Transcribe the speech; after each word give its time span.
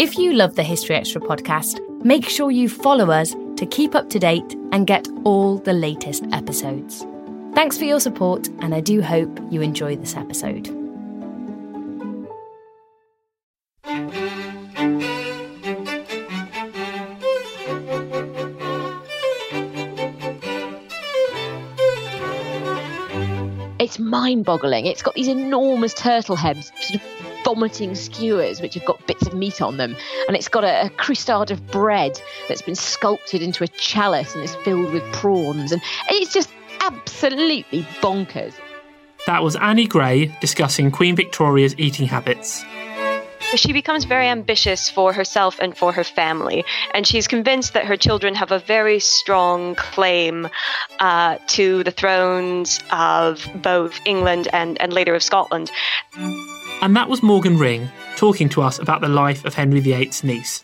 If 0.00 0.16
you 0.16 0.32
love 0.32 0.54
the 0.54 0.62
History 0.62 0.94
Extra 0.94 1.20
podcast, 1.20 1.80
make 2.04 2.28
sure 2.28 2.52
you 2.52 2.68
follow 2.68 3.10
us 3.10 3.34
to 3.56 3.66
keep 3.66 3.96
up 3.96 4.08
to 4.10 4.20
date 4.20 4.54
and 4.70 4.86
get 4.86 5.08
all 5.24 5.58
the 5.58 5.72
latest 5.72 6.24
episodes. 6.30 7.04
Thanks 7.54 7.76
for 7.76 7.82
your 7.82 7.98
support, 7.98 8.46
and 8.60 8.76
I 8.76 8.80
do 8.80 9.02
hope 9.02 9.40
you 9.50 9.60
enjoy 9.60 9.96
this 9.96 10.14
episode. 10.14 10.68
It's 23.80 23.98
mind 23.98 24.44
boggling. 24.44 24.86
It's 24.86 25.02
got 25.02 25.14
these 25.14 25.26
enormous 25.26 25.92
turtle 25.92 26.36
heads, 26.36 26.70
sort 26.82 27.02
of 27.02 27.27
vomiting 27.48 27.94
skewers, 27.94 28.60
which 28.60 28.74
have 28.74 28.84
got 28.84 29.06
bits 29.06 29.26
of 29.26 29.32
meat 29.32 29.62
on 29.62 29.78
them. 29.78 29.96
And 30.26 30.36
it's 30.36 30.48
got 30.48 30.64
a, 30.64 30.84
a 30.84 30.90
crustade 30.90 31.50
of 31.50 31.66
bread 31.68 32.20
that's 32.46 32.60
been 32.60 32.74
sculpted 32.74 33.40
into 33.40 33.64
a 33.64 33.68
chalice 33.68 34.34
and 34.34 34.44
is 34.44 34.54
filled 34.56 34.92
with 34.92 35.02
prawns. 35.14 35.72
And 35.72 35.80
it's 36.10 36.30
just 36.30 36.50
absolutely 36.80 37.84
bonkers. 38.02 38.52
That 39.26 39.42
was 39.42 39.56
Annie 39.56 39.86
Gray 39.86 40.26
discussing 40.42 40.90
Queen 40.90 41.16
Victoria's 41.16 41.74
eating 41.78 42.06
habits. 42.06 42.62
She 43.54 43.72
becomes 43.72 44.04
very 44.04 44.28
ambitious 44.28 44.90
for 44.90 45.14
herself 45.14 45.58
and 45.58 45.74
for 45.74 45.90
her 45.92 46.04
family, 46.04 46.66
and 46.92 47.06
she's 47.06 47.26
convinced 47.26 47.72
that 47.72 47.86
her 47.86 47.96
children 47.96 48.34
have 48.34 48.52
a 48.52 48.58
very 48.58 49.00
strong 49.00 49.74
claim 49.74 50.50
uh, 51.00 51.38
to 51.46 51.82
the 51.82 51.90
thrones 51.90 52.78
of 52.90 53.48
both 53.54 53.98
England 54.04 54.48
and, 54.52 54.78
and 54.82 54.92
later 54.92 55.14
of 55.14 55.22
Scotland. 55.22 55.70
And 56.80 56.94
that 56.94 57.08
was 57.08 57.22
Morgan 57.22 57.58
Ring 57.58 57.88
talking 58.16 58.48
to 58.50 58.62
us 58.62 58.78
about 58.78 59.00
the 59.00 59.08
life 59.08 59.44
of 59.44 59.54
Henry 59.54 59.80
VIII's 59.80 60.22
niece. 60.22 60.62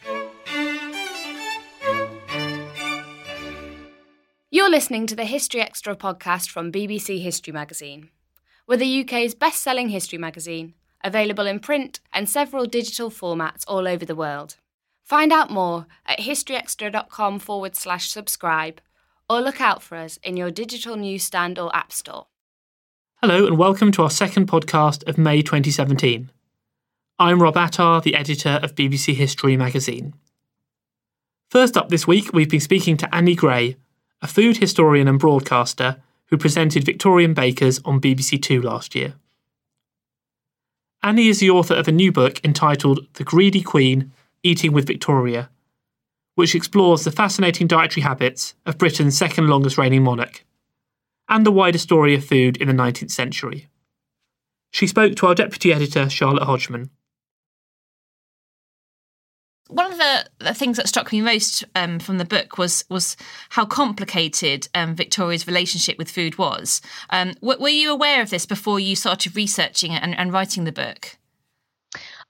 You're 4.51 4.71
listening 4.71 5.09
to 5.09 5.17
the 5.17 5.25
History 5.25 5.61
Extra 5.61 5.97
podcast 5.97 6.51
from 6.51 6.71
BBC 6.71 7.21
History 7.21 7.53
Magazine. 7.53 8.11
We're 8.69 8.77
the 8.77 9.03
UK's 9.03 9.35
best 9.35 9.61
selling 9.63 9.89
history 9.89 10.19
magazine, 10.19 10.75
available 11.03 11.47
in 11.47 11.59
print 11.59 11.99
and 12.13 12.29
several 12.29 12.65
digital 12.65 13.11
formats 13.11 13.65
all 13.67 13.89
over 13.89 14.05
the 14.05 14.15
world. 14.15 14.57
Find 15.05 15.33
out 15.33 15.51
more 15.51 15.87
at 16.07 16.21
historyextra.com 16.21 17.41
forward 17.41 17.75
slash 17.75 18.09
subscribe 18.09 18.81
or 19.29 19.41
look 19.41 19.61
out 19.61 19.83
for 19.83 19.97
us 19.97 20.19
in 20.23 20.37
your 20.37 20.51
digital 20.51 20.97
newsstand 20.97 21.59
or 21.59 21.75
app 21.75 21.93
store. 21.93 22.27
Hello, 23.27 23.47
and 23.47 23.57
welcome 23.57 23.91
to 23.93 24.03
our 24.03 24.11
second 24.11 24.49
podcast 24.49 25.03
of 25.09 25.17
May 25.17 25.41
2017. 25.41 26.31
I'm 27.19 27.41
Rob 27.41 27.57
Attar, 27.57 28.03
the 28.03 28.17
editor 28.17 28.61
of 28.63 28.75
BBC 28.75 29.15
History 29.15 29.57
magazine. 29.57 30.13
First 31.49 31.79
up 31.79 31.89
this 31.89 32.07
week, 32.07 32.35
we've 32.35 32.51
been 32.51 32.61
speaking 32.61 32.99
to 32.99 33.15
Annie 33.15 33.35
Gray, 33.35 33.77
a 34.21 34.27
food 34.27 34.59
historian 34.59 35.09
and 35.09 35.19
broadcaster 35.19 36.03
who 36.27 36.37
presented 36.37 36.85
Victorian 36.85 37.33
Bakers 37.33 37.81
on 37.87 37.99
BBC 37.99 38.43
Two 38.43 38.61
last 38.61 38.95
year. 38.95 39.15
Annie 41.03 41.29
is 41.29 41.41
the 41.41 41.49
author 41.49 41.73
of 41.73 41.89
a 41.89 41.93
new 41.93 42.13
book 42.13 42.45
entitled 42.45 43.07
The 43.15 43.25
Greedy 43.25 43.63
Queen 43.63 44.13
Eating 44.43 44.75
with 44.75 44.87
Victoria, 44.87 45.49
which 46.35 46.55
explores 46.55 47.05
the 47.05 47.11
fascinating 47.11 47.69
dietary 47.69 48.03
habits 48.03 48.55
of 48.67 48.77
Britain's 48.77 49.17
second 49.17 49.49
longest 49.49 49.79
reigning 49.79 50.03
monarch 50.03 50.44
and 51.29 51.45
the 51.45 51.53
wider 51.53 51.79
story 51.79 52.15
of 52.15 52.25
food 52.25 52.57
in 52.57 52.69
the 52.69 52.75
19th 52.75 53.11
century. 53.11 53.69
She 54.71 54.87
spoke 54.87 55.15
to 55.17 55.27
our 55.27 55.35
deputy 55.35 55.73
editor, 55.73 56.11
Charlotte 56.11 56.45
Hodgman. 56.45 56.91
One 59.69 59.93
of 59.93 59.99
the, 59.99 60.27
the 60.39 60.55
things 60.55 60.77
that 60.77 60.89
struck 60.89 61.11
me 61.11 61.23
most 61.23 61.65
um, 61.75 61.99
from 61.99 62.19
the 62.19 62.25
book 62.25 62.59
was 62.59 62.85
was 62.91 63.17
how 63.51 63.65
complicated 63.65 64.69
um, 64.75 64.95
Victoria's 64.95 65.47
relationship 65.47 65.97
with 65.97 66.11
food 66.11 66.37
was. 66.37 66.83
Um, 67.11 67.33
w- 67.41 67.61
were 67.61 67.69
you 67.69 67.91
aware 67.91 68.21
of 68.21 68.31
this 68.31 68.47
before 68.47 68.79
you 68.79 68.95
started 68.95 69.35
researching 69.35 69.93
it 69.93 70.03
and, 70.03 70.17
and 70.19 70.33
writing 70.33 70.65
the 70.65 70.73
book? 70.73 71.17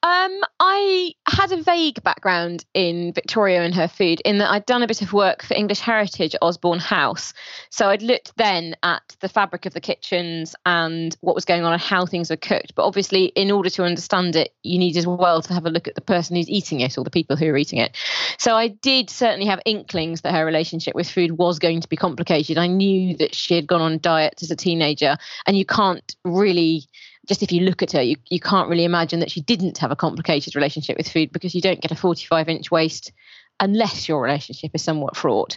Um, 0.04 0.42
I 0.60 1.14
had 1.26 1.50
a 1.52 1.62
vague 1.62 2.02
background 2.02 2.66
in 2.74 3.14
Victoria 3.14 3.62
and 3.62 3.74
her 3.74 3.88
food 3.88 4.20
in 4.26 4.36
that 4.36 4.50
I'd 4.50 4.66
done 4.66 4.82
a 4.82 4.86
bit 4.86 5.00
of 5.00 5.14
work 5.14 5.42
for 5.42 5.54
English 5.54 5.80
Heritage 5.80 6.36
Osborne 6.42 6.78
House. 6.78 7.32
So 7.70 7.88
I'd 7.88 8.02
looked 8.02 8.36
then 8.36 8.76
at 8.82 9.16
the 9.20 9.30
fabric 9.30 9.64
of 9.64 9.72
the 9.72 9.80
kitchens 9.80 10.54
and 10.66 11.16
what 11.22 11.34
was 11.34 11.46
going 11.46 11.64
on 11.64 11.72
and 11.72 11.80
how 11.80 12.04
things 12.04 12.28
were 12.28 12.36
cooked. 12.36 12.74
But 12.74 12.84
obviously, 12.84 13.26
in 13.28 13.50
order 13.50 13.70
to 13.70 13.84
understand 13.84 14.36
it, 14.36 14.52
you 14.62 14.78
need 14.78 14.98
as 14.98 15.06
well 15.06 15.40
to 15.40 15.54
have 15.54 15.64
a 15.64 15.70
look 15.70 15.88
at 15.88 15.94
the 15.94 16.02
person 16.02 16.36
who's 16.36 16.50
eating 16.50 16.80
it 16.80 16.98
or 16.98 17.04
the 17.04 17.08
people 17.08 17.36
who 17.36 17.46
are 17.46 17.56
eating 17.56 17.78
it. 17.78 17.96
So 18.36 18.54
I 18.56 18.68
did 18.68 19.08
certainly 19.08 19.46
have 19.46 19.62
inklings 19.64 20.20
that 20.20 20.34
her 20.34 20.44
relationship 20.44 20.94
with 20.94 21.08
food 21.08 21.38
was 21.38 21.58
going 21.58 21.80
to 21.80 21.88
be 21.88 21.96
complicated. 21.96 22.58
I 22.58 22.66
knew 22.66 23.16
that 23.16 23.34
she 23.34 23.54
had 23.54 23.66
gone 23.66 23.80
on 23.80 24.00
diet 24.00 24.42
as 24.42 24.50
a 24.50 24.56
teenager, 24.56 25.16
and 25.46 25.56
you 25.56 25.64
can't 25.64 26.14
really 26.26 26.88
just 27.26 27.42
if 27.42 27.52
you 27.52 27.60
look 27.62 27.82
at 27.82 27.92
her, 27.92 28.02
you, 28.02 28.16
you 28.28 28.40
can't 28.40 28.68
really 28.68 28.84
imagine 28.84 29.20
that 29.20 29.30
she 29.30 29.40
didn't 29.40 29.78
have 29.78 29.90
a 29.90 29.96
complicated 29.96 30.54
relationship 30.54 30.96
with 30.96 31.10
food 31.10 31.32
because 31.32 31.54
you 31.54 31.60
don't 31.60 31.80
get 31.80 31.90
a 31.90 31.96
45 31.96 32.48
inch 32.48 32.70
waist 32.70 33.12
unless 33.60 34.08
your 34.08 34.22
relationship 34.22 34.70
is 34.74 34.82
somewhat 34.82 35.16
fraught. 35.16 35.56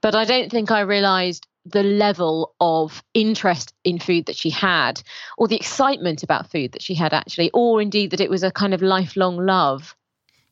But 0.00 0.14
I 0.14 0.24
don't 0.24 0.50
think 0.50 0.70
I 0.70 0.80
realized 0.80 1.46
the 1.64 1.82
level 1.82 2.54
of 2.60 3.02
interest 3.14 3.72
in 3.84 3.98
food 3.98 4.26
that 4.26 4.36
she 4.36 4.50
had, 4.50 5.02
or 5.38 5.48
the 5.48 5.56
excitement 5.56 6.22
about 6.22 6.50
food 6.50 6.72
that 6.72 6.82
she 6.82 6.94
had 6.94 7.14
actually, 7.14 7.50
or 7.54 7.80
indeed 7.80 8.10
that 8.10 8.20
it 8.20 8.30
was 8.30 8.42
a 8.42 8.50
kind 8.50 8.74
of 8.74 8.82
lifelong 8.82 9.38
love. 9.38 9.96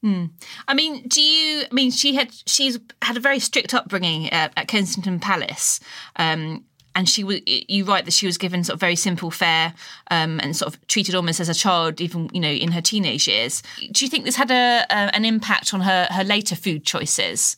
Hmm. 0.02 0.26
I 0.66 0.74
mean, 0.74 1.06
do 1.06 1.20
you? 1.20 1.64
I 1.70 1.74
mean, 1.74 1.90
she 1.90 2.14
had 2.14 2.32
she's 2.46 2.78
had 3.02 3.16
a 3.16 3.20
very 3.20 3.38
strict 3.38 3.72
upbringing 3.72 4.30
at, 4.30 4.52
at 4.56 4.68
Kensington 4.68 5.20
Palace. 5.20 5.78
Um, 6.16 6.64
and 6.94 7.08
she 7.08 7.24
was 7.24 7.40
you 7.46 7.84
write 7.84 8.04
that 8.04 8.12
she 8.14 8.26
was 8.26 8.38
given 8.38 8.64
sort 8.64 8.74
of 8.74 8.80
very 8.80 8.96
simple 8.96 9.30
fare 9.30 9.74
um, 10.10 10.40
and 10.42 10.56
sort 10.56 10.74
of 10.74 10.86
treated 10.86 11.14
almost 11.14 11.40
as 11.40 11.48
a 11.48 11.54
child 11.54 12.00
even 12.00 12.28
you 12.32 12.40
know 12.40 12.50
in 12.50 12.72
her 12.72 12.80
teenage 12.80 13.28
years. 13.28 13.62
Do 13.90 14.04
you 14.04 14.10
think 14.10 14.24
this 14.24 14.36
had 14.36 14.50
a, 14.50 14.84
a 14.90 15.14
an 15.14 15.24
impact 15.24 15.74
on 15.74 15.80
her 15.80 16.06
her 16.10 16.24
later 16.24 16.56
food 16.56 16.84
choices 16.84 17.56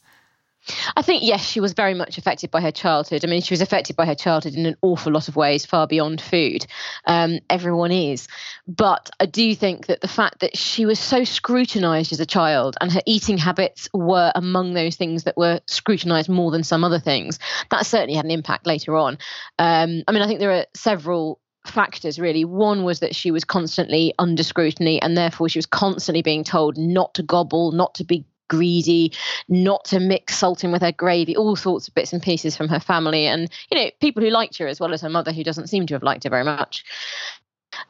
I 0.97 1.03
think, 1.03 1.23
yes, 1.23 1.45
she 1.45 1.61
was 1.61 1.73
very 1.73 1.95
much 1.95 2.19
affected 2.19 2.51
by 2.51 2.61
her 2.61 2.71
childhood. 2.71 3.25
I 3.25 3.29
mean, 3.29 3.43
she 3.43 3.53
was 3.53 3.61
affected 3.61 3.97
by 3.97 4.07
her 4.07 4.15
childhood 4.15 4.55
in 4.55 4.67
an 4.67 4.77
awful 4.83 5.13
lot 5.13 5.29
of 5.29 5.37
ways, 5.37 5.67
far 5.67 5.87
beyond 5.87 6.21
food. 6.21 6.67
Um, 7.07 7.41
everyone 7.51 7.93
is. 7.93 8.29
But 8.67 9.11
I 9.21 9.27
do 9.27 9.55
think 9.55 9.87
that 9.87 10.01
the 10.01 10.09
fact 10.09 10.41
that 10.41 10.57
she 10.57 10.87
was 10.87 10.99
so 10.99 11.25
scrutinized 11.25 12.13
as 12.13 12.21
a 12.21 12.27
child 12.27 12.77
and 12.81 12.91
her 12.93 13.03
eating 13.07 13.39
habits 13.39 13.89
were 13.93 14.33
among 14.35 14.75
those 14.75 14.97
things 14.97 15.25
that 15.25 15.37
were 15.37 15.61
scrutinized 15.67 16.29
more 16.29 16.51
than 16.51 16.65
some 16.65 16.85
other 16.85 17.01
things, 17.01 17.39
that 17.71 17.87
certainly 17.87 18.15
had 18.15 18.25
an 18.25 18.31
impact 18.31 18.67
later 18.67 18.97
on. 18.97 19.19
Um, 19.59 20.03
I 20.09 20.13
mean, 20.13 20.23
I 20.23 20.27
think 20.27 20.41
there 20.41 20.53
are 20.53 20.67
several 20.75 21.41
factors 21.67 22.19
really 22.19 22.45
one 22.45 22.85
was 22.85 23.01
that 23.01 23.15
she 23.15 23.31
was 23.31 23.43
constantly 23.43 24.13
under 24.19 24.43
scrutiny 24.43 25.01
and 25.01 25.17
therefore 25.17 25.49
she 25.49 25.57
was 25.57 25.65
constantly 25.65 26.21
being 26.21 26.45
told 26.45 26.77
not 26.77 27.15
to 27.15 27.23
gobble 27.23 27.73
not 27.73 27.95
to 27.95 28.05
be 28.05 28.27
greedy, 28.55 29.13
not 29.49 29.85
to 29.87 30.01
mix 30.01 30.37
salt 30.37 30.65
in 30.65 30.73
with 30.73 30.83
her 30.83 30.93
gravy, 30.93 31.37
all 31.37 31.57
sorts 31.57 31.89
of 31.89 31.95
bits 31.95 32.13
and 32.13 32.23
pieces 32.23 32.57
from 32.57 32.69
her 32.69 32.81
family, 32.81 33.27
and 33.27 33.51
you 33.71 33.79
know 33.79 33.91
people 34.01 34.23
who 34.23 34.31
liked 34.31 34.59
her 34.59 34.67
as 34.67 34.81
well 34.81 34.93
as 34.93 35.01
her 35.01 35.11
mother, 35.11 35.33
who 35.33 35.45
doesn't 35.45 35.69
seem 35.69 35.87
to 35.87 35.95
have 35.95 36.03
liked 36.03 36.25
her 36.25 36.31
very 36.31 36.45
much. 36.45 36.85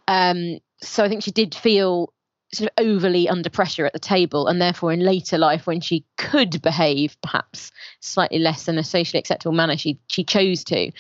Um, 0.09 0.59
so 0.81 1.05
I 1.05 1.09
think 1.09 1.23
she 1.23 1.31
did 1.31 1.55
feel 1.55 2.13
sort 2.53 2.71
of 2.71 2.85
overly 2.85 3.29
under 3.29 3.51
pressure 3.51 3.87
at 3.87 3.93
the 3.93 3.99
table, 3.99 4.47
and 4.47 4.61
therefore 4.61 4.93
in 4.93 5.01
later 5.01 5.39
life, 5.39 5.67
when 5.67 5.81
she 5.81 6.05
could 6.17 6.63
behave 6.63 7.17
perhaps 7.23 7.71
slightly 8.01 8.39
less 8.39 8.69
in 8.69 8.79
a 8.79 8.85
socially 8.85 9.19
acceptable 9.19 9.55
manner, 9.55 9.77
she 9.77 9.99
she 10.09 10.25
chose 10.25 10.65
to. 10.65 10.91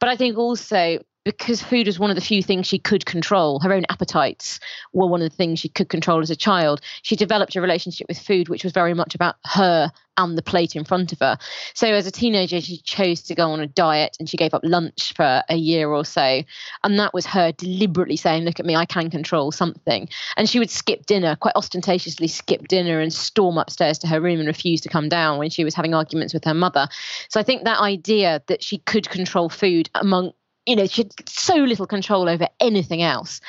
But 0.00 0.08
I 0.08 0.16
think 0.16 0.36
also 0.36 0.98
because 1.24 1.62
food 1.62 1.86
was 1.86 1.98
one 1.98 2.10
of 2.10 2.16
the 2.16 2.22
few 2.22 2.42
things 2.42 2.66
she 2.66 2.78
could 2.78 3.06
control, 3.06 3.58
her 3.60 3.72
own 3.72 3.84
appetites 3.88 4.60
were 4.92 5.06
one 5.06 5.22
of 5.22 5.30
the 5.30 5.36
things 5.36 5.58
she 5.58 5.70
could 5.70 5.88
control 5.88 6.20
as 6.20 6.30
a 6.30 6.36
child. 6.36 6.80
She 7.02 7.16
developed 7.16 7.56
a 7.56 7.60
relationship 7.60 8.06
with 8.08 8.18
food 8.18 8.48
which 8.48 8.62
was 8.62 8.72
very 8.72 8.94
much 8.94 9.14
about 9.14 9.36
her 9.44 9.90
and 10.16 10.38
the 10.38 10.42
plate 10.42 10.76
in 10.76 10.84
front 10.84 11.12
of 11.12 11.18
her. 11.18 11.38
So 11.72 11.88
as 11.88 12.06
a 12.06 12.10
teenager, 12.10 12.60
she 12.60 12.76
chose 12.78 13.22
to 13.22 13.34
go 13.34 13.50
on 13.50 13.60
a 13.60 13.66
diet 13.66 14.16
and 14.20 14.28
she 14.28 14.36
gave 14.36 14.54
up 14.54 14.62
lunch 14.62 15.12
for 15.16 15.42
a 15.48 15.56
year 15.56 15.88
or 15.88 16.04
so. 16.04 16.42
And 16.84 16.98
that 16.98 17.14
was 17.14 17.26
her 17.26 17.52
deliberately 17.52 18.16
saying, 18.16 18.44
Look 18.44 18.60
at 18.60 18.66
me, 18.66 18.76
I 18.76 18.84
can 18.84 19.10
control 19.10 19.50
something. 19.50 20.08
And 20.36 20.48
she 20.48 20.58
would 20.58 20.70
skip 20.70 21.06
dinner, 21.06 21.36
quite 21.36 21.56
ostentatiously 21.56 22.28
skip 22.28 22.68
dinner 22.68 23.00
and 23.00 23.12
storm 23.12 23.58
upstairs 23.58 23.98
to 24.00 24.06
her 24.06 24.20
room 24.20 24.38
and 24.38 24.46
refuse 24.46 24.80
to 24.82 24.88
come 24.88 25.08
down 25.08 25.38
when 25.38 25.50
she 25.50 25.64
was 25.64 25.74
having 25.74 25.94
arguments 25.94 26.34
with 26.34 26.44
her 26.44 26.54
mother. 26.54 26.86
So 27.28 27.40
I 27.40 27.42
think 27.42 27.64
that 27.64 27.80
idea 27.80 28.42
that 28.46 28.62
she 28.62 28.78
could 28.78 29.08
control 29.08 29.48
food 29.48 29.90
among 29.94 30.32
you 30.66 30.76
know, 30.76 30.86
she 30.86 31.02
had 31.02 31.28
so 31.28 31.56
little 31.56 31.86
control 31.86 32.28
over 32.28 32.48
anything 32.60 33.02
else 33.02 33.40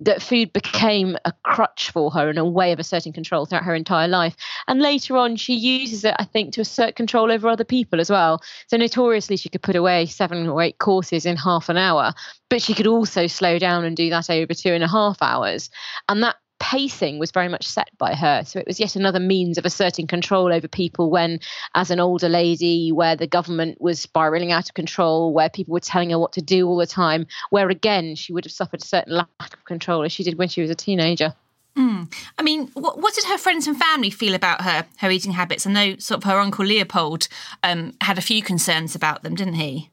that 0.00 0.20
food 0.20 0.52
became 0.52 1.16
a 1.24 1.32
crutch 1.44 1.90
for 1.90 2.10
her 2.10 2.28
and 2.28 2.38
a 2.38 2.44
way 2.44 2.72
of 2.72 2.80
asserting 2.80 3.12
control 3.12 3.46
throughout 3.46 3.64
her 3.64 3.76
entire 3.76 4.08
life. 4.08 4.34
And 4.66 4.82
later 4.82 5.16
on, 5.16 5.36
she 5.36 5.54
uses 5.54 6.04
it, 6.04 6.16
I 6.18 6.24
think, 6.24 6.52
to 6.54 6.60
assert 6.60 6.96
control 6.96 7.30
over 7.30 7.48
other 7.48 7.64
people 7.64 8.00
as 8.00 8.10
well. 8.10 8.42
So 8.66 8.76
notoriously, 8.76 9.36
she 9.36 9.48
could 9.48 9.62
put 9.62 9.76
away 9.76 10.06
seven 10.06 10.48
or 10.48 10.62
eight 10.62 10.78
courses 10.78 11.26
in 11.26 11.36
half 11.36 11.68
an 11.68 11.76
hour, 11.76 12.12
but 12.50 12.60
she 12.60 12.74
could 12.74 12.88
also 12.88 13.28
slow 13.28 13.58
down 13.58 13.84
and 13.84 13.96
do 13.96 14.10
that 14.10 14.28
over 14.28 14.52
two 14.52 14.72
and 14.72 14.82
a 14.82 14.88
half 14.88 15.22
hours. 15.22 15.70
And 16.08 16.24
that 16.24 16.36
pacing 16.58 17.18
was 17.18 17.30
very 17.30 17.48
much 17.48 17.66
set 17.66 17.90
by 17.98 18.14
her. 18.14 18.42
So 18.44 18.58
it 18.58 18.66
was 18.66 18.80
yet 18.80 18.96
another 18.96 19.20
means 19.20 19.58
of 19.58 19.64
asserting 19.64 20.06
control 20.06 20.52
over 20.52 20.68
people 20.68 21.10
when, 21.10 21.40
as 21.74 21.90
an 21.90 22.00
older 22.00 22.28
lady, 22.28 22.92
where 22.92 23.16
the 23.16 23.26
government 23.26 23.80
was 23.80 24.00
spiraling 24.00 24.52
out 24.52 24.68
of 24.68 24.74
control, 24.74 25.32
where 25.32 25.48
people 25.48 25.72
were 25.72 25.80
telling 25.80 26.10
her 26.10 26.18
what 26.18 26.32
to 26.32 26.42
do 26.42 26.66
all 26.66 26.76
the 26.76 26.86
time, 26.86 27.26
where 27.50 27.68
again 27.68 28.14
she 28.14 28.32
would 28.32 28.44
have 28.44 28.52
suffered 28.52 28.82
a 28.82 28.86
certain 28.86 29.14
lack 29.14 29.28
of 29.40 29.64
control 29.64 30.02
as 30.04 30.12
she 30.12 30.22
did 30.22 30.38
when 30.38 30.48
she 30.48 30.60
was 30.60 30.70
a 30.70 30.74
teenager. 30.74 31.34
Mm. 31.76 32.12
I 32.38 32.42
mean, 32.42 32.68
what, 32.74 32.98
what, 32.98 33.14
did 33.14 33.24
her 33.24 33.38
friends 33.38 33.66
and 33.66 33.76
family 33.76 34.10
feel 34.10 34.34
about 34.34 34.60
her 34.60 34.86
her 34.98 35.10
eating 35.10 35.32
habits? 35.32 35.66
I 35.66 35.72
know 35.72 35.96
sort 35.96 36.18
of 36.18 36.24
her 36.24 36.38
uncle 36.38 36.64
Leopold 36.64 37.26
um, 37.64 37.94
had 38.00 38.16
a 38.16 38.22
few 38.22 38.42
concerns 38.42 38.94
about 38.94 39.24
them, 39.24 39.34
didn't 39.34 39.54
he? 39.54 39.90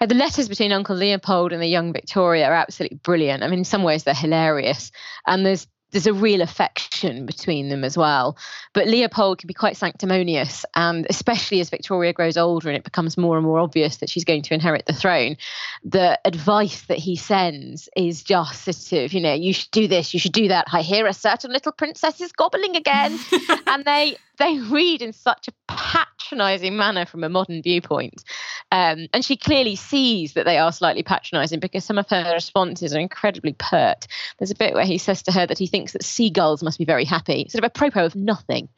Uh, 0.00 0.06
the 0.06 0.14
letters 0.14 0.48
between 0.48 0.72
Uncle 0.72 0.96
Leopold 0.96 1.52
and 1.52 1.62
the 1.62 1.66
young 1.66 1.92
Victoria 1.92 2.46
are 2.46 2.54
absolutely 2.54 2.98
brilliant. 2.98 3.42
I 3.42 3.48
mean, 3.48 3.60
in 3.60 3.64
some 3.64 3.82
ways 3.82 4.04
they're 4.04 4.14
hilarious, 4.14 4.90
and 5.26 5.44
there's 5.44 5.66
there's 5.92 6.06
a 6.06 6.12
real 6.12 6.40
affection 6.40 7.26
between 7.26 7.68
them 7.68 7.84
as 7.84 7.96
well. 7.96 8.36
But 8.72 8.88
Leopold 8.88 9.38
can 9.38 9.46
be 9.46 9.54
quite 9.54 9.76
sanctimonious, 9.76 10.64
and 10.74 11.06
especially 11.08 11.60
as 11.60 11.70
Victoria 11.70 12.12
grows 12.12 12.36
older 12.36 12.68
and 12.68 12.76
it 12.76 12.84
becomes 12.84 13.16
more 13.16 13.36
and 13.36 13.46
more 13.46 13.60
obvious 13.60 13.98
that 13.98 14.10
she's 14.10 14.24
going 14.24 14.42
to 14.42 14.54
inherit 14.54 14.86
the 14.86 14.92
throne, 14.92 15.36
the 15.84 16.18
advice 16.24 16.82
that 16.82 16.98
he 16.98 17.14
sends 17.16 17.88
is 17.96 18.22
just 18.22 18.64
sort 18.64 19.04
of, 19.04 19.12
you 19.12 19.20
know, 19.20 19.34
you 19.34 19.52
should 19.52 19.70
do 19.70 19.86
this, 19.86 20.12
you 20.12 20.20
should 20.20 20.32
do 20.32 20.48
that. 20.48 20.66
I 20.72 20.82
hear 20.82 21.06
a 21.06 21.14
certain 21.14 21.52
little 21.52 21.72
princess 21.72 22.20
is 22.20 22.32
gobbling 22.32 22.74
again, 22.74 23.18
and 23.66 23.84
they 23.84 24.16
they 24.42 24.58
read 24.58 25.02
in 25.02 25.12
such 25.12 25.46
a 25.46 25.52
patronizing 25.68 26.76
manner 26.76 27.06
from 27.06 27.22
a 27.22 27.28
modern 27.28 27.62
viewpoint. 27.62 28.24
Um, 28.72 29.06
and 29.12 29.24
she 29.24 29.36
clearly 29.36 29.76
sees 29.76 30.32
that 30.32 30.44
they 30.44 30.58
are 30.58 30.72
slightly 30.72 31.04
patronizing 31.04 31.60
because 31.60 31.84
some 31.84 31.96
of 31.96 32.08
her 32.08 32.32
responses 32.34 32.92
are 32.92 32.98
incredibly 32.98 33.52
pert. 33.52 34.08
There's 34.38 34.50
a 34.50 34.56
bit 34.56 34.74
where 34.74 34.84
he 34.84 34.98
says 34.98 35.22
to 35.24 35.32
her 35.32 35.46
that 35.46 35.58
he 35.58 35.68
thinks 35.68 35.92
that 35.92 36.02
seagulls 36.02 36.62
must 36.62 36.78
be 36.78 36.84
very 36.84 37.04
happy, 37.04 37.46
sort 37.48 37.62
of 37.62 37.70
apropos 37.70 38.06
of 38.06 38.16
nothing. 38.16 38.68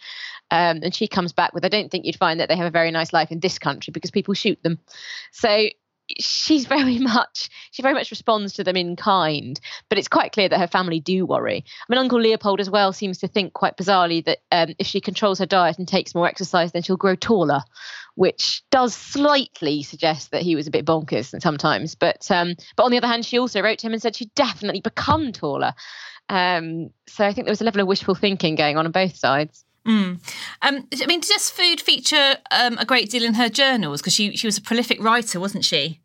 Um, 0.51 0.81
and 0.83 0.95
she 0.95 1.09
comes 1.09 1.33
back 1.33 1.55
with, 1.55 1.65
I 1.65 1.69
don't 1.69 1.91
think 1.91 2.05
you'd 2.05 2.17
find 2.17 2.41
that 2.41 2.51
they 2.51 2.57
have 2.57 2.67
a 2.67 2.71
very 2.71 2.91
nice 2.91 3.15
life 3.15 3.33
in 3.33 3.41
this 3.41 3.59
country 3.59 3.91
because 3.91 4.11
people 4.11 4.35
shoot 4.35 4.63
them. 4.63 4.79
So 5.33 5.69
she's 6.19 6.67
very 6.75 6.99
much 6.99 7.49
she 7.71 7.83
very 7.83 7.95
much 7.95 8.11
responds 8.11 8.55
to 8.55 8.65
them 8.65 8.77
in 8.77 8.97
kind 8.97 9.61
but 9.89 9.99
it's 9.99 10.09
quite 10.09 10.33
clear 10.33 10.49
that 10.49 10.61
her 10.61 10.67
family 10.67 11.01
do 11.01 11.27
worry. 11.27 11.65
I 11.67 11.93
mean 11.93 11.99
uncle 11.99 12.21
leopold 12.21 12.61
as 12.61 12.71
well 12.71 12.93
seems 12.93 13.19
to 13.19 13.29
think 13.29 13.53
quite 13.53 13.77
bizarrely 13.77 14.25
that 14.25 14.39
um, 14.53 14.75
if 14.79 14.87
she 14.87 15.01
controls 15.01 15.39
her 15.39 15.47
diet 15.47 15.79
and 15.79 15.89
takes 15.89 16.15
more 16.15 16.27
exercise 16.27 16.73
then 16.73 16.83
she'll 16.83 16.97
grow 16.97 17.17
taller 17.17 17.63
which 18.17 18.63
does 18.71 18.95
slightly 18.95 19.83
suggest 19.83 20.31
that 20.31 20.43
he 20.43 20.55
was 20.55 20.69
a 20.69 20.71
bit 20.71 20.85
bonkers 20.87 21.41
sometimes. 21.43 21.97
But 21.97 22.31
um, 22.31 22.55
but 22.77 22.85
on 22.85 22.91
the 22.91 22.99
other 22.99 23.09
hand 23.09 23.25
she 23.25 23.39
also 23.39 23.61
wrote 23.61 23.79
to 23.81 23.87
him 23.87 23.93
and 23.93 24.03
said 24.03 24.17
she'd 24.17 24.35
definitely 24.35 24.81
become 24.81 25.33
taller. 25.33 25.75
Um, 26.29 26.91
so 27.07 27.27
i 27.27 27.33
think 27.35 27.45
there 27.45 27.53
was 27.53 27.61
a 27.61 27.65
level 27.65 27.83
of 27.83 27.87
wishful 27.87 28.15
thinking 28.15 28.55
going 28.55 28.79
on 28.79 28.87
on 28.87 28.93
both 28.93 29.15
sides 29.15 29.65
Mm. 29.87 30.19
Um, 30.63 30.89
I 31.03 31.07
mean, 31.07 31.21
does 31.21 31.51
food 31.51 31.81
feature 31.81 32.37
um, 32.51 32.79
a 32.79 32.87
great 32.87 33.11
deal 33.11 33.25
in 33.25 33.35
her 33.35 33.49
journals? 33.49 34.01
Because 34.01 34.15
she 34.15 34.37
she 34.37 34.47
was 34.47 34.57
a 34.59 34.63
prolific 34.63 35.03
writer, 35.03 35.39
wasn't 35.39 35.65
she? 35.65 36.01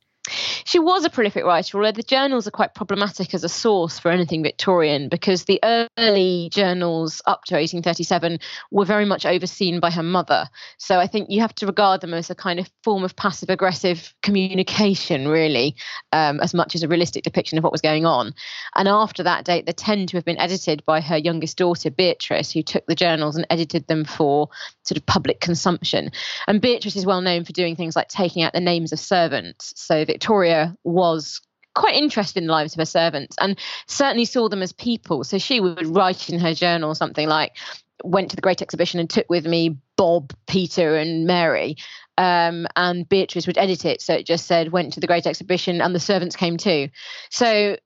She 0.65 0.79
was 0.79 1.05
a 1.05 1.09
prolific 1.09 1.43
writer, 1.43 1.77
although 1.77 1.91
the 1.91 2.03
journals 2.03 2.47
are 2.47 2.51
quite 2.51 2.75
problematic 2.75 3.33
as 3.33 3.43
a 3.43 3.49
source 3.49 3.99
for 3.99 4.11
anything 4.11 4.43
Victorian 4.43 5.09
because 5.09 5.45
the 5.45 5.59
early 5.97 6.49
journals 6.51 7.21
up 7.25 7.43
to 7.45 7.55
1837 7.55 8.39
were 8.71 8.85
very 8.85 9.05
much 9.05 9.25
overseen 9.25 9.79
by 9.79 9.91
her 9.91 10.03
mother. 10.03 10.47
So 10.77 10.99
I 10.99 11.07
think 11.07 11.29
you 11.29 11.41
have 11.41 11.55
to 11.55 11.65
regard 11.65 12.01
them 12.01 12.13
as 12.13 12.29
a 12.29 12.35
kind 12.35 12.59
of 12.59 12.69
form 12.83 13.03
of 13.03 13.15
passive 13.15 13.49
aggressive 13.49 14.13
communication, 14.21 15.27
really, 15.27 15.75
um, 16.11 16.39
as 16.39 16.53
much 16.53 16.75
as 16.75 16.83
a 16.83 16.87
realistic 16.87 17.23
depiction 17.23 17.57
of 17.57 17.63
what 17.63 17.71
was 17.71 17.81
going 17.81 18.05
on. 18.05 18.33
And 18.75 18.87
after 18.87 19.23
that 19.23 19.45
date, 19.45 19.65
they 19.65 19.73
tend 19.73 20.09
to 20.09 20.17
have 20.17 20.25
been 20.25 20.39
edited 20.39 20.83
by 20.85 21.01
her 21.01 21.17
youngest 21.17 21.57
daughter, 21.57 21.89
Beatrice, 21.89 22.51
who 22.51 22.63
took 22.63 22.85
the 22.85 22.95
journals 22.95 23.35
and 23.35 23.45
edited 23.49 23.87
them 23.87 24.05
for 24.05 24.49
sort 24.83 24.97
of 24.97 25.05
public 25.05 25.39
consumption. 25.39 26.11
And 26.47 26.61
Beatrice 26.61 26.95
is 26.95 27.05
well 27.05 27.21
known 27.21 27.45
for 27.45 27.53
doing 27.53 27.75
things 27.75 27.95
like 27.95 28.07
taking 28.07 28.43
out 28.43 28.53
the 28.53 28.59
names 28.59 28.91
of 28.91 28.99
servants. 28.99 29.73
So 29.75 30.05
Victoria 30.19 30.75
was 30.83 31.39
quite 31.75 31.95
interested 31.95 32.39
in 32.39 32.47
the 32.47 32.51
lives 32.51 32.73
of 32.73 32.79
her 32.79 32.85
servants 32.85 33.37
and 33.39 33.57
certainly 33.87 34.25
saw 34.25 34.49
them 34.49 34.61
as 34.61 34.73
people. 34.73 35.23
So 35.23 35.37
she 35.37 35.61
would 35.61 35.87
write 35.87 36.29
in 36.29 36.39
her 36.39 36.53
journal 36.53 36.93
something 36.93 37.29
like, 37.29 37.55
went 38.03 38.29
to 38.29 38.35
the 38.35 38.41
Great 38.41 38.61
Exhibition 38.61 38.99
and 38.99 39.09
took 39.09 39.29
with 39.29 39.45
me 39.45 39.77
Bob, 39.95 40.33
Peter, 40.45 40.97
and 40.97 41.25
Mary. 41.25 41.77
Um, 42.17 42.67
and 42.75 43.07
Beatrice 43.07 43.47
would 43.47 43.57
edit 43.57 43.85
it. 43.85 44.01
So 44.01 44.13
it 44.13 44.25
just 44.25 44.45
said, 44.45 44.73
went 44.73 44.91
to 44.93 44.99
the 44.99 45.07
Great 45.07 45.25
Exhibition 45.25 45.79
and 45.79 45.95
the 45.95 46.01
servants 46.01 46.35
came 46.35 46.57
too. 46.57 46.89
So 47.29 47.77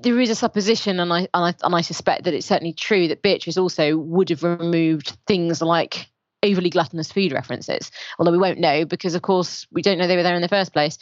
there 0.00 0.20
is 0.20 0.30
a 0.30 0.36
supposition, 0.36 1.00
and 1.00 1.12
I, 1.12 1.18
and 1.18 1.28
I, 1.34 1.54
and 1.64 1.74
I 1.74 1.80
suspect 1.80 2.22
that 2.22 2.34
it's 2.34 2.46
certainly 2.46 2.72
true 2.72 3.08
that 3.08 3.22
Beatrice 3.22 3.56
also 3.56 3.96
would 3.96 4.28
have 4.28 4.44
removed 4.44 5.16
things 5.26 5.60
like 5.60 6.06
overly 6.42 6.70
gluttonous 6.70 7.12
food 7.12 7.32
references, 7.32 7.90
although 8.18 8.32
we 8.32 8.38
won't 8.38 8.58
know 8.58 8.84
because, 8.84 9.14
of 9.14 9.22
course, 9.22 9.66
we 9.70 9.82
don't 9.82 9.98
know 9.98 10.06
they 10.06 10.16
were 10.16 10.22
there 10.22 10.34
in 10.34 10.42
the 10.42 10.48
first 10.48 10.72
place. 10.72 10.98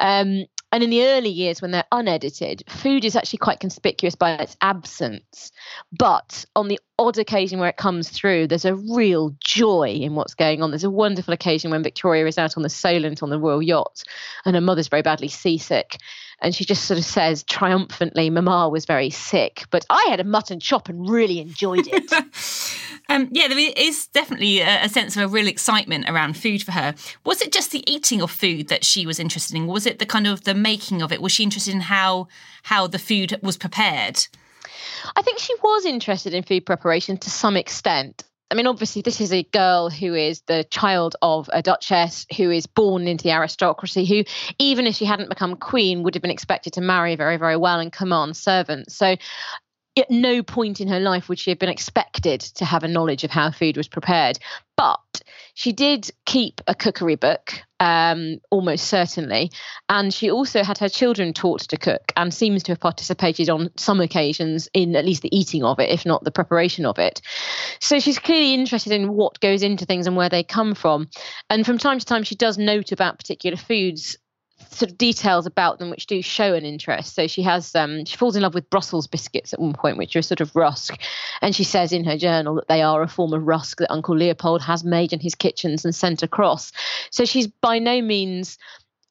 Um, 0.00 0.46
and 0.72 0.84
in 0.84 0.90
the 0.90 1.04
early 1.04 1.30
years, 1.30 1.60
when 1.60 1.72
they're 1.72 1.84
unedited, 1.90 2.62
food 2.68 3.04
is 3.04 3.16
actually 3.16 3.38
quite 3.38 3.58
conspicuous 3.58 4.14
by 4.14 4.34
its 4.34 4.56
absence. 4.60 5.50
But 5.92 6.44
on 6.54 6.68
the 6.68 6.78
odd 6.96 7.18
occasion 7.18 7.58
where 7.58 7.68
it 7.68 7.76
comes 7.76 8.08
through, 8.08 8.46
there's 8.46 8.64
a 8.64 8.76
real 8.76 9.34
joy 9.40 9.98
in 10.00 10.14
what's 10.14 10.34
going 10.34 10.62
on. 10.62 10.70
There's 10.70 10.84
a 10.84 10.90
wonderful 10.90 11.34
occasion 11.34 11.72
when 11.72 11.82
Victoria 11.82 12.26
is 12.26 12.38
out 12.38 12.56
on 12.56 12.62
the 12.62 12.68
Solent 12.68 13.22
on 13.22 13.30
the 13.30 13.40
royal 13.40 13.62
yacht 13.62 14.04
and 14.44 14.54
her 14.54 14.60
mother's 14.60 14.88
very 14.88 15.02
badly 15.02 15.28
seasick. 15.28 15.96
And 16.42 16.54
she 16.54 16.64
just 16.64 16.84
sort 16.84 16.98
of 16.98 17.04
says 17.04 17.42
triumphantly, 17.44 18.30
Mama 18.30 18.68
was 18.68 18.86
very 18.86 19.10
sick, 19.10 19.64
but 19.70 19.84
I 19.90 20.06
had 20.08 20.20
a 20.20 20.24
mutton 20.24 20.58
chop 20.58 20.88
and 20.88 21.08
really 21.08 21.38
enjoyed 21.38 21.86
it. 21.86 22.12
um, 23.10 23.28
yeah, 23.30 23.48
there 23.48 23.58
is 23.58 24.06
definitely 24.06 24.60
a, 24.60 24.84
a, 24.84 24.88
sense 24.88 25.16
of 25.16 25.22
a 25.22 25.28
real 25.28 25.46
excitement 25.46 26.08
around 26.08 26.38
food 26.38 26.62
for 26.62 26.72
her. 26.72 26.94
Was 27.24 27.42
it 27.42 27.52
just 27.52 27.72
the 27.72 27.84
eating 27.90 28.22
of 28.22 28.30
food 28.30 28.68
that 28.68 28.84
she 28.84 29.06
was 29.06 29.20
interested 29.20 29.54
in? 29.54 29.66
Was 29.66 29.84
it 29.84 29.98
the 29.98 30.06
kind 30.06 30.26
of 30.26 30.44
the 30.44 30.54
making 30.54 31.02
of 31.02 31.12
it? 31.12 31.20
Was 31.20 31.32
she 31.32 31.42
interested 31.42 31.74
in 31.74 31.80
how 31.80 32.28
how 32.62 32.86
the 32.86 32.98
food 32.98 33.38
was 33.42 33.58
prepared? 33.58 34.26
I 35.16 35.22
think 35.22 35.38
she 35.38 35.54
was 35.62 35.84
interested 35.84 36.34
in 36.34 36.42
food 36.42 36.64
preparation 36.64 37.16
to 37.18 37.30
some 37.30 37.56
extent. 37.56 38.24
I 38.50 38.56
mean, 38.56 38.66
obviously, 38.66 39.02
this 39.02 39.20
is 39.20 39.32
a 39.32 39.44
girl 39.44 39.90
who 39.90 40.14
is 40.14 40.40
the 40.42 40.64
child 40.64 41.14
of 41.22 41.48
a 41.52 41.62
duchess 41.62 42.26
who 42.36 42.50
is 42.50 42.66
born 42.66 43.06
into 43.06 43.22
the 43.22 43.30
aristocracy, 43.30 44.04
who, 44.04 44.24
even 44.58 44.86
if 44.88 44.96
she 44.96 45.04
hadn't 45.04 45.28
become 45.28 45.54
queen, 45.54 46.02
would 46.02 46.14
have 46.14 46.22
been 46.22 46.32
expected 46.32 46.72
to 46.72 46.80
marry 46.80 47.14
very, 47.14 47.36
very 47.36 47.56
well 47.56 47.78
and 47.78 47.92
command 47.92 48.36
servants. 48.36 48.96
So 48.96 49.16
at 49.96 50.10
no 50.10 50.42
point 50.42 50.80
in 50.80 50.88
her 50.88 51.00
life 51.00 51.28
would 51.28 51.38
she 51.38 51.50
have 51.50 51.58
been 51.58 51.68
expected 51.68 52.40
to 52.40 52.64
have 52.64 52.82
a 52.82 52.88
knowledge 52.88 53.22
of 53.22 53.30
how 53.30 53.50
food 53.52 53.76
was 53.76 53.88
prepared. 53.88 54.38
But 54.76 55.22
she 55.54 55.72
did 55.72 56.10
keep 56.26 56.60
a 56.66 56.74
cookery 56.74 57.16
book, 57.16 57.62
um, 57.80 58.36
almost 58.50 58.86
certainly. 58.86 59.50
And 59.88 60.12
she 60.12 60.30
also 60.30 60.62
had 60.62 60.78
her 60.78 60.88
children 60.88 61.32
taught 61.32 61.62
to 61.62 61.76
cook 61.76 62.12
and 62.16 62.32
seems 62.32 62.62
to 62.64 62.72
have 62.72 62.80
participated 62.80 63.48
on 63.48 63.70
some 63.76 64.00
occasions 64.00 64.68
in 64.74 64.94
at 64.94 65.06
least 65.06 65.22
the 65.22 65.36
eating 65.36 65.64
of 65.64 65.80
it, 65.80 65.90
if 65.90 66.06
not 66.06 66.22
the 66.22 66.30
preparation 66.30 66.86
of 66.86 66.98
it. 66.98 67.22
So 67.80 67.98
she's 67.98 68.18
clearly 68.18 68.54
interested 68.54 68.92
in 68.92 69.12
what 69.14 69.40
goes 69.40 69.62
into 69.62 69.86
things 69.86 70.06
and 70.06 70.14
where 70.14 70.28
they 70.28 70.44
come 70.44 70.74
from. 70.74 71.08
And 71.48 71.64
from 71.64 71.78
time 71.78 71.98
to 71.98 72.06
time, 72.06 72.22
she 72.22 72.36
does 72.36 72.58
note 72.58 72.92
about 72.92 73.18
particular 73.18 73.56
foods 73.56 74.18
sort 74.70 74.90
of 74.90 74.98
details 74.98 75.46
about 75.46 75.78
them 75.78 75.90
which 75.90 76.06
do 76.06 76.22
show 76.22 76.54
an 76.54 76.64
interest. 76.64 77.14
So 77.14 77.26
she 77.26 77.42
has 77.42 77.74
um, 77.74 78.04
she 78.04 78.16
falls 78.16 78.36
in 78.36 78.42
love 78.42 78.54
with 78.54 78.70
Brussels 78.70 79.06
biscuits 79.06 79.52
at 79.52 79.60
one 79.60 79.72
point, 79.72 79.98
which 79.98 80.16
are 80.16 80.22
sort 80.22 80.40
of 80.40 80.54
rusk, 80.54 80.98
and 81.42 81.54
she 81.54 81.64
says 81.64 81.92
in 81.92 82.04
her 82.04 82.16
journal 82.16 82.54
that 82.56 82.68
they 82.68 82.82
are 82.82 83.02
a 83.02 83.08
form 83.08 83.32
of 83.32 83.46
rusk 83.46 83.78
that 83.78 83.92
Uncle 83.92 84.16
Leopold 84.16 84.62
has 84.62 84.84
made 84.84 85.12
in 85.12 85.20
his 85.20 85.34
kitchens 85.34 85.84
and 85.84 85.94
sent 85.94 86.22
across. 86.22 86.72
So 87.10 87.24
she's 87.24 87.46
by 87.46 87.78
no 87.78 88.00
means 88.00 88.58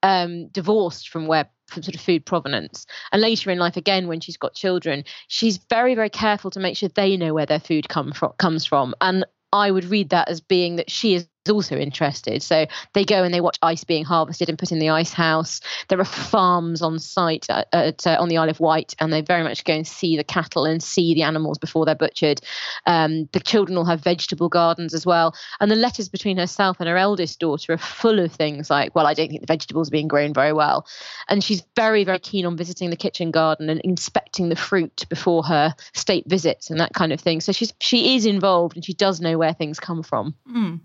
um, 0.03 0.47
divorced 0.47 1.09
from 1.09 1.27
where 1.27 1.49
from 1.67 1.83
sort 1.83 1.95
of 1.95 2.01
food 2.01 2.25
provenance. 2.25 2.85
And 3.11 3.21
later 3.21 3.51
in 3.51 3.59
life, 3.59 3.77
again, 3.77 4.07
when 4.07 4.19
she's 4.19 4.37
got 4.37 4.55
children, 4.55 5.03
she's 5.27 5.57
very, 5.69 5.93
very 5.93 6.09
careful 6.09 6.49
to 6.51 6.59
make 6.59 6.75
sure 6.75 6.89
they 6.89 7.15
know 7.15 7.33
where 7.33 7.45
their 7.45 7.59
food 7.59 7.89
come 7.89 8.11
from, 8.11 8.31
comes 8.39 8.65
from. 8.65 8.95
And 9.01 9.23
I 9.53 9.71
would 9.71 9.85
read 9.85 10.09
that 10.09 10.29
as 10.29 10.41
being 10.41 10.75
that 10.77 10.89
she 10.89 11.13
is 11.13 11.27
also 11.47 11.77
interested. 11.77 12.41
So 12.43 12.65
they 12.93 13.05
go 13.05 13.23
and 13.23 13.33
they 13.33 13.41
watch 13.41 13.57
ice 13.61 13.83
being 13.83 14.03
harvested 14.03 14.49
and 14.49 14.57
put 14.57 14.71
in 14.71 14.79
the 14.79 14.89
ice 14.89 15.13
house. 15.13 15.61
There 15.87 15.99
are 15.99 16.05
farms 16.05 16.81
on 16.81 16.99
site 16.99 17.45
at, 17.49 17.67
at 17.71 18.07
uh, 18.07 18.17
on 18.19 18.29
the 18.29 18.37
Isle 18.37 18.49
of 18.49 18.59
Wight, 18.59 18.95
and 18.99 19.13
they 19.13 19.21
very 19.21 19.43
much 19.43 19.63
go 19.63 19.73
and 19.73 19.87
see 19.87 20.17
the 20.17 20.23
cattle 20.23 20.65
and 20.65 20.81
see 20.81 21.13
the 21.13 21.23
animals 21.23 21.57
before 21.57 21.85
they're 21.85 21.95
butchered. 21.95 22.41
Um, 22.85 23.29
the 23.31 23.39
children 23.39 23.77
will 23.77 23.85
have 23.85 24.03
vegetable 24.03 24.49
gardens 24.49 24.93
as 24.93 25.05
well. 25.05 25.35
And 25.59 25.69
the 25.71 25.75
letters 25.75 26.09
between 26.09 26.37
herself 26.37 26.77
and 26.79 26.89
her 26.89 26.97
eldest 26.97 27.39
daughter 27.39 27.73
are 27.73 27.77
full 27.77 28.19
of 28.19 28.31
things 28.31 28.69
like, 28.69 28.95
"Well, 28.95 29.07
I 29.07 29.13
don't 29.13 29.29
think 29.29 29.41
the 29.41 29.47
vegetables 29.47 29.89
are 29.89 29.91
being 29.91 30.07
grown 30.07 30.33
very 30.33 30.53
well," 30.53 30.87
and 31.27 31.43
she's 31.43 31.63
very, 31.75 32.03
very 32.03 32.19
keen 32.19 32.45
on 32.45 32.57
visiting 32.57 32.89
the 32.89 32.95
kitchen 32.95 33.31
garden 33.31 33.69
and 33.69 33.79
inspecting 33.81 34.49
the 34.49 34.55
fruit 34.55 35.05
before 35.09 35.43
her 35.43 35.75
state 35.93 36.25
visits 36.27 36.69
and 36.69 36.79
that 36.79 36.93
kind 36.93 37.13
of 37.13 37.19
thing. 37.19 37.41
So 37.41 37.51
she's 37.51 37.73
she 37.79 38.15
is 38.15 38.25
involved 38.25 38.75
and 38.75 38.85
she 38.85 38.93
does 38.93 39.21
know 39.21 39.37
where 39.37 39.53
things 39.53 39.79
come 39.79 40.03
from. 40.03 40.35
Mm. 40.51 40.79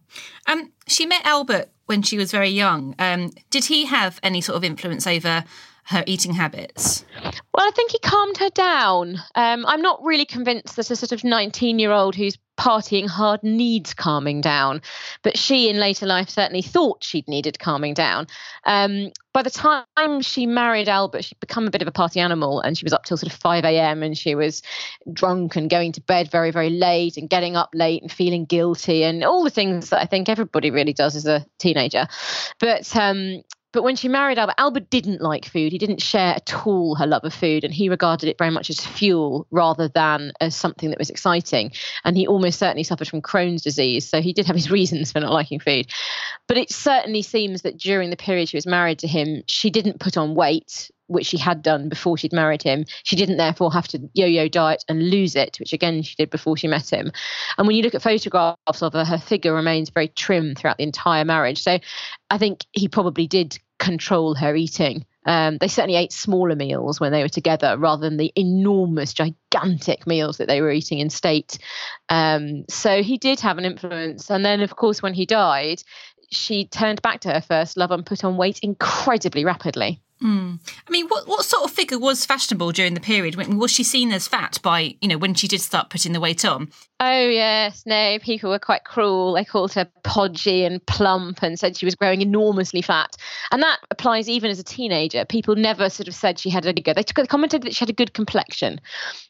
Um, 0.47 0.73
she 0.87 1.07
met 1.07 1.25
Albert 1.25 1.71
when 1.87 2.03
she 2.03 2.17
was 2.17 2.31
very 2.31 2.51
young. 2.51 2.95
Um, 2.99 3.31
did 3.51 3.67
he 3.67 3.87
have 3.87 4.19
any 4.23 4.41
sort 4.41 4.57
of 4.57 4.65
influence 4.65 5.07
over 5.07 5.45
her 5.87 6.03
eating 6.07 6.35
habits? 6.35 7.05
Well, 7.23 7.67
I 7.67 7.71
think 7.75 7.91
he 7.91 7.99
calmed 7.99 8.39
her 8.39 8.51
down. 8.51 9.19
Um, 9.35 9.67
I'm 9.67 9.83
not 9.83 10.03
really 10.03 10.25
convinced 10.25 10.77
that 10.77 10.91
a 10.91 10.97
sort 10.97 11.13
of 11.13 11.25
19 11.25 11.79
year 11.79 11.93
old 11.93 12.15
who's 12.15 12.39
partying 12.57 13.09
hard 13.09 13.43
needs 13.43 13.95
calming 13.95 14.41
down, 14.41 14.83
but 15.23 15.37
she 15.37 15.69
in 15.69 15.79
later 15.79 16.07
life 16.07 16.29
certainly 16.29 16.63
thought 16.63 17.03
she'd 17.03 17.29
needed 17.29 17.59
calming 17.59 17.95
down. 17.95 18.27
Um, 18.65 19.11
by 19.33 19.43
the 19.43 19.51
time 19.51 20.23
she 20.23 20.47
married 20.47 20.89
Albert, 20.89 21.25
she'd 21.25 21.41
become 21.41 21.67
a 21.67 21.71
bit 21.71 21.83
of 21.83 21.89
a 21.89 21.93
party 21.93 22.21
animal 22.21 22.61
and 22.61 22.79
she 22.79 22.85
was 22.85 22.93
up 22.93 23.05
till 23.05 23.17
sort 23.17 23.33
of 23.33 23.39
5 23.39 23.65
a.m. 23.65 24.03
and 24.03 24.17
she 24.17 24.35
was 24.35 24.63
drunk 25.13 25.57
and 25.57 25.69
going 25.69 25.93
to 25.93 26.01
bed 26.01 26.31
very, 26.31 26.53
very 26.53 26.71
late 26.71 27.17
and 27.17 27.29
getting 27.29 27.57
up 27.57 27.71
late 27.75 28.03
and 28.03 28.13
feeling 28.13 28.45
guilty 28.45 29.03
and 29.03 29.25
all 29.25 29.43
the 29.43 29.51
things 29.51 29.91
that 29.91 30.01
I 30.01 30.07
think 30.07 30.29
everybody 30.29 30.71
really 30.71 30.93
does 30.93 31.17
as 31.17 31.27
a 31.27 31.45
teenager. 31.59 32.07
But 32.61 32.95
um, 32.97 33.43
but 33.75 33.83
when 33.83 33.97
she 33.97 34.09
married 34.09 34.39
Albert, 34.39 34.55
Albert 34.57 34.89
didn't 34.89 35.21
like 35.21 35.45
food. 35.45 35.73
He 35.73 35.79
didn't 35.79 36.01
share 36.01 36.37
at 36.37 36.67
all 36.67 36.95
her 36.95 37.07
love 37.07 37.25
of 37.25 37.35
food, 37.35 37.65
and 37.65 37.75
he 37.75 37.89
regarded 37.89 38.29
it 38.29 38.39
very 38.39 38.51
much 38.51 38.71
as 38.71 38.79
fuel 38.81 39.47
rather 39.51 39.89
than 39.89 40.33
as 40.41 40.55
something 40.55 40.91
that 40.91 40.99
was 40.99 41.11
exciting. 41.11 41.73
And 42.05 42.17
he 42.17 42.27
almost 42.27 42.61
certainly 42.61 42.85
suffered 42.85 43.09
from 43.09 43.21
Crohn's 43.21 43.63
disease, 43.63 44.09
so 44.09 44.23
he 44.23 44.33
did 44.33 44.47
have 44.47 44.57
his 44.57 44.71
reasons 44.71 45.11
for 45.11 45.21
not 45.21 45.33
liking 45.33 45.59
food. 45.59 45.87
But 46.47 46.57
it 46.57 46.71
certainly 46.71 47.23
seems 47.23 47.63
that 47.63 47.77
during 47.77 48.11
the 48.11 48.17
period 48.17 48.49
she 48.49 48.57
was 48.57 48.67
married 48.67 49.01
to 49.01 49.09
him, 49.09 49.43
she 49.49 49.71
didn't 49.71 49.99
put 50.01 50.17
on 50.17 50.37
weight 50.37 50.91
which 51.07 51.27
she 51.27 51.39
had 51.39 51.63
done 51.63 51.89
before 51.89 52.17
she'd 52.17 52.33
married 52.33 52.63
him. 52.63 52.85
She 53.03 53.17
didn't 53.17 53.37
therefore 53.37 53.73
have 53.73 53.89
to 53.89 54.01
yo 54.15 54.27
yo 54.27 54.49
diet 54.49 54.85
and 54.89 55.11
lose 55.11 55.37
it, 55.37 55.59
which 55.59 55.73
again 55.73 56.03
she 56.03 56.15
did 56.17 56.31
before 56.31 56.57
she 56.57 56.69
met 56.69 56.91
him. 56.91 57.13
And 57.59 57.67
when 57.67 57.77
you 57.77 57.83
look 57.83 57.95
at 57.95 58.03
photographs 58.03 58.83
of 58.83 58.93
her, 58.93 59.05
her 59.05 59.19
figure 59.19 59.55
remains 59.55 59.91
very 59.91 60.09
trim 60.09 60.55
throughout 60.55 60.79
the 60.79 60.85
entire 60.85 61.25
marriage. 61.25 61.63
So 61.63 61.79
I 62.31 62.39
think 62.39 62.65
he 62.73 62.89
probably 62.89 63.27
did 63.27 63.59
control 63.79 64.35
her 64.35 64.55
eating. 64.55 65.05
Um, 65.27 65.57
they 65.59 65.69
certainly 65.69 65.97
ate 65.97 66.13
smaller 66.13 66.55
meals 66.55 67.01
when 67.01 67.13
they 67.13 67.23
were 67.23 67.29
together 67.29 67.77
rather 67.79 68.03
than 68.03 68.19
the 68.19 68.33
enormous, 68.37 69.15
gigantic 69.15 70.07
meals 70.07 70.37
that 70.37 70.49
they 70.49 70.61
were 70.61 70.71
eating 70.71 70.99
in 70.99 71.09
state. 71.11 71.59
Um, 72.09 72.65
so 72.69 73.03
he 73.03 73.17
did 73.17 73.41
have 73.41 73.57
an 73.59 73.65
influence. 73.65 74.31
And 74.31 74.45
then, 74.45 74.61
of 74.61 74.77
course, 74.77 75.03
when 75.03 75.15
he 75.15 75.25
died, 75.25 75.83
she 76.31 76.67
turned 76.67 77.01
back 77.01 77.21
to 77.21 77.33
her 77.33 77.41
first 77.41 77.77
love 77.77 77.91
and 77.91 78.05
put 78.05 78.25
on 78.25 78.37
weight 78.37 78.59
incredibly 78.61 79.45
rapidly. 79.45 80.01
Mm. 80.23 80.61
I 80.87 80.91
mean, 80.91 81.09
what 81.09 81.27
what 81.27 81.45
sort 81.45 81.65
of 81.65 81.73
figure 81.73 81.99
was 81.99 82.25
fashionable 82.25 82.71
during 82.73 82.95
the 82.95 83.01
period? 83.01 83.35
Was 83.35 83.71
she 83.71 83.83
seen 83.83 84.13
as 84.13 84.29
fat 84.29 84.59
by 84.63 84.97
you 85.01 85.09
know 85.09 85.19
when 85.19 85.35
she 85.35 85.49
did 85.49 85.61
start 85.61 85.91
putting 85.91 86.13
the 86.13 86.21
weight 86.21 86.45
on? 86.45 86.71
Oh 87.01 87.29
yes, 87.29 87.83
no. 87.85 88.19
People 88.21 88.51
were 88.51 88.61
quite 88.61 88.85
cruel. 88.85 89.35
They 89.35 89.45
called 89.45 89.73
her 89.73 89.89
podgy 90.05 90.65
and 90.65 90.85
plump, 90.87 91.43
and 91.43 91.59
said 91.59 91.77
she 91.77 91.85
was 91.85 91.97
growing 91.97 92.23
enormously 92.23 92.81
fat. 92.81 93.17
And 93.51 93.61
that 93.63 93.81
applies 93.91 94.29
even 94.29 94.53
as 94.53 94.61
a 94.61 94.65
teenager. 94.65 95.25
People 95.25 95.57
never 95.57 95.91
sort 95.91 96.07
of 96.07 96.15
said 96.15 96.39
she 96.39 96.49
had 96.49 96.65
a 96.65 96.73
good. 96.73 96.97
They, 96.97 97.05
they 97.17 97.27
commented 97.27 97.63
that 97.63 97.75
she 97.75 97.81
had 97.81 97.91
a 97.91 97.95
good 97.95 98.15
complexion, 98.15 98.81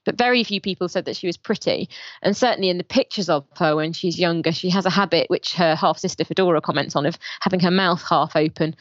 but 0.04 0.18
very 0.18 0.44
few 0.44 0.60
people 0.60 0.88
said 0.88 1.06
that 1.06 1.16
she 1.16 1.26
was 1.26 1.38
pretty. 1.38 1.88
And 2.20 2.36
certainly 2.36 2.68
in 2.68 2.78
the 2.78 2.84
pictures 2.84 3.30
of 3.30 3.46
her 3.56 3.74
when 3.74 3.94
she's 3.94 4.18
younger, 4.18 4.52
she 4.52 4.68
has 4.68 4.84
a 4.84 4.90
habit 4.90 5.30
which 5.30 5.54
her 5.54 5.74
half 5.74 5.98
sister 5.98 6.24
Feodora 6.24 6.62
comments 6.62 6.94
on 6.94 7.06
of 7.06 7.18
having 7.40 7.60
her 7.60 7.70
mouth 7.70 8.04
half 8.06 8.36
open 8.36 8.76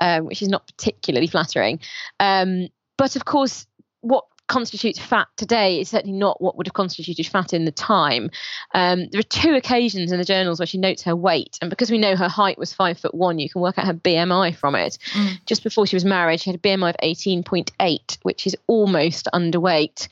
um, 0.00 0.24
which 0.24 0.42
is 0.42 0.48
not 0.48 0.66
particularly 0.66 1.26
flattering. 1.26 1.80
Um, 2.20 2.68
but 2.96 3.16
of 3.16 3.24
course, 3.24 3.66
what 4.00 4.24
constitutes 4.48 4.98
fat 4.98 5.26
today 5.36 5.80
is 5.80 5.88
certainly 5.88 6.16
not 6.16 6.40
what 6.40 6.56
would 6.56 6.66
have 6.66 6.74
constituted 6.74 7.26
fat 7.26 7.52
in 7.52 7.64
the 7.64 7.72
time. 7.72 8.30
Um, 8.74 9.08
there 9.10 9.18
are 9.18 9.24
two 9.24 9.54
occasions 9.54 10.12
in 10.12 10.18
the 10.18 10.24
journals 10.24 10.60
where 10.60 10.66
she 10.66 10.78
notes 10.78 11.02
her 11.02 11.16
weight, 11.16 11.58
and 11.60 11.70
because 11.70 11.90
we 11.90 11.98
know 11.98 12.16
her 12.16 12.28
height 12.28 12.58
was 12.58 12.72
five 12.72 12.98
foot 12.98 13.14
one, 13.14 13.38
you 13.38 13.50
can 13.50 13.60
work 13.60 13.78
out 13.78 13.86
her 13.86 13.94
BMI 13.94 14.54
from 14.54 14.74
it. 14.74 14.98
Mm. 15.12 15.44
Just 15.46 15.64
before 15.64 15.86
she 15.86 15.96
was 15.96 16.04
married, 16.04 16.40
she 16.40 16.50
had 16.50 16.60
a 16.60 16.62
BMI 16.62 16.90
of 16.90 16.96
eighteen 17.00 17.42
point 17.42 17.72
eight, 17.80 18.18
which 18.22 18.46
is 18.46 18.56
almost 18.66 19.28
underweight 19.34 20.08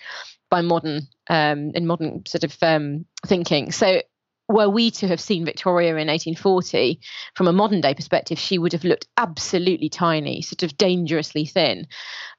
by 0.50 0.60
modern 0.60 1.08
um, 1.28 1.70
in 1.74 1.86
modern 1.86 2.24
sort 2.26 2.44
of 2.44 2.56
um, 2.62 3.04
thinking. 3.26 3.72
So 3.72 4.02
were 4.48 4.68
we 4.68 4.90
to 4.92 5.08
have 5.08 5.20
seen 5.20 5.44
Victoria 5.44 5.90
in 5.90 6.08
1840, 6.08 7.00
from 7.34 7.48
a 7.48 7.52
modern 7.52 7.80
day 7.80 7.94
perspective, 7.94 8.38
she 8.38 8.58
would 8.58 8.72
have 8.72 8.84
looked 8.84 9.06
absolutely 9.16 9.88
tiny, 9.88 10.42
sort 10.42 10.62
of 10.62 10.76
dangerously 10.76 11.46
thin. 11.46 11.86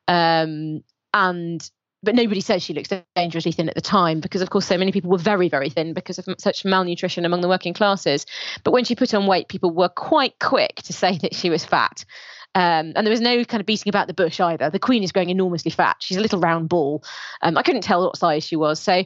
Um, 0.07 0.83
and 1.13 1.69
but 2.03 2.15
nobody 2.15 2.39
says 2.39 2.61
she 2.61 2.73
looks 2.73 2.89
dangerously 3.15 3.51
thin 3.51 3.67
at 3.67 3.75
the 3.75 3.81
time 3.81 4.19
because, 4.19 4.41
of 4.41 4.51
course, 4.51 4.67
so 4.67 4.77
many 4.77 4.91
people 4.91 5.09
were 5.09 5.17
very, 5.17 5.49
very 5.49 5.69
thin 5.69 5.93
because 5.93 6.19
of 6.19 6.27
such 6.37 6.63
malnutrition 6.63 7.25
among 7.25 7.41
the 7.41 7.47
working 7.47 7.73
classes. 7.73 8.27
But 8.63 8.71
when 8.71 8.85
she 8.85 8.95
put 8.95 9.13
on 9.13 9.25
weight, 9.25 9.47
people 9.47 9.71
were 9.71 9.89
quite 9.89 10.37
quick 10.39 10.75
to 10.83 10.93
say 10.93 11.17
that 11.21 11.33
she 11.33 11.49
was 11.49 11.65
fat. 11.65 12.05
Um, 12.53 12.93
and 12.95 13.05
there 13.05 13.11
was 13.11 13.21
no 13.21 13.43
kind 13.43 13.59
of 13.59 13.65
beating 13.65 13.89
about 13.89 14.07
the 14.07 14.13
bush 14.13 14.39
either. 14.39 14.69
The 14.69 14.79
Queen 14.79 15.03
is 15.03 15.11
growing 15.11 15.29
enormously 15.29 15.71
fat. 15.71 15.97
She's 15.99 16.15
a 16.15 16.21
little 16.21 16.39
round 16.39 16.69
ball. 16.69 17.03
Um, 17.41 17.57
I 17.57 17.63
couldn't 17.63 17.81
tell 17.81 18.05
what 18.05 18.17
size 18.17 18.45
she 18.45 18.55
was. 18.55 18.79
So, 18.79 19.03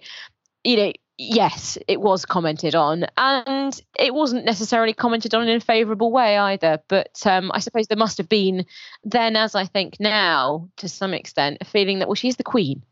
you 0.63 0.77
know, 0.77 0.91
yes, 1.19 1.77
it 1.87 1.99
was 1.99 2.25
commented 2.25 2.73
on, 2.73 3.05
and 3.17 3.79
it 3.99 4.13
wasn't 4.13 4.45
necessarily 4.45 4.93
commented 4.93 5.35
on 5.35 5.47
in 5.47 5.57
a 5.57 5.59
favourable 5.59 6.11
way 6.11 6.37
either. 6.37 6.81
But 6.87 7.21
um, 7.25 7.51
I 7.53 7.59
suppose 7.59 7.87
there 7.87 7.97
must 7.97 8.17
have 8.17 8.29
been 8.29 8.65
then, 9.03 9.35
as 9.35 9.53
I 9.53 9.65
think 9.65 9.99
now, 9.99 10.69
to 10.77 10.87
some 10.87 11.13
extent, 11.13 11.57
a 11.61 11.65
feeling 11.65 11.99
that 11.99 12.07
well, 12.07 12.15
she's 12.15 12.37
the 12.37 12.43
queen. 12.43 12.83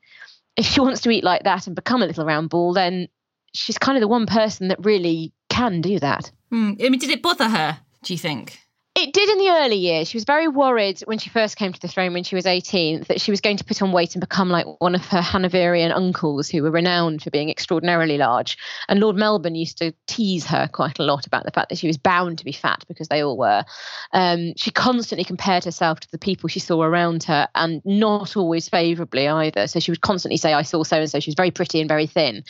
If 0.57 0.65
she 0.65 0.81
wants 0.81 1.01
to 1.01 1.09
eat 1.09 1.23
like 1.23 1.43
that 1.43 1.67
and 1.67 1.75
become 1.75 2.01
a 2.03 2.05
little 2.05 2.25
round 2.25 2.49
ball, 2.49 2.73
then 2.73 3.07
she's 3.53 3.77
kind 3.77 3.97
of 3.97 4.01
the 4.01 4.07
one 4.07 4.25
person 4.25 4.67
that 4.67 4.83
really 4.85 5.31
can 5.49 5.81
do 5.81 5.99
that. 5.99 6.31
Mm. 6.51 6.83
I 6.83 6.89
mean, 6.89 6.99
did 6.99 7.09
it 7.09 7.21
bother 7.21 7.49
her? 7.49 7.79
Do 8.03 8.13
you 8.13 8.19
think? 8.19 8.59
It 9.07 9.13
did 9.13 9.29
in 9.29 9.37
the 9.37 9.51
early 9.51 9.77
years. 9.77 10.09
She 10.09 10.17
was 10.17 10.25
very 10.25 10.49
worried 10.49 10.99
when 11.05 11.17
she 11.17 11.29
first 11.29 11.55
came 11.55 11.71
to 11.71 11.79
the 11.79 11.87
throne 11.87 12.11
when 12.11 12.25
she 12.25 12.35
was 12.35 12.45
18 12.45 13.03
that 13.07 13.21
she 13.21 13.31
was 13.31 13.39
going 13.39 13.55
to 13.55 13.63
put 13.63 13.81
on 13.81 13.93
weight 13.93 14.15
and 14.15 14.19
become 14.19 14.49
like 14.49 14.65
one 14.79 14.95
of 14.95 15.05
her 15.05 15.21
Hanoverian 15.21 15.93
uncles 15.93 16.49
who 16.49 16.61
were 16.61 16.71
renowned 16.71 17.21
for 17.21 17.29
being 17.29 17.49
extraordinarily 17.49 18.17
large. 18.17 18.57
And 18.89 18.99
Lord 18.99 19.15
Melbourne 19.15 19.55
used 19.55 19.77
to 19.77 19.93
tease 20.07 20.45
her 20.47 20.67
quite 20.67 20.99
a 20.99 21.03
lot 21.03 21.25
about 21.25 21.45
the 21.45 21.51
fact 21.51 21.69
that 21.69 21.77
she 21.77 21.87
was 21.87 21.97
bound 21.97 22.39
to 22.39 22.43
be 22.43 22.51
fat 22.51 22.83
because 22.89 23.07
they 23.07 23.23
all 23.23 23.37
were. 23.37 23.63
Um, 24.11 24.51
she 24.57 24.71
constantly 24.71 25.23
compared 25.23 25.63
herself 25.63 26.01
to 26.01 26.11
the 26.11 26.17
people 26.17 26.49
she 26.49 26.59
saw 26.59 26.83
around 26.83 27.23
her 27.23 27.47
and 27.55 27.81
not 27.85 28.35
always 28.35 28.67
favourably 28.67 29.25
either. 29.25 29.67
So 29.67 29.79
she 29.79 29.91
would 29.91 30.01
constantly 30.01 30.35
say, 30.35 30.51
I 30.51 30.63
saw 30.63 30.83
so 30.83 30.99
and 30.99 31.09
so. 31.09 31.21
She 31.21 31.29
was 31.29 31.35
very 31.35 31.51
pretty 31.51 31.79
and 31.79 31.87
very 31.87 32.07
thin. 32.07 32.43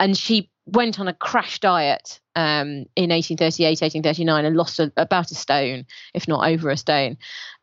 And 0.00 0.16
she 0.16 0.50
went 0.66 0.98
on 0.98 1.08
a 1.08 1.14
crash 1.14 1.60
diet 1.60 2.20
um, 2.36 2.86
in 2.96 3.10
1838, 3.10 3.80
1839 3.82 4.44
and 4.44 4.56
lost 4.56 4.80
a, 4.80 4.92
about 4.96 5.30
a 5.30 5.34
stone, 5.34 5.86
if 6.14 6.26
not 6.26 6.48
over 6.48 6.70
a 6.70 6.76
stone. 6.76 7.16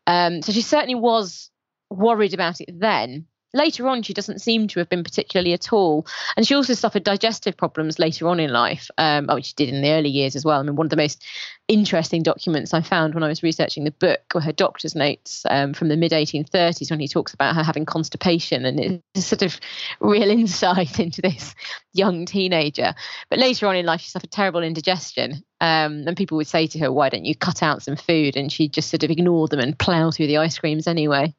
Um, 0.06 0.42
so 0.42 0.52
she 0.52 0.62
certainly 0.62 0.94
was 0.94 1.50
worried 1.90 2.34
about 2.34 2.60
it 2.60 2.68
then. 2.78 3.26
Later 3.54 3.86
on, 3.88 4.02
she 4.02 4.14
doesn't 4.14 4.40
seem 4.40 4.66
to 4.68 4.78
have 4.78 4.88
been 4.88 5.04
particularly 5.04 5.52
at 5.52 5.72
all. 5.72 6.06
And 6.36 6.46
she 6.46 6.54
also 6.54 6.74
suffered 6.74 7.04
digestive 7.04 7.56
problems 7.56 7.98
later 7.98 8.28
on 8.28 8.40
in 8.40 8.50
life, 8.50 8.90
um, 8.96 9.26
which 9.28 9.46
she 9.46 9.54
did 9.54 9.68
in 9.68 9.82
the 9.82 9.90
early 9.90 10.08
years 10.08 10.34
as 10.34 10.44
well. 10.44 10.60
I 10.60 10.62
mean, 10.62 10.76
one 10.76 10.86
of 10.86 10.90
the 10.90 10.96
most 10.96 11.22
interesting 11.68 12.22
documents 12.22 12.74
I 12.74 12.80
found 12.80 13.14
when 13.14 13.22
I 13.22 13.28
was 13.28 13.42
researching 13.42 13.84
the 13.84 13.90
book 13.90 14.20
were 14.34 14.40
her 14.40 14.52
doctor's 14.52 14.94
notes 14.94 15.44
um, 15.48 15.74
from 15.74 15.88
the 15.88 15.96
mid 15.96 16.12
1830s 16.12 16.90
when 16.90 17.00
he 17.00 17.08
talks 17.08 17.34
about 17.34 17.54
her 17.54 17.62
having 17.62 17.86
constipation 17.86 18.64
and 18.64 19.02
it's 19.14 19.26
sort 19.26 19.42
of 19.42 19.60
real 20.00 20.30
insight 20.30 20.98
into 20.98 21.20
this 21.20 21.54
young 21.92 22.26
teenager. 22.26 22.94
But 23.28 23.38
later 23.38 23.66
on 23.66 23.76
in 23.76 23.86
life, 23.86 24.00
she 24.00 24.10
suffered 24.10 24.30
terrible 24.30 24.62
indigestion. 24.62 25.44
Um, 25.60 26.04
and 26.06 26.16
people 26.16 26.36
would 26.38 26.48
say 26.48 26.66
to 26.66 26.78
her, 26.80 26.90
Why 26.92 27.08
don't 27.08 27.24
you 27.24 27.36
cut 27.36 27.62
out 27.62 27.82
some 27.82 27.96
food? 27.96 28.36
And 28.36 28.50
she'd 28.50 28.72
just 28.72 28.90
sort 28.90 29.04
of 29.04 29.10
ignore 29.10 29.46
them 29.46 29.60
and 29.60 29.78
plough 29.78 30.10
through 30.10 30.26
the 30.26 30.38
ice 30.38 30.58
creams 30.58 30.86
anyway. 30.86 31.34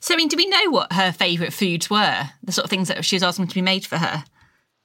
So, 0.00 0.14
I 0.14 0.16
mean, 0.16 0.28
do 0.28 0.36
we 0.36 0.46
know 0.46 0.70
what 0.70 0.92
her 0.92 1.12
favourite 1.12 1.52
foods 1.52 1.88
were? 1.90 2.30
The 2.42 2.52
sort 2.52 2.64
of 2.64 2.70
things 2.70 2.88
that 2.88 3.04
she 3.04 3.16
was 3.16 3.22
asking 3.22 3.48
to 3.48 3.54
be 3.54 3.62
made 3.62 3.86
for 3.86 3.98
her? 3.98 4.24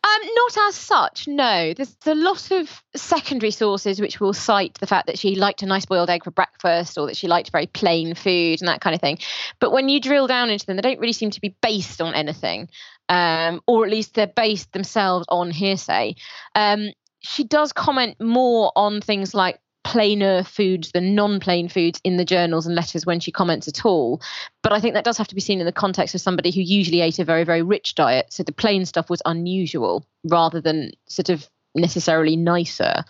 Um, 0.05 0.21
not 0.35 0.57
as 0.67 0.75
such, 0.75 1.27
no. 1.27 1.73
There's 1.73 1.95
a 2.05 2.13
lot 2.13 2.51
of 2.51 2.83
secondary 2.95 3.49
sources 3.49 3.99
which 3.99 4.19
will 4.19 4.33
cite 4.33 4.75
the 4.75 4.85
fact 4.85 5.07
that 5.07 5.17
she 5.17 5.35
liked 5.35 5.63
a 5.63 5.65
nice 5.65 5.85
boiled 5.85 6.11
egg 6.11 6.23
for 6.23 6.31
breakfast 6.31 6.97
or 6.97 7.07
that 7.07 7.17
she 7.17 7.27
liked 7.27 7.51
very 7.51 7.65
plain 7.65 8.13
food 8.13 8.61
and 8.61 8.67
that 8.67 8.81
kind 8.81 8.93
of 8.93 9.01
thing. 9.01 9.17
But 9.59 9.71
when 9.71 9.89
you 9.89 9.99
drill 9.99 10.27
down 10.27 10.51
into 10.51 10.67
them, 10.67 10.75
they 10.75 10.83
don't 10.83 10.99
really 10.99 11.13
seem 11.13 11.31
to 11.31 11.41
be 11.41 11.55
based 11.59 12.01
on 12.01 12.13
anything, 12.13 12.69
um, 13.09 13.61
or 13.65 13.83
at 13.83 13.89
least 13.89 14.13
they're 14.13 14.27
based 14.27 14.71
themselves 14.73 15.25
on 15.27 15.49
hearsay. 15.49 16.15
Um, 16.53 16.89
she 17.21 17.43
does 17.43 17.73
comment 17.73 18.21
more 18.21 18.71
on 18.75 19.01
things 19.01 19.33
like 19.33 19.59
plainer 19.85 20.43
foods 20.43 20.91
than 20.91 21.13
non-plain 21.15 21.69
foods 21.69 22.01
in 22.03 22.17
the 22.17 22.25
journals 22.25 22.65
and 22.65 22.75
letters 22.75 23.05
when 23.05 23.19
she 23.19 23.31
comments 23.31 23.67
at 23.67 23.85
all. 23.85 24.19
But 24.63 24.73
I 24.73 24.79
think 24.79 24.95
that 24.95 25.05
does 25.05 25.17
have 25.17 25.27
to 25.27 25.35
be 25.35 25.41
seen 25.41 25.59
in 25.59 25.65
the 25.65 25.71
context 25.71 26.15
of 26.15 26.21
somebody 26.21 26.51
who 26.51 26.61
usually 26.61 27.01
ate 27.01 27.19
a 27.19 27.23
very, 27.23 27.43
very 27.43 27.61
rich 27.61 27.93
diet. 27.93 28.33
So 28.33 28.41
the 28.41 28.51
plain 28.51 28.85
stuff 28.85 29.09
was 29.09 29.21
unusual 29.25 30.03
rather 30.25 30.59
than 30.59 30.91
sort 31.07 31.29
of 31.29 31.47
necessarily 31.75 32.35
nicer. 32.35 33.03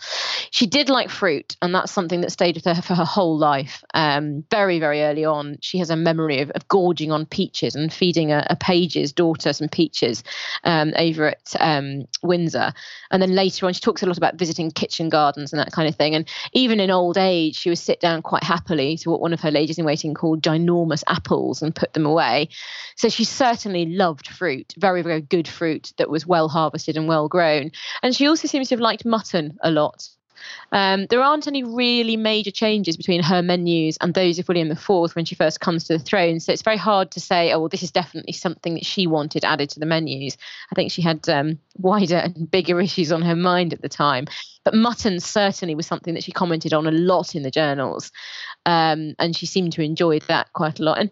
She 0.51 0.65
did 0.65 0.89
like 0.89 1.09
fruit, 1.09 1.55
and 1.61 1.73
that's 1.73 1.91
something 1.91 2.21
that 2.21 2.31
stayed 2.31 2.55
with 2.55 2.65
her 2.65 2.81
for 2.81 2.95
her 2.95 3.05
whole 3.05 3.37
life. 3.37 3.83
Um, 3.93 4.43
very, 4.51 4.79
very 4.79 5.01
early 5.03 5.25
on, 5.25 5.57
she 5.61 5.77
has 5.79 5.89
a 5.89 5.95
memory 5.95 6.41
of, 6.41 6.49
of 6.51 6.67
gorging 6.67 7.11
on 7.11 7.25
peaches 7.25 7.75
and 7.75 7.91
feeding 7.91 8.31
a, 8.31 8.45
a 8.49 8.55
page's 8.55 9.11
daughter 9.11 9.53
some 9.53 9.69
peaches 9.69 10.23
um, 10.63 10.93
over 10.97 11.29
at 11.29 11.55
um, 11.59 12.05
Windsor. 12.23 12.73
And 13.11 13.21
then 13.21 13.35
later 13.35 13.65
on, 13.65 13.73
she 13.73 13.81
talks 13.81 14.03
a 14.03 14.05
lot 14.05 14.17
about 14.17 14.35
visiting 14.35 14.71
kitchen 14.71 15.09
gardens 15.09 15.53
and 15.53 15.59
that 15.59 15.71
kind 15.71 15.87
of 15.87 15.95
thing. 15.95 16.15
And 16.15 16.27
even 16.53 16.79
in 16.79 16.91
old 16.91 17.17
age, 17.17 17.55
she 17.55 17.69
would 17.69 17.77
sit 17.77 17.99
down 17.99 18.21
quite 18.21 18.43
happily 18.43 18.97
to 18.97 19.09
what 19.09 19.21
one 19.21 19.33
of 19.33 19.41
her 19.41 19.51
ladies 19.51 19.77
in 19.77 19.85
waiting 19.85 20.13
called 20.13 20.41
ginormous 20.41 21.03
apples 21.07 21.61
and 21.61 21.75
put 21.75 21.93
them 21.93 22.05
away. 22.05 22.49
So 22.95 23.09
she 23.09 23.23
certainly 23.23 23.85
loved 23.85 24.27
fruit, 24.27 24.73
very, 24.77 25.01
very 25.01 25.21
good 25.21 25.47
fruit 25.47 25.93
that 25.97 26.09
was 26.09 26.25
well 26.25 26.47
harvested 26.47 26.97
and 26.97 27.07
well 27.07 27.27
grown. 27.27 27.71
And 28.01 28.15
she 28.15 28.27
also 28.27 28.47
seems 28.55 28.69
to 28.69 28.75
have 28.75 28.79
liked 28.79 29.03
mutton 29.03 29.57
a 29.63 29.69
lot. 29.69 30.07
Um, 30.71 31.07
there 31.09 31.21
aren't 31.21 31.45
any 31.45 31.61
really 31.61 32.15
major 32.15 32.51
changes 32.51 32.95
between 32.95 33.21
her 33.21 33.41
menus 33.41 33.97
and 33.99 34.13
those 34.13 34.39
of 34.39 34.47
William 34.47 34.71
IV 34.71 35.13
when 35.13 35.25
she 35.25 35.35
first 35.35 35.59
comes 35.59 35.83
to 35.85 35.97
the 35.97 36.03
throne. 36.03 36.39
So 36.39 36.53
it's 36.53 36.61
very 36.61 36.77
hard 36.77 37.11
to 37.11 37.19
say, 37.19 37.51
oh, 37.51 37.59
well, 37.59 37.69
this 37.69 37.83
is 37.83 37.91
definitely 37.91 38.31
something 38.31 38.75
that 38.75 38.85
she 38.85 39.07
wanted 39.07 39.43
added 39.43 39.69
to 39.71 39.79
the 39.81 39.85
menus. 39.85 40.37
I 40.71 40.75
think 40.75 40.89
she 40.89 41.01
had 41.01 41.27
um, 41.27 41.59
wider 41.77 42.15
and 42.15 42.49
bigger 42.49 42.79
issues 42.79 43.11
on 43.11 43.23
her 43.23 43.35
mind 43.35 43.73
at 43.73 43.81
the 43.81 43.89
time. 43.89 44.25
But 44.63 44.73
mutton 44.73 45.19
certainly 45.19 45.75
was 45.75 45.85
something 45.85 46.13
that 46.13 46.23
she 46.23 46.31
commented 46.31 46.73
on 46.73 46.87
a 46.87 46.91
lot 46.91 47.35
in 47.35 47.43
the 47.43 47.51
journals. 47.51 48.09
Um, 48.65 49.15
and 49.19 49.35
she 49.35 49.45
seemed 49.45 49.73
to 49.73 49.81
enjoy 49.81 50.19
that 50.19 50.53
quite 50.53 50.79
a 50.79 50.83
lot. 50.83 50.97
And 50.99 51.11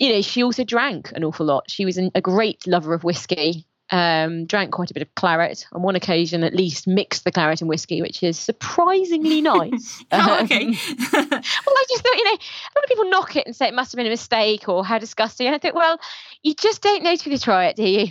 you 0.00 0.12
know, 0.12 0.22
she 0.22 0.42
also 0.42 0.64
drank 0.64 1.12
an 1.12 1.22
awful 1.22 1.46
lot. 1.46 1.70
She 1.70 1.84
was 1.84 1.96
a 1.96 2.20
great 2.20 2.66
lover 2.66 2.92
of 2.92 3.04
whiskey 3.04 3.66
um, 3.92 4.46
drank 4.46 4.72
quite 4.72 4.90
a 4.90 4.94
bit 4.94 5.02
of 5.02 5.14
claret. 5.14 5.66
On 5.72 5.82
one 5.82 5.94
occasion, 5.94 6.42
at 6.42 6.54
least, 6.54 6.86
mixed 6.86 7.24
the 7.24 7.30
claret 7.30 7.60
and 7.60 7.68
whiskey, 7.68 8.00
which 8.00 8.22
is 8.22 8.38
surprisingly 8.38 9.40
nice. 9.42 10.02
oh, 10.10 10.40
okay. 10.42 10.66
well, 11.12 11.26
I 11.32 11.84
just 11.88 12.02
thought, 12.02 12.16
you 12.16 12.24
know, 12.24 12.38
a 12.38 12.72
lot 12.74 12.84
of 12.84 12.88
people 12.88 13.10
knock 13.10 13.36
it 13.36 13.46
and 13.46 13.54
say 13.54 13.68
it 13.68 13.74
must 13.74 13.92
have 13.92 13.98
been 13.98 14.06
a 14.06 14.10
mistake 14.10 14.68
or 14.68 14.84
how 14.84 14.98
disgusting. 14.98 15.46
And 15.46 15.54
I 15.54 15.58
think, 15.58 15.74
well, 15.74 16.00
you 16.42 16.54
just 16.54 16.82
don't 16.82 17.02
know 17.02 17.14
till 17.14 17.32
you 17.32 17.38
try 17.38 17.66
it, 17.66 17.76
do 17.76 17.84
you? 17.84 18.08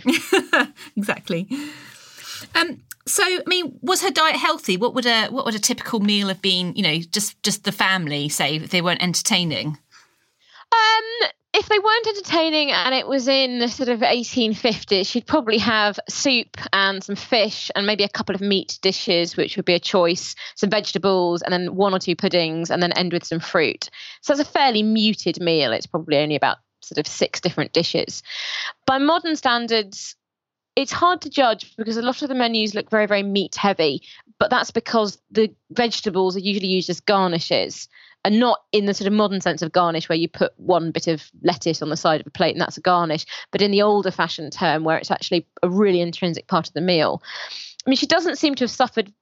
exactly. 0.96 1.48
Um, 2.54 2.80
so, 3.04 3.24
I 3.24 3.42
mean, 3.46 3.76
was 3.82 4.02
her 4.02 4.10
diet 4.10 4.36
healthy? 4.36 4.76
What 4.76 4.94
would 4.94 5.06
a 5.06 5.26
what 5.28 5.44
would 5.44 5.56
a 5.56 5.58
typical 5.58 5.98
meal 5.98 6.28
have 6.28 6.40
been? 6.40 6.74
You 6.76 6.82
know, 6.82 6.98
just 6.98 7.42
just 7.42 7.64
the 7.64 7.72
family, 7.72 8.28
say, 8.28 8.56
if 8.56 8.70
they 8.70 8.80
weren't 8.80 9.02
entertaining. 9.02 9.78
Um, 10.72 11.28
if 11.54 11.68
they 11.68 11.78
weren't 11.78 12.06
entertaining 12.06 12.72
and 12.72 12.94
it 12.94 13.06
was 13.06 13.28
in 13.28 13.58
the 13.58 13.68
sort 13.68 13.90
of 13.90 14.00
1850s, 14.00 15.06
she'd 15.06 15.26
probably 15.26 15.58
have 15.58 16.00
soup 16.08 16.56
and 16.72 17.04
some 17.04 17.16
fish 17.16 17.70
and 17.74 17.86
maybe 17.86 18.04
a 18.04 18.08
couple 18.08 18.34
of 18.34 18.40
meat 18.40 18.78
dishes, 18.80 19.36
which 19.36 19.56
would 19.56 19.66
be 19.66 19.74
a 19.74 19.80
choice, 19.80 20.34
some 20.54 20.70
vegetables, 20.70 21.42
and 21.42 21.52
then 21.52 21.74
one 21.74 21.94
or 21.94 21.98
two 21.98 22.16
puddings, 22.16 22.70
and 22.70 22.82
then 22.82 22.92
end 22.92 23.12
with 23.12 23.24
some 23.24 23.40
fruit. 23.40 23.90
So 24.22 24.32
it's 24.32 24.40
a 24.40 24.46
fairly 24.46 24.82
muted 24.82 25.40
meal. 25.42 25.72
It's 25.72 25.86
probably 25.86 26.16
only 26.18 26.36
about 26.36 26.56
sort 26.80 26.98
of 26.98 27.06
six 27.06 27.40
different 27.40 27.74
dishes. 27.74 28.22
By 28.86 28.96
modern 28.96 29.36
standards, 29.36 30.16
it's 30.74 30.92
hard 30.92 31.20
to 31.20 31.30
judge 31.30 31.76
because 31.76 31.98
a 31.98 32.02
lot 32.02 32.22
of 32.22 32.30
the 32.30 32.34
menus 32.34 32.74
look 32.74 32.88
very, 32.88 33.06
very 33.06 33.22
meat 33.22 33.56
heavy, 33.56 34.02
but 34.38 34.48
that's 34.48 34.70
because 34.70 35.18
the 35.30 35.54
vegetables 35.70 36.34
are 36.34 36.40
usually 36.40 36.68
used 36.68 36.88
as 36.88 37.00
garnishes 37.00 37.88
and 38.24 38.38
not 38.38 38.60
in 38.72 38.86
the 38.86 38.94
sort 38.94 39.06
of 39.06 39.12
modern 39.12 39.40
sense 39.40 39.62
of 39.62 39.72
garnish 39.72 40.08
where 40.08 40.18
you 40.18 40.28
put 40.28 40.52
one 40.56 40.90
bit 40.90 41.06
of 41.08 41.30
lettuce 41.42 41.82
on 41.82 41.88
the 41.88 41.96
side 41.96 42.20
of 42.20 42.26
a 42.26 42.30
plate 42.30 42.52
and 42.52 42.60
that's 42.60 42.76
a 42.76 42.82
garnish, 42.82 43.26
but 43.50 43.62
in 43.62 43.70
the 43.70 43.82
older 43.82 44.10
fashioned 44.10 44.52
term 44.52 44.84
where 44.84 44.98
it's 44.98 45.10
actually 45.10 45.46
a 45.62 45.68
really 45.68 46.00
intrinsic 46.00 46.46
part 46.46 46.68
of 46.68 46.74
the 46.74 46.80
meal. 46.80 47.22
I 47.86 47.90
mean, 47.90 47.96
she 47.96 48.06
doesn't 48.06 48.38
seem 48.38 48.54
to 48.56 48.64
have 48.64 48.70
suffered 48.70 49.12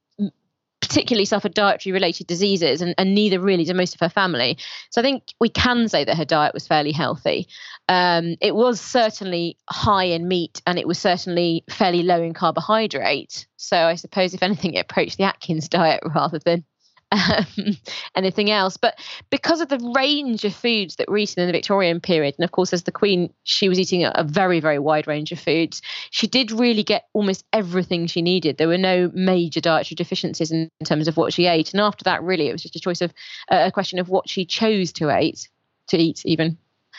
particularly 0.80 1.24
suffered 1.24 1.54
dietary 1.54 1.92
related 1.92 2.26
diseases 2.26 2.80
and, 2.80 2.94
and, 2.98 3.14
neither 3.14 3.38
really 3.38 3.64
did 3.64 3.76
most 3.76 3.94
of 3.94 4.00
her 4.00 4.08
family. 4.08 4.58
So 4.90 5.00
i 5.00 5.04
think 5.04 5.22
we 5.38 5.48
can 5.48 5.88
say 5.88 6.04
that 6.04 6.16
her 6.16 6.24
diet 6.24 6.54
was 6.54 6.66
fairly 6.66 6.90
healthy. 6.90 7.48
Um, 7.88 8.36
it 8.40 8.54
was 8.54 8.80
certainly 8.80 9.56
high 9.68 10.04
in 10.04 10.26
meat 10.26 10.62
and 10.66 10.78
it 10.78 10.88
was 10.88 10.98
certainly 10.98 11.64
fairly 11.68 12.02
low 12.02 12.22
in 12.22 12.34
carbohydrate 12.34 13.46
so 13.56 13.76
i 13.76 13.96
suppose 13.96 14.32
if 14.32 14.42
anything 14.42 14.74
it 14.74 14.80
approached 14.80 15.18
the 15.18 15.24
atkins 15.24 15.68
diet 15.68 16.00
rather 16.14 16.38
than 16.38 16.64
um, 17.12 17.46
anything 18.14 18.50
else. 18.50 18.76
But 18.76 18.98
because 19.30 19.60
of 19.60 19.68
the 19.68 19.92
range 19.94 20.44
of 20.44 20.54
foods 20.54 20.96
that 20.96 21.08
were 21.08 21.18
eaten 21.18 21.42
in 21.42 21.46
the 21.46 21.52
Victorian 21.52 22.00
period, 22.00 22.34
and 22.38 22.44
of 22.44 22.52
course, 22.52 22.72
as 22.72 22.84
the 22.84 22.92
Queen, 22.92 23.32
she 23.44 23.68
was 23.68 23.78
eating 23.78 24.04
a, 24.04 24.24
very, 24.24 24.60
very 24.60 24.78
wide 24.78 25.06
range 25.06 25.32
of 25.32 25.40
foods, 25.40 25.82
she 26.10 26.26
did 26.26 26.52
really 26.52 26.82
get 26.82 27.08
almost 27.12 27.44
everything 27.52 28.06
she 28.06 28.22
needed. 28.22 28.58
There 28.58 28.68
were 28.68 28.78
no 28.78 29.10
major 29.14 29.60
dietary 29.60 29.96
deficiencies 29.96 30.50
in, 30.50 30.68
in 30.80 30.86
terms 30.86 31.08
of 31.08 31.16
what 31.16 31.32
she 31.32 31.46
ate. 31.46 31.72
And 31.72 31.80
after 31.80 32.04
that, 32.04 32.22
really, 32.22 32.48
it 32.48 32.52
was 32.52 32.62
just 32.62 32.76
a 32.76 32.80
choice 32.80 33.00
of 33.00 33.12
uh, 33.50 33.64
a 33.66 33.72
question 33.72 33.98
of 33.98 34.08
what 34.08 34.28
she 34.28 34.44
chose 34.44 34.92
to 34.94 35.18
eat, 35.20 35.48
to 35.88 35.98
eat 35.98 36.22
even. 36.24 36.58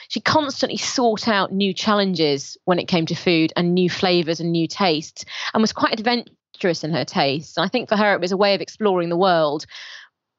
She 0.10 0.20
constantly 0.20 0.78
sought 0.78 1.28
out 1.28 1.52
new 1.52 1.74
challenges 1.74 2.58
when 2.66 2.80
it 2.80 2.88
came 2.88 3.06
to 3.06 3.16
food 3.16 3.54
and 3.56 3.74
new 3.74 3.90
flavors 3.90 4.40
and 4.40 4.52
new 4.52 4.68
tastes, 4.68 5.26
and 5.54 5.62
was 5.62 5.74
quite 5.74 5.94
adventurous 5.94 6.84
in 6.84 6.92
her 6.92 7.06
tastes. 7.06 7.58
And 7.58 7.66
I 7.66 7.70
think 7.70 7.90
for 7.90 7.96
her, 7.96 8.14
it 8.14 8.22
was 8.22 8.32
a 8.32 8.38
way 8.38 8.54
of 8.54 8.62
exploring 8.62 9.10
the 9.10 9.18
world 9.18 9.66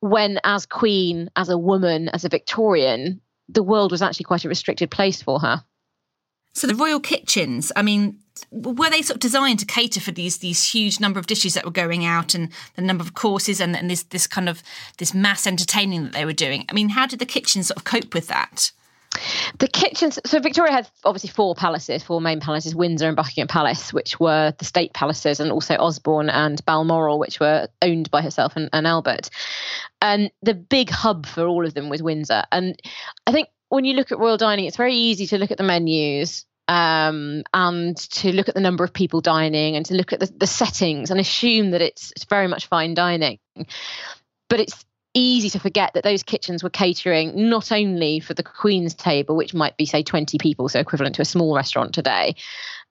when, 0.03 0.41
as 0.43 0.67
queen, 0.67 1.31
as 1.37 1.49
a 1.49 1.57
woman, 1.57 2.09
as 2.09 2.25
a 2.25 2.29
Victorian, 2.29 3.21
the 3.49 3.63
world 3.63 3.93
was 3.93 4.03
actually 4.03 4.25
quite 4.25 4.45
a 4.45 4.49
restricted 4.49 4.91
place 4.91 5.23
for 5.23 5.39
her. 5.39 5.65
So 6.55 6.67
the 6.67 6.75
royal 6.75 6.99
kitchens, 6.99 7.71
I 7.77 7.83
mean, 7.83 8.19
were 8.51 8.91
they 8.91 9.03
sort 9.03 9.17
of 9.17 9.21
designed 9.21 9.61
to 9.61 9.67
cater 9.67 10.01
for 10.01 10.11
these 10.11 10.39
these 10.39 10.73
huge 10.73 10.99
number 10.99 11.21
of 11.21 11.29
dishes 11.29 11.55
that 11.55 11.65
were 11.65 11.71
going 11.71 12.05
out 12.05 12.35
and 12.35 12.51
the 12.75 12.83
number 12.83 13.05
of 13.05 13.15
courses 13.15 13.61
and, 13.61 13.77
and 13.77 13.89
this 13.89 14.03
this 14.03 14.27
kind 14.27 14.49
of 14.49 14.63
this 14.99 15.15
mass 15.15 15.47
entertaining 15.47 16.03
that 16.03 16.13
they 16.13 16.25
were 16.25 16.33
doing? 16.33 16.67
I 16.69 16.73
mean, 16.73 16.91
how 16.91 17.07
did 17.07 17.21
the 17.21 17.25
kitchen 17.27 17.63
sort 17.63 17.79
of 17.79 17.85
cope 17.85 18.13
with 18.13 18.27
that? 18.27 18.73
The 19.59 19.69
kitchens. 19.69 20.19
So 20.25 20.41
Victoria 20.41 20.73
had 20.73 20.89
obviously 21.05 21.31
four 21.31 21.55
palaces, 21.55 22.03
four 22.03 22.21
main 22.21 22.41
palaces: 22.41 22.75
Windsor 22.75 23.09
and 23.09 23.17
Buckingham 23.17 23.49
Palace, 23.49 23.93
which 23.93 24.19
were 24.19 24.55
the 24.59 24.65
state 24.65 24.93
palaces, 24.95 25.41
and 25.41 25.53
also 25.53 25.77
Osborne 25.77 26.31
and 26.31 26.65
Balmoral, 26.65 27.19
which 27.19 27.39
were 27.39 27.69
owned 27.83 28.11
by 28.11 28.23
herself 28.23 28.57
and, 28.57 28.69
and 28.73 28.87
Albert. 28.87 29.31
And 30.01 30.31
the 30.43 30.55
big 30.55 30.91
hub 30.91 31.27
for 31.27 31.47
all 31.47 31.67
of 31.67 31.75
them 31.75 31.89
was 31.89 32.03
Windsor. 32.03 32.45
And 32.51 32.79
I 33.27 33.33
think 33.33 33.49
when 33.69 33.85
you 33.85 33.95
look 33.95 34.13
at 34.13 34.19
royal 34.19 34.37
dining, 34.37 34.67
it's 34.67 34.77
very 34.77 34.95
easy 34.95 35.27
to 35.29 35.39
look 35.39 35.51
at 35.51 35.59
the 35.59 35.65
menus 35.65 36.45
um, 36.69 37.43
and 37.55 37.97
to 37.97 38.33
look 38.33 38.49
at 38.49 38.55
the 38.55 38.61
number 38.61 38.85
of 38.85 38.93
people 38.93 39.21
dining 39.21 39.77
and 39.77 39.87
to 39.87 39.95
look 39.95 40.13
at 40.13 40.21
the, 40.21 40.33
the 40.37 40.47
settings 40.47 41.11
and 41.11 41.19
assume 41.21 41.71
that 41.71 41.83
it's, 41.83 42.13
it's 42.13 42.25
very 42.25 42.49
much 42.49 42.67
fine 42.67 42.95
dining. 42.95 43.39
But 44.49 44.61
it's 44.61 44.85
easy 45.15 45.51
to 45.51 45.59
forget 45.59 45.93
that 45.95 46.05
those 46.05 46.23
kitchens 46.23 46.63
were 46.63 46.71
catering 46.71 47.49
not 47.49 47.73
only 47.73 48.21
for 48.21 48.35
the 48.35 48.43
Queen's 48.43 48.95
table, 48.95 49.37
which 49.37 49.55
might 49.55 49.77
be, 49.77 49.87
say, 49.87 50.03
20 50.03 50.39
people, 50.39 50.69
so 50.69 50.81
equivalent 50.81 51.17
to 51.17 51.23
a 51.23 51.27
small 51.27 51.55
restaurant 51.55 51.93
today, 51.93 52.35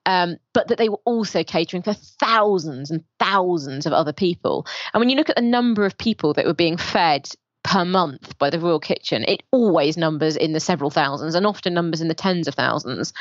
um, 0.06 0.38
but 0.54 0.68
that 0.68 0.78
they 0.78 0.90
were 0.90 1.00
also 1.06 1.44
catering 1.44 1.84
for 1.84 1.94
thousands 1.94 2.92
and 2.92 3.04
thousands 3.20 3.86
of 3.86 3.94
other 3.94 4.14
people. 4.14 4.66
And 4.94 5.02
when 5.02 5.10
you 5.10 5.16
look 5.16 5.30
at 5.30 5.36
the 5.36 5.42
number 5.42 5.86
of 5.86 5.98
people 5.98 6.34
that 6.34 6.46
were 6.46 6.54
being 6.54 6.78
fed 6.78 7.30
per 7.64 7.86
month 7.86 8.38
by 8.38 8.50
the 8.50 8.60
Royal 8.60 8.80
Kitchen, 8.80 9.24
it 9.28 9.44
always 9.52 9.98
numbers 9.98 10.36
in 10.36 10.54
the 10.54 10.60
several 10.60 10.90
thousands 10.90 11.36
and 11.36 11.46
often 11.46 11.74
numbers 11.74 12.02
in 12.02 12.08
the 12.08 12.14
tens 12.14 12.48
of 12.48 12.56
thousands. 12.56 13.14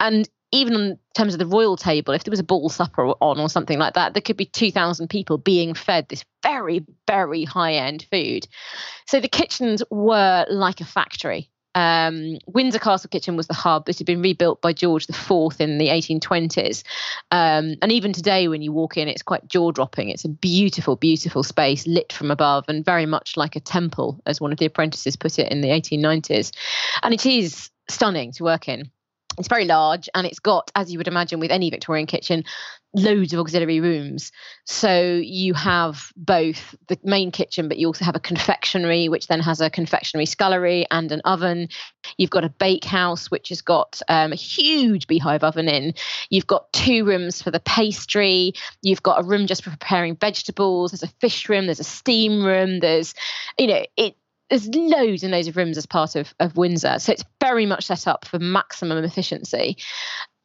And 0.00 0.28
even 0.52 0.74
in 0.74 0.98
terms 1.14 1.34
of 1.34 1.38
the 1.38 1.46
royal 1.46 1.76
table, 1.76 2.12
if 2.12 2.24
there 2.24 2.30
was 2.30 2.38
a 2.38 2.44
ball 2.44 2.68
supper 2.68 3.06
on 3.06 3.40
or 3.40 3.48
something 3.48 3.78
like 3.78 3.94
that, 3.94 4.14
there 4.14 4.20
could 4.20 4.36
be 4.36 4.44
2,000 4.44 5.08
people 5.08 5.38
being 5.38 5.74
fed 5.74 6.08
this 6.08 6.24
very, 6.42 6.84
very 7.06 7.44
high 7.44 7.74
end 7.74 8.06
food. 8.10 8.46
So 9.06 9.18
the 9.18 9.28
kitchens 9.28 9.82
were 9.90 10.46
like 10.50 10.80
a 10.80 10.84
factory. 10.84 11.48
Um, 11.74 12.36
Windsor 12.46 12.78
Castle 12.78 13.08
Kitchen 13.08 13.34
was 13.34 13.46
the 13.46 13.54
hub. 13.54 13.88
It 13.88 13.96
had 13.96 14.06
been 14.06 14.20
rebuilt 14.20 14.60
by 14.60 14.74
George 14.74 15.08
IV 15.08 15.58
in 15.58 15.78
the 15.78 15.88
1820s. 15.88 16.82
Um, 17.30 17.76
and 17.80 17.90
even 17.90 18.12
today, 18.12 18.46
when 18.48 18.60
you 18.60 18.72
walk 18.72 18.98
in, 18.98 19.08
it's 19.08 19.22
quite 19.22 19.48
jaw 19.48 19.70
dropping. 19.72 20.10
It's 20.10 20.26
a 20.26 20.28
beautiful, 20.28 20.96
beautiful 20.96 21.42
space 21.42 21.86
lit 21.86 22.12
from 22.12 22.30
above 22.30 22.66
and 22.68 22.84
very 22.84 23.06
much 23.06 23.38
like 23.38 23.56
a 23.56 23.60
temple, 23.60 24.20
as 24.26 24.38
one 24.38 24.52
of 24.52 24.58
the 24.58 24.66
apprentices 24.66 25.16
put 25.16 25.38
it 25.38 25.50
in 25.50 25.62
the 25.62 25.68
1890s. 25.68 26.52
And 27.02 27.14
it 27.14 27.24
is 27.24 27.70
stunning 27.88 28.32
to 28.32 28.44
work 28.44 28.68
in. 28.68 28.90
It's 29.38 29.48
very 29.48 29.64
large 29.64 30.08
and 30.14 30.26
it's 30.26 30.38
got, 30.38 30.70
as 30.74 30.92
you 30.92 30.98
would 30.98 31.08
imagine 31.08 31.40
with 31.40 31.50
any 31.50 31.70
Victorian 31.70 32.06
kitchen, 32.06 32.44
loads 32.94 33.32
of 33.32 33.40
auxiliary 33.40 33.80
rooms. 33.80 34.32
So 34.66 35.20
you 35.22 35.54
have 35.54 36.12
both 36.16 36.74
the 36.88 36.98
main 37.02 37.30
kitchen, 37.30 37.68
but 37.68 37.78
you 37.78 37.86
also 37.86 38.04
have 38.04 38.16
a 38.16 38.20
confectionery, 38.20 39.08
which 39.08 39.28
then 39.28 39.40
has 39.40 39.60
a 39.60 39.70
confectionery 39.70 40.26
scullery 40.26 40.86
and 40.90 41.10
an 41.10 41.22
oven. 41.24 41.68
You've 42.18 42.30
got 42.30 42.44
a 42.44 42.50
bakehouse, 42.50 43.30
which 43.30 43.48
has 43.48 43.62
got 43.62 44.02
um, 44.08 44.32
a 44.32 44.36
huge 44.36 45.06
beehive 45.06 45.42
oven 45.42 45.68
in. 45.68 45.94
You've 46.28 46.46
got 46.46 46.72
two 46.72 47.04
rooms 47.04 47.40
for 47.40 47.50
the 47.50 47.60
pastry. 47.60 48.52
You've 48.82 49.02
got 49.02 49.20
a 49.20 49.24
room 49.24 49.46
just 49.46 49.64
for 49.64 49.70
preparing 49.70 50.16
vegetables. 50.16 50.90
There's 50.90 51.02
a 51.02 51.14
fish 51.20 51.48
room. 51.48 51.66
There's 51.66 51.80
a 51.80 51.84
steam 51.84 52.44
room. 52.44 52.80
There's, 52.80 53.14
you 53.58 53.68
know, 53.68 53.84
it 53.96 54.16
there's 54.52 54.68
loads 54.68 55.22
and 55.22 55.32
loads 55.32 55.48
of 55.48 55.56
rooms 55.56 55.78
as 55.78 55.86
part 55.86 56.14
of, 56.14 56.34
of 56.38 56.58
Windsor. 56.58 56.98
So 56.98 57.10
it's 57.10 57.24
very 57.40 57.64
much 57.64 57.86
set 57.86 58.06
up 58.06 58.26
for 58.26 58.38
maximum 58.38 59.02
efficiency. 59.02 59.78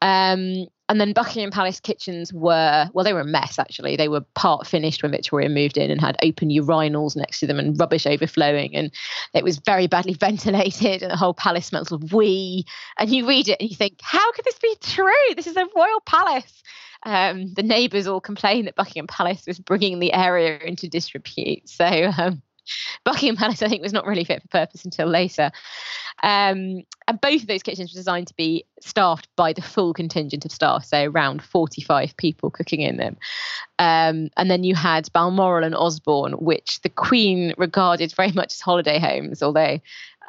Um, 0.02 0.68
and 0.88 1.02
then 1.02 1.12
Buckingham 1.12 1.52
Palace 1.52 1.82
kitchens 1.82 2.32
were, 2.32 2.90
well, 2.94 3.04
they 3.04 3.12
were 3.12 3.20
a 3.20 3.26
mess 3.26 3.60
actually. 3.60 3.98
They 3.98 4.08
were 4.08 4.22
part 4.34 4.66
finished 4.66 5.04
when 5.04 5.12
Victoria 5.12 5.50
moved 5.50 5.76
in 5.76 5.92
and 5.92 6.00
had 6.00 6.16
open 6.24 6.48
urinals 6.48 7.18
next 7.18 7.42
to 7.42 7.48
them 7.48 7.60
and 7.60 7.78
rubbish 7.78 8.08
overflowing. 8.08 8.74
And 8.74 8.94
it 9.34 9.44
was 9.44 9.58
very 9.58 9.88
badly 9.88 10.14
ventilated 10.20 11.04
and 11.04 11.12
the 11.12 11.18
whole 11.18 11.34
palace 11.34 11.66
smells 11.66 11.92
of 11.92 12.14
wee. 12.14 12.66
And 12.98 13.10
you 13.10 13.28
read 13.28 13.50
it 13.50 13.58
and 13.60 13.70
you 13.70 13.76
think, 13.76 14.00
how 14.02 14.32
could 14.32 14.46
this 14.46 14.60
be 14.60 14.74
true? 14.82 15.36
This 15.36 15.48
is 15.48 15.58
a 15.58 15.68
royal 15.76 16.00
palace. 16.06 16.64
Um, 17.04 17.54
the 17.56 17.64
neighbours 17.64 18.08
all 18.08 18.22
complained 18.22 18.68
that 18.68 18.76
Buckingham 18.76 19.08
Palace 19.08 19.44
was 19.46 19.60
bringing 19.60 20.00
the 20.00 20.14
area 20.14 20.60
into 20.60 20.88
disrepute. 20.88 21.68
So 21.68 21.86
um, 22.18 22.42
Buckingham 23.04 23.36
Palace, 23.36 23.62
I 23.62 23.70
think, 23.70 23.82
was 23.82 23.94
not 23.94 24.06
really 24.06 24.24
fit 24.24 24.42
for 24.42 24.48
purpose 24.48 24.86
until 24.86 25.08
later. 25.08 25.52
Um, 26.24 26.84
and 27.08 27.22
both 27.22 27.42
of 27.42 27.48
those 27.48 27.64
kitchens 27.64 27.94
were 27.94 28.00
designed 28.00 28.28
to 28.28 28.36
be 28.36 28.66
staffed 28.82 29.28
by 29.36 29.54
the 29.54 29.62
full 29.62 29.94
contingent 29.94 30.46
of 30.46 30.52
staff, 30.52 30.86
so 30.86 31.04
around 31.04 31.44
45 31.44 32.18
people 32.18 32.50
cooking 32.50 32.82
in 32.82 32.98
them. 32.98 33.18
Um, 33.80 34.30
and 34.36 34.50
then 34.50 34.64
you 34.64 34.76
had 34.76 35.12
Balmoral 35.14 35.64
and 35.64 35.76
Osborne, 35.76 36.34
which 36.34 36.82
the 36.82 36.90
Queen 36.90 37.54
regarded 37.58 38.14
very 38.14 38.32
much 38.32 38.54
as 38.54 38.62
holiday 38.62 39.00
homes, 39.00 39.44
although 39.44 39.80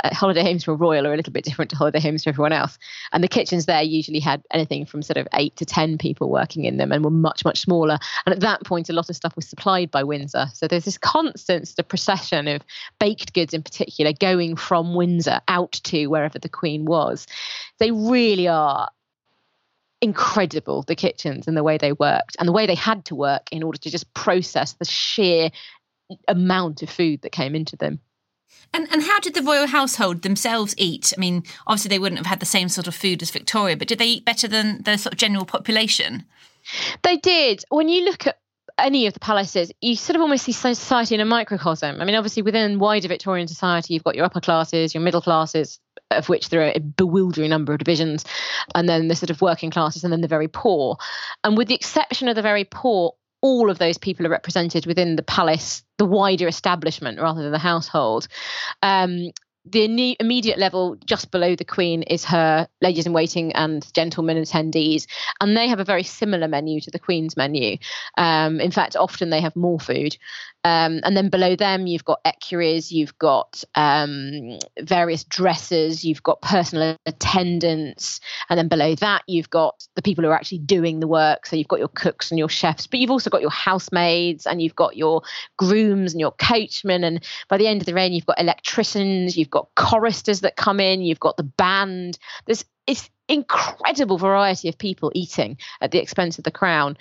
uh, 0.04 0.14
holiday 0.14 0.42
homes 0.42 0.64
for 0.64 0.74
royal 0.74 1.06
are 1.06 1.12
a 1.12 1.16
little 1.16 1.32
bit 1.32 1.44
different 1.44 1.70
to 1.70 1.76
holiday 1.76 2.00
homes 2.00 2.24
for 2.24 2.30
everyone 2.30 2.52
else. 2.52 2.78
And 3.12 3.22
the 3.22 3.28
kitchens 3.28 3.66
there 3.66 3.82
usually 3.82 4.20
had 4.20 4.42
anything 4.52 4.86
from 4.86 5.02
sort 5.02 5.16
of 5.16 5.26
eight 5.34 5.56
to 5.56 5.64
10 5.64 5.98
people 5.98 6.30
working 6.30 6.64
in 6.64 6.76
them 6.76 6.92
and 6.92 7.04
were 7.04 7.10
much, 7.10 7.44
much 7.44 7.60
smaller. 7.60 7.98
And 8.24 8.32
at 8.32 8.40
that 8.40 8.64
point, 8.64 8.88
a 8.88 8.92
lot 8.92 9.10
of 9.10 9.16
stuff 9.16 9.34
was 9.36 9.48
supplied 9.48 9.90
by 9.90 10.04
Windsor. 10.04 10.46
So 10.54 10.68
there's 10.68 10.84
this 10.84 10.98
constant 10.98 11.68
sort 11.68 11.80
of 11.80 11.88
procession 11.88 12.48
of 12.48 12.62
baked 12.98 13.34
goods 13.34 13.54
in 13.54 13.62
particular 13.62 14.12
going 14.12 14.56
from 14.56 14.94
Windsor 14.94 15.40
out 15.48 15.72
to 15.72 16.06
wherever 16.06 16.38
the 16.38 16.48
Queen 16.48 16.84
was. 16.84 17.26
They 17.78 17.90
really 17.90 18.48
are 18.48 18.88
incredible 20.00 20.82
the 20.82 20.94
kitchens 20.94 21.48
and 21.48 21.56
the 21.56 21.64
way 21.64 21.76
they 21.76 21.92
worked 21.92 22.36
and 22.38 22.46
the 22.46 22.52
way 22.52 22.66
they 22.66 22.74
had 22.74 23.04
to 23.06 23.16
work 23.16 23.48
in 23.50 23.64
order 23.64 23.78
to 23.78 23.90
just 23.90 24.12
process 24.14 24.74
the 24.74 24.84
sheer 24.84 25.50
amount 26.28 26.82
of 26.82 26.90
food 26.90 27.22
that 27.22 27.32
came 27.32 27.54
into 27.54 27.76
them. 27.76 28.00
And 28.72 28.88
and 28.90 29.02
how 29.02 29.20
did 29.20 29.34
the 29.34 29.42
royal 29.42 29.66
household 29.66 30.22
themselves 30.22 30.74
eat? 30.76 31.12
I 31.16 31.20
mean, 31.20 31.44
obviously 31.66 31.88
they 31.88 31.98
wouldn't 31.98 32.18
have 32.18 32.26
had 32.26 32.40
the 32.40 32.46
same 32.46 32.68
sort 32.68 32.86
of 32.86 32.94
food 32.94 33.22
as 33.22 33.30
Victoria, 33.30 33.76
but 33.76 33.88
did 33.88 33.98
they 33.98 34.06
eat 34.06 34.24
better 34.24 34.48
than 34.48 34.82
the 34.82 34.96
sort 34.98 35.14
of 35.14 35.18
general 35.18 35.44
population? 35.44 36.24
They 37.02 37.16
did. 37.16 37.64
When 37.70 37.88
you 37.88 38.04
look 38.04 38.26
at 38.26 38.38
any 38.78 39.06
of 39.06 39.14
the 39.14 39.20
palaces, 39.20 39.72
you 39.80 39.96
sort 39.96 40.16
of 40.16 40.22
almost 40.22 40.44
see 40.44 40.52
society 40.52 41.14
in 41.14 41.20
a 41.20 41.24
microcosm. 41.24 42.00
I 42.00 42.04
mean, 42.04 42.14
obviously 42.14 42.42
within 42.42 42.78
wider 42.78 43.08
Victorian 43.08 43.48
society, 43.48 43.94
you've 43.94 44.04
got 44.04 44.14
your 44.14 44.24
upper 44.24 44.40
classes, 44.40 44.94
your 44.94 45.02
middle 45.02 45.20
classes, 45.20 45.80
of 46.10 46.28
which 46.28 46.48
there 46.48 46.62
are 46.62 46.72
a 46.74 46.80
bewildering 46.80 47.50
number 47.50 47.72
of 47.72 47.78
divisions, 47.78 48.24
and 48.74 48.88
then 48.88 49.08
the 49.08 49.16
sort 49.16 49.30
of 49.30 49.40
working 49.40 49.70
classes, 49.70 50.04
and 50.04 50.12
then 50.12 50.20
the 50.20 50.28
very 50.28 50.48
poor. 50.48 50.96
And 51.42 51.56
with 51.56 51.68
the 51.68 51.74
exception 51.74 52.28
of 52.28 52.36
the 52.36 52.42
very 52.42 52.64
poor, 52.64 53.14
all 53.40 53.70
of 53.70 53.78
those 53.78 53.98
people 53.98 54.26
are 54.26 54.30
represented 54.30 54.86
within 54.86 55.16
the 55.16 55.22
palace, 55.22 55.82
the 55.96 56.04
wider 56.04 56.48
establishment 56.48 57.20
rather 57.20 57.42
than 57.42 57.52
the 57.52 57.58
household. 57.58 58.26
Um, 58.82 59.30
the 59.70 60.16
immediate 60.20 60.58
level 60.58 60.96
just 61.04 61.30
below 61.30 61.54
the 61.54 61.64
queen 61.64 62.02
is 62.02 62.24
her 62.24 62.68
ladies 62.80 63.06
in 63.06 63.12
waiting 63.12 63.52
and 63.52 63.92
gentlemen 63.94 64.36
attendees 64.36 65.06
and 65.40 65.56
they 65.56 65.68
have 65.68 65.80
a 65.80 65.84
very 65.84 66.02
similar 66.02 66.48
menu 66.48 66.80
to 66.80 66.90
the 66.90 66.98
queen's 66.98 67.36
menu 67.36 67.76
um, 68.16 68.60
in 68.60 68.70
fact 68.70 68.96
often 68.96 69.30
they 69.30 69.40
have 69.40 69.54
more 69.56 69.80
food 69.80 70.16
um, 70.68 71.00
and 71.02 71.16
then 71.16 71.30
below 71.30 71.56
them, 71.56 71.86
you've 71.86 72.04
got 72.04 72.20
equerries, 72.26 72.92
you've 72.92 73.16
got 73.18 73.64
um, 73.74 74.58
various 74.78 75.24
dressers, 75.24 76.04
you've 76.04 76.22
got 76.22 76.42
personal 76.42 76.94
attendants. 77.06 78.20
And 78.50 78.58
then 78.58 78.68
below 78.68 78.94
that, 78.96 79.22
you've 79.26 79.48
got 79.48 79.86
the 79.94 80.02
people 80.02 80.24
who 80.24 80.30
are 80.30 80.34
actually 80.34 80.58
doing 80.58 81.00
the 81.00 81.06
work. 81.06 81.46
So 81.46 81.56
you've 81.56 81.68
got 81.68 81.78
your 81.78 81.88
cooks 81.88 82.30
and 82.30 82.38
your 82.38 82.50
chefs, 82.50 82.86
but 82.86 83.00
you've 83.00 83.10
also 83.10 83.30
got 83.30 83.40
your 83.40 83.50
housemaids 83.50 84.46
and 84.46 84.60
you've 84.60 84.76
got 84.76 84.94
your 84.94 85.22
grooms 85.56 86.12
and 86.12 86.20
your 86.20 86.32
coachmen. 86.32 87.02
And 87.02 87.24
by 87.48 87.56
the 87.56 87.66
end 87.66 87.80
of 87.80 87.86
the 87.86 87.94
reign, 87.94 88.12
you've 88.12 88.26
got 88.26 88.40
electricians, 88.40 89.38
you've 89.38 89.50
got 89.50 89.57
choristers 89.74 90.40
that 90.40 90.56
come 90.56 90.80
in, 90.80 91.00
you've 91.00 91.20
got 91.20 91.36
the 91.36 91.42
band. 91.42 92.18
There's 92.46 92.64
it's 92.86 93.10
incredible 93.28 94.18
variety 94.18 94.68
of 94.68 94.78
people 94.78 95.12
eating 95.14 95.58
at 95.80 95.90
the 95.90 96.00
expense 96.00 96.38
of 96.38 96.44
the 96.44 96.50
crown. 96.50 96.96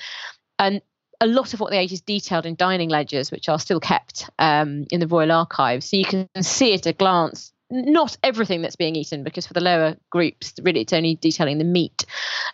And 0.60 0.82
a 1.22 1.28
lot 1.28 1.54
of 1.54 1.60
what 1.60 1.72
the 1.72 1.80
age 1.80 1.94
is 1.94 2.02
detailed 2.02 2.46
in 2.46 2.56
dining 2.56 2.90
ledgers, 2.90 3.32
which 3.32 3.50
are 3.50 3.60
still 3.60 3.80
kept 3.80 4.30
um, 4.38 4.86
in 4.92 5.00
the 5.00 5.08
Royal 5.08 5.32
Archives. 5.32 5.90
So 5.90 5.98
you 5.98 6.06
can 6.06 6.28
see 6.42 6.74
at 6.74 6.86
a 6.86 6.94
glance 6.94 7.54
not 7.70 8.18
everything 8.24 8.62
that's 8.62 8.76
being 8.76 8.96
eaten, 8.96 9.24
because 9.24 9.46
for 9.46 9.54
the 9.54 9.62
lower 9.62 9.98
groups, 10.10 10.54
really 10.62 10.82
it's 10.82 10.94
only 10.94 11.16
detailing 11.16 11.58
the 11.58 11.66
meat. 11.66 12.06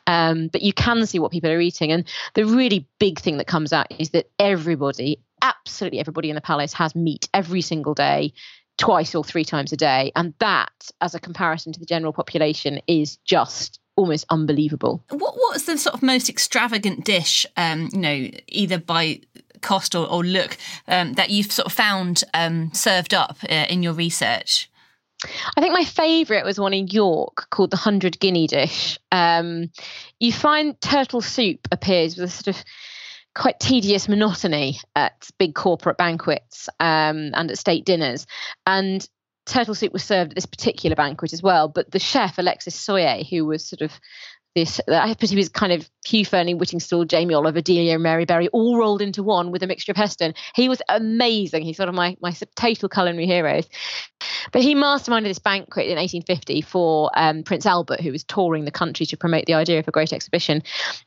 Um, 0.07 0.47
but 0.47 0.61
you 0.61 0.73
can 0.73 1.05
see 1.05 1.19
what 1.19 1.31
people 1.31 1.51
are 1.51 1.61
eating. 1.61 1.91
And 1.91 2.05
the 2.33 2.45
really 2.45 2.87
big 2.99 3.19
thing 3.19 3.37
that 3.37 3.47
comes 3.47 3.73
out 3.73 3.87
is 3.99 4.09
that 4.11 4.29
everybody, 4.39 5.19
absolutely 5.41 5.99
everybody 5.99 6.29
in 6.29 6.35
the 6.35 6.41
palace, 6.41 6.73
has 6.73 6.95
meat 6.95 7.29
every 7.33 7.61
single 7.61 7.93
day 7.93 8.33
twice 8.77 9.15
or 9.15 9.23
three 9.23 9.45
times 9.45 9.71
a 9.71 9.77
day. 9.77 10.11
And 10.15 10.33
that, 10.39 10.91
as 11.01 11.15
a 11.15 11.19
comparison 11.19 11.73
to 11.73 11.79
the 11.79 11.85
general 11.85 12.13
population, 12.13 12.79
is 12.87 13.17
just 13.25 13.79
almost 13.95 14.25
unbelievable. 14.29 15.03
What 15.09 15.35
what's 15.35 15.65
the 15.65 15.77
sort 15.77 15.95
of 15.95 16.03
most 16.03 16.29
extravagant 16.29 17.05
dish, 17.05 17.45
um, 17.57 17.89
you 17.93 17.99
know, 17.99 18.29
either 18.47 18.79
by 18.79 19.21
cost 19.61 19.95
or, 19.95 20.07
or 20.07 20.23
look, 20.23 20.57
um, 20.87 21.13
that 21.13 21.29
you've 21.29 21.51
sort 21.51 21.67
of 21.67 21.73
found 21.73 22.23
um, 22.33 22.73
served 22.73 23.13
up 23.13 23.37
uh, 23.49 23.65
in 23.69 23.83
your 23.83 23.93
research? 23.93 24.69
I 25.55 25.61
think 25.61 25.73
my 25.73 25.85
favourite 25.85 26.43
was 26.43 26.59
one 26.59 26.73
in 26.73 26.87
York 26.87 27.49
called 27.49 27.71
the 27.71 27.77
Hundred 27.77 28.19
Guinea 28.19 28.47
Dish. 28.47 28.99
Um, 29.11 29.69
you 30.19 30.33
find 30.33 30.79
turtle 30.81 31.21
soup 31.21 31.67
appears 31.71 32.17
with 32.17 32.29
a 32.29 32.31
sort 32.31 32.57
of 32.57 32.63
quite 33.35 33.59
tedious 33.59 34.07
monotony 34.07 34.79
at 34.95 35.29
big 35.39 35.55
corporate 35.55 35.97
banquets 35.97 36.69
um, 36.79 37.31
and 37.33 37.49
at 37.49 37.57
state 37.57 37.85
dinners. 37.85 38.27
And 38.65 39.07
turtle 39.45 39.75
soup 39.75 39.93
was 39.93 40.03
served 40.03 40.31
at 40.31 40.35
this 40.35 40.45
particular 40.45 40.95
banquet 40.95 41.33
as 41.33 41.43
well. 41.43 41.67
But 41.67 41.91
the 41.91 41.99
chef, 41.99 42.37
Alexis 42.37 42.75
Soyer, 42.75 43.23
who 43.23 43.45
was 43.45 43.65
sort 43.65 43.81
of 43.81 43.91
this, 44.55 44.79
I 44.87 45.09
suppose 45.11 45.31
he 45.31 45.35
was 45.35 45.49
kind 45.49 45.73
of 45.73 45.89
Hugh 46.05 46.25
Fearnley-Whittingstall, 46.25 47.07
Jamie 47.07 47.33
Oliver, 47.33 47.61
Delia, 47.61 47.93
and 47.93 48.03
Mary 48.03 48.25
Berry, 48.25 48.47
all 48.49 48.77
rolled 48.77 49.01
into 49.01 49.23
one 49.23 49.51
with 49.51 49.63
a 49.63 49.67
mixture 49.67 49.91
of 49.91 49.97
Heston. 49.97 50.33
He 50.55 50.69
was 50.69 50.81
amazing. 50.89 51.63
He's 51.63 51.77
sort 51.77 51.89
of 51.89 51.95
my 51.95 52.17
my 52.21 52.35
total 52.55 52.89
culinary 52.89 53.27
heroes. 53.27 53.67
But 54.51 54.61
he 54.61 54.75
masterminded 54.75 55.23
this 55.23 55.39
banquet 55.39 55.87
in 55.87 55.97
1850 55.97 56.61
for 56.61 57.09
um, 57.15 57.43
Prince 57.43 57.65
Albert, 57.65 58.01
who 58.01 58.11
was 58.11 58.23
touring 58.23 58.65
the 58.65 58.71
country 58.71 59.05
to 59.07 59.17
promote 59.17 59.45
the 59.45 59.53
idea 59.53 59.79
of 59.79 59.87
a 59.87 59.91
great 59.91 60.13
exhibition. 60.13 60.63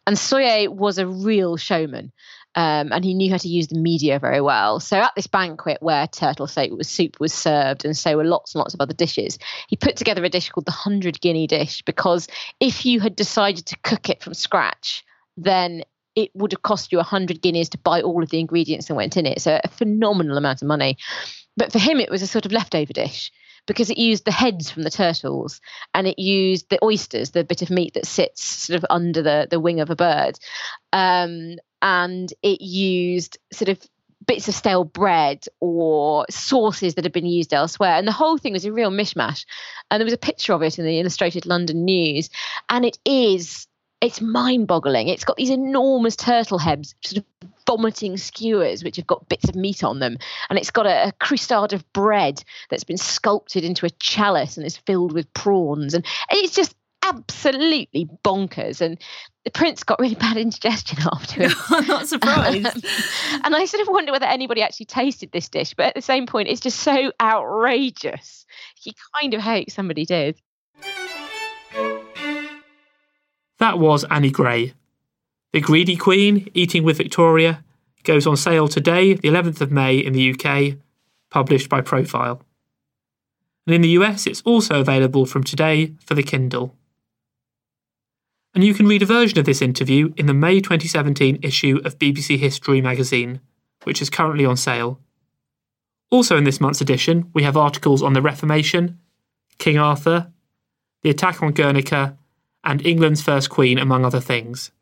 And 0.06 0.16
Soyer 0.16 0.70
was 0.70 0.98
a 0.98 1.06
real 1.06 1.56
showman 1.56 2.12
um, 2.56 2.90
and 2.90 3.04
he 3.04 3.12
knew 3.12 3.30
how 3.30 3.36
to 3.36 3.48
use 3.48 3.68
the 3.68 3.78
media 3.78 4.18
very 4.18 4.40
well. 4.40 4.80
So 4.80 4.96
at 4.96 5.12
this 5.14 5.26
banquet 5.26 5.78
where 5.82 6.06
turtle 6.06 6.48
was, 6.70 6.88
soup 6.88 7.20
was 7.20 7.32
served, 7.32 7.84
and 7.84 7.96
so 7.96 8.16
were 8.16 8.24
lots 8.24 8.54
and 8.54 8.60
lots 8.60 8.72
of 8.72 8.80
other 8.80 8.94
dishes, 8.94 9.38
he 9.68 9.76
put 9.76 9.96
together 9.96 10.24
a 10.24 10.30
dish 10.30 10.48
called 10.48 10.64
the 10.64 10.72
hundred 10.72 11.20
guinea 11.20 11.46
dish 11.46 11.82
because 11.82 12.26
if 12.58 12.86
you 12.86 13.00
had 13.00 13.14
decided 13.14 13.66
to 13.66 13.76
cook 13.84 14.08
it 14.08 14.22
from 14.22 14.32
scratch, 14.32 14.85
then 15.36 15.82
it 16.14 16.30
would 16.34 16.52
have 16.52 16.62
cost 16.62 16.92
you 16.92 16.98
a 16.98 17.04
hundred 17.04 17.42
guineas 17.42 17.68
to 17.70 17.78
buy 17.78 18.00
all 18.00 18.22
of 18.22 18.30
the 18.30 18.40
ingredients 18.40 18.86
that 18.86 18.94
went 18.94 19.16
in 19.16 19.26
it. 19.26 19.40
So 19.40 19.60
a 19.62 19.68
phenomenal 19.68 20.38
amount 20.38 20.62
of 20.62 20.68
money. 20.68 20.96
But 21.56 21.72
for 21.72 21.78
him, 21.78 22.00
it 22.00 22.10
was 22.10 22.22
a 22.22 22.26
sort 22.26 22.46
of 22.46 22.52
leftover 22.52 22.92
dish 22.92 23.30
because 23.66 23.90
it 23.90 23.98
used 23.98 24.24
the 24.24 24.32
heads 24.32 24.70
from 24.70 24.82
the 24.82 24.90
turtles 24.90 25.60
and 25.92 26.06
it 26.06 26.18
used 26.18 26.70
the 26.70 26.82
oysters, 26.82 27.30
the 27.30 27.44
bit 27.44 27.62
of 27.62 27.70
meat 27.70 27.94
that 27.94 28.06
sits 28.06 28.42
sort 28.42 28.76
of 28.76 28.86
under 28.88 29.22
the, 29.22 29.46
the 29.50 29.60
wing 29.60 29.80
of 29.80 29.90
a 29.90 29.96
bird. 29.96 30.38
Um, 30.92 31.56
and 31.82 32.32
it 32.42 32.60
used 32.60 33.38
sort 33.52 33.68
of 33.68 33.78
bits 34.26 34.48
of 34.48 34.54
stale 34.54 34.84
bread 34.84 35.44
or 35.60 36.26
sauces 36.30 36.94
that 36.94 37.04
had 37.04 37.12
been 37.12 37.26
used 37.26 37.52
elsewhere. 37.52 37.92
And 37.92 38.08
the 38.08 38.12
whole 38.12 38.38
thing 38.38 38.52
was 38.52 38.64
a 38.64 38.72
real 38.72 38.90
mishmash. 38.90 39.44
And 39.90 40.00
there 40.00 40.06
was 40.06 40.14
a 40.14 40.18
picture 40.18 40.52
of 40.52 40.62
it 40.62 40.78
in 40.78 40.84
the 40.84 41.00
Illustrated 41.00 41.46
London 41.46 41.84
News. 41.84 42.30
And 42.68 42.84
it 42.84 42.98
is, 43.04 43.66
it's 44.00 44.20
mind 44.20 44.66
boggling. 44.66 45.08
It's 45.08 45.24
got 45.24 45.36
these 45.36 45.50
enormous 45.50 46.16
turtle 46.16 46.58
heads, 46.58 46.94
sort 47.04 47.18
of 47.18 47.48
vomiting 47.66 48.16
skewers, 48.16 48.84
which 48.84 48.96
have 48.96 49.06
got 49.06 49.28
bits 49.28 49.48
of 49.48 49.56
meat 49.56 49.82
on 49.82 49.98
them. 50.00 50.18
And 50.50 50.58
it's 50.58 50.70
got 50.70 50.86
a, 50.86 51.08
a 51.08 51.12
crustade 51.12 51.72
of 51.72 51.90
bread 51.92 52.42
that's 52.70 52.84
been 52.84 52.98
sculpted 52.98 53.64
into 53.64 53.86
a 53.86 53.90
chalice 53.90 54.56
and 54.56 54.66
is 54.66 54.76
filled 54.76 55.12
with 55.12 55.32
prawns. 55.32 55.94
And 55.94 56.04
it's 56.30 56.54
just 56.54 56.74
absolutely 57.02 58.08
bonkers. 58.24 58.80
And 58.80 59.00
the 59.44 59.50
prince 59.50 59.82
got 59.82 59.98
really 59.98 60.14
bad 60.26 60.36
indigestion 60.36 60.98
afterwards. 61.12 61.54
I'm 61.70 61.86
not 61.86 62.06
surprised. 62.06 62.66
Um, 62.66 62.82
and 63.44 63.56
I 63.56 63.64
sort 63.64 63.80
of 63.80 63.88
wonder 63.88 64.12
whether 64.12 64.26
anybody 64.26 64.62
actually 64.62 64.86
tasted 64.86 65.32
this 65.32 65.48
dish. 65.48 65.74
But 65.74 65.86
at 65.86 65.94
the 65.94 66.02
same 66.02 66.26
point, 66.26 66.48
it's 66.48 66.60
just 66.60 66.80
so 66.80 67.12
outrageous. 67.20 68.44
You 68.82 68.92
kind 69.20 69.34
of 69.34 69.40
hope 69.40 69.70
somebody 69.70 70.04
did. 70.04 70.40
That 73.58 73.78
was 73.78 74.04
Annie 74.04 74.30
Gray. 74.30 74.74
The 75.52 75.60
Greedy 75.60 75.96
Queen, 75.96 76.50
Eating 76.54 76.84
with 76.84 76.98
Victoria, 76.98 77.64
goes 78.04 78.26
on 78.26 78.36
sale 78.36 78.68
today, 78.68 79.14
the 79.14 79.28
11th 79.28 79.60
of 79.60 79.72
May, 79.72 79.98
in 79.98 80.12
the 80.12 80.32
UK, 80.32 80.78
published 81.30 81.68
by 81.68 81.80
Profile. 81.80 82.42
And 83.66 83.74
in 83.74 83.80
the 83.80 83.88
US, 84.00 84.26
it's 84.26 84.42
also 84.42 84.80
available 84.80 85.26
from 85.26 85.42
today 85.42 85.94
for 86.04 86.14
the 86.14 86.22
Kindle. 86.22 86.74
and 88.56 88.64
you 88.64 88.72
can 88.72 88.86
read 88.86 89.02
a 89.02 89.06
version 89.06 89.38
of 89.38 89.44
this 89.44 89.60
interview 89.60 90.14
in 90.16 90.24
the 90.24 90.32
May 90.32 90.60
2017 90.60 91.40
issue 91.42 91.78
of 91.84 91.98
BBC 91.98 92.38
History 92.38 92.80
magazine, 92.80 93.40
which 93.84 94.00
is 94.00 94.08
currently 94.08 94.46
on 94.46 94.56
sale. 94.56 94.98
Also, 96.10 96.38
in 96.38 96.44
this 96.44 96.58
month's 96.58 96.80
edition, 96.80 97.30
we 97.34 97.42
have 97.42 97.54
articles 97.54 98.02
on 98.02 98.14
the 98.14 98.22
Reformation, 98.22 98.98
King 99.58 99.76
Arthur, 99.76 100.32
the 101.02 101.10
attack 101.10 101.42
on 101.42 101.52
Guernica, 101.52 102.16
and 102.66 102.84
England's 102.84 103.22
first 103.22 103.48
Queen, 103.48 103.78
among 103.78 104.04
other 104.04 104.20
things. 104.20 104.72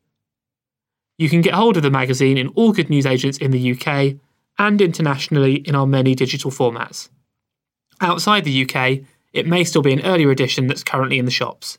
You 1.19 1.29
can 1.29 1.43
get 1.43 1.55
hold 1.55 1.77
of 1.77 1.85
the 1.85 1.91
magazine 1.91 2.39
in 2.39 2.49
all 2.49 2.73
good 2.73 2.91
newsagents 2.91 3.39
in 3.39 3.53
the 3.53 3.73
UK 3.73 4.17
and 4.59 4.81
internationally 4.81 5.57
in 5.57 5.77
our 5.77 5.87
many 5.87 6.15
digital 6.15 6.51
formats. 6.51 7.11
Outside 8.01 8.45
the 8.45 8.65
UK, 8.65 9.07
it 9.33 9.47
may 9.47 9.63
still 9.63 9.83
be 9.83 9.93
an 9.93 10.05
earlier 10.05 10.31
edition 10.31 10.67
that's 10.67 10.83
currently 10.83 11.19
in 11.19 11.27
the 11.27 11.31
shops. 11.31 11.79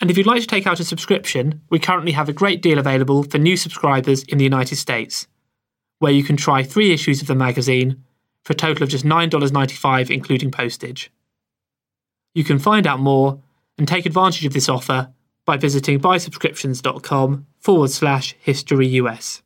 And 0.00 0.10
if 0.10 0.16
you'd 0.16 0.26
like 0.26 0.40
to 0.40 0.46
take 0.46 0.66
out 0.66 0.80
a 0.80 0.84
subscription, 0.84 1.60
we 1.70 1.78
currently 1.78 2.12
have 2.12 2.28
a 2.28 2.32
great 2.32 2.62
deal 2.62 2.78
available 2.78 3.22
for 3.22 3.38
new 3.38 3.56
subscribers 3.56 4.24
in 4.24 4.38
the 4.38 4.44
United 4.44 4.76
States, 4.76 5.28
where 5.98 6.10
you 6.10 6.24
can 6.24 6.36
try 6.36 6.62
three 6.62 6.92
issues 6.92 7.20
of 7.20 7.28
the 7.28 7.34
magazine 7.34 8.02
for 8.44 8.54
a 8.54 8.56
total 8.56 8.82
of 8.82 8.88
just 8.88 9.04
$9.95, 9.04 10.10
including 10.10 10.50
postage. 10.50 11.12
You 12.34 12.42
can 12.42 12.58
find 12.58 12.86
out 12.86 12.98
more 12.98 13.38
and 13.78 13.88
take 13.88 14.06
advantage 14.06 14.44
of 14.44 14.52
this 14.52 14.68
offer 14.68 15.12
by 15.44 15.56
visiting 15.56 16.00
buysubscriptions.com 16.00 17.46
forward 17.58 17.90
slash 17.90 18.34
history 18.38 18.86
US. 18.88 19.42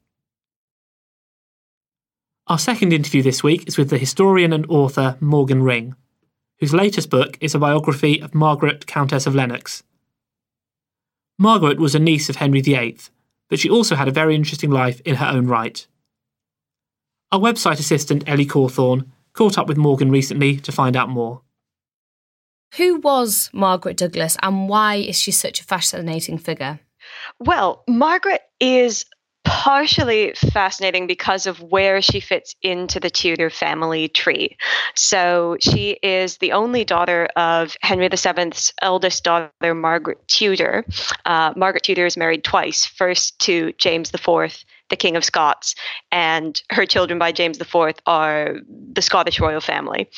Our 2.48 2.58
second 2.58 2.92
interview 2.92 3.22
this 3.22 3.42
week 3.42 3.66
is 3.66 3.76
with 3.76 3.90
the 3.90 3.98
historian 3.98 4.52
and 4.52 4.66
author 4.68 5.16
Morgan 5.20 5.62
Ring, 5.62 5.96
whose 6.60 6.72
latest 6.72 7.10
book 7.10 7.36
is 7.40 7.54
a 7.54 7.58
biography 7.58 8.20
of 8.20 8.34
Margaret, 8.34 8.86
Countess 8.86 9.26
of 9.26 9.34
Lennox. 9.34 9.82
Margaret 11.38 11.80
was 11.80 11.94
a 11.94 11.98
niece 11.98 12.28
of 12.28 12.36
Henry 12.36 12.60
VIII, 12.60 12.98
but 13.48 13.58
she 13.58 13.68
also 13.68 13.94
had 13.94 14.08
a 14.08 14.12
very 14.12 14.34
interesting 14.34 14.70
life 14.70 15.00
in 15.00 15.16
her 15.16 15.26
own 15.26 15.46
right. 15.46 15.86
Our 17.32 17.40
website 17.40 17.80
assistant 17.80 18.24
Ellie 18.28 18.46
Cawthorne 18.46 19.10
caught 19.32 19.58
up 19.58 19.66
with 19.66 19.76
Morgan 19.76 20.10
recently 20.10 20.56
to 20.58 20.72
find 20.72 20.96
out 20.96 21.08
more. 21.08 21.42
Who 22.76 23.00
was 23.00 23.50
Margaret 23.52 23.96
Douglas 23.96 24.36
and 24.42 24.68
why 24.68 24.96
is 24.96 25.18
she 25.18 25.30
such 25.30 25.60
a 25.60 25.64
fascinating 25.64 26.38
figure? 26.38 26.80
Well, 27.38 27.84
Margaret 27.88 28.42
is 28.60 29.04
partially 29.44 30.32
fascinating 30.34 31.06
because 31.06 31.46
of 31.46 31.62
where 31.62 32.02
she 32.02 32.18
fits 32.18 32.54
into 32.62 32.98
the 32.98 33.08
Tudor 33.08 33.48
family 33.48 34.08
tree. 34.08 34.56
So 34.94 35.56
she 35.60 35.98
is 36.02 36.38
the 36.38 36.52
only 36.52 36.84
daughter 36.84 37.28
of 37.36 37.76
Henry 37.80 38.08
VII's 38.08 38.72
eldest 38.82 39.22
daughter, 39.22 39.74
Margaret 39.74 40.26
Tudor. 40.26 40.84
Uh, 41.24 41.52
Margaret 41.56 41.84
Tudor 41.84 42.06
is 42.06 42.16
married 42.16 42.42
twice, 42.42 42.84
first 42.84 43.38
to 43.40 43.72
James 43.78 44.12
IV 44.12 44.64
the 44.88 44.96
King 44.96 45.16
of 45.16 45.24
Scots, 45.24 45.74
and 46.12 46.62
her 46.70 46.86
children 46.86 47.18
by 47.18 47.32
James 47.32 47.60
IV 47.60 47.94
are 48.06 48.56
the 48.92 49.02
Scottish 49.02 49.40
royal 49.40 49.60
family. 49.60 50.08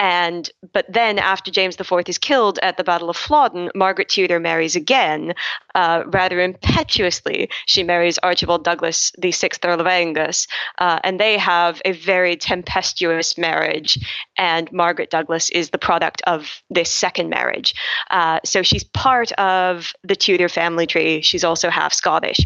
And 0.00 0.50
but 0.72 0.90
then 0.90 1.18
after 1.18 1.50
James 1.50 1.78
IV 1.78 1.92
is 2.06 2.16
killed 2.16 2.58
at 2.62 2.78
the 2.78 2.84
Battle 2.84 3.10
of 3.10 3.18
Flodden, 3.18 3.70
Margaret 3.74 4.08
Tudor 4.08 4.40
marries 4.40 4.74
again, 4.74 5.34
uh, 5.74 6.04
rather 6.06 6.40
impetuously. 6.40 7.50
She 7.66 7.82
marries 7.82 8.18
Archibald 8.22 8.64
Douglas, 8.64 9.12
the 9.18 9.30
sixth 9.30 9.62
Earl 9.62 9.78
of 9.78 9.86
Angus, 9.86 10.46
uh, 10.78 11.00
and 11.04 11.20
they 11.20 11.36
have 11.36 11.82
a 11.84 11.92
very 11.92 12.34
tempestuous 12.34 13.36
marriage. 13.36 13.98
And 14.38 14.72
Margaret 14.72 15.10
Douglas 15.10 15.50
is 15.50 15.68
the 15.68 15.76
product 15.76 16.22
of 16.26 16.62
this 16.70 16.90
second 16.90 17.28
marriage. 17.28 17.74
Uh, 18.10 18.40
so 18.42 18.62
she's 18.62 18.84
part 18.84 19.32
of 19.32 19.92
the 20.02 20.16
Tudor 20.16 20.48
family 20.48 20.86
tree. 20.86 21.20
She's 21.20 21.44
also 21.44 21.68
half 21.68 21.92
Scottish, 21.92 22.38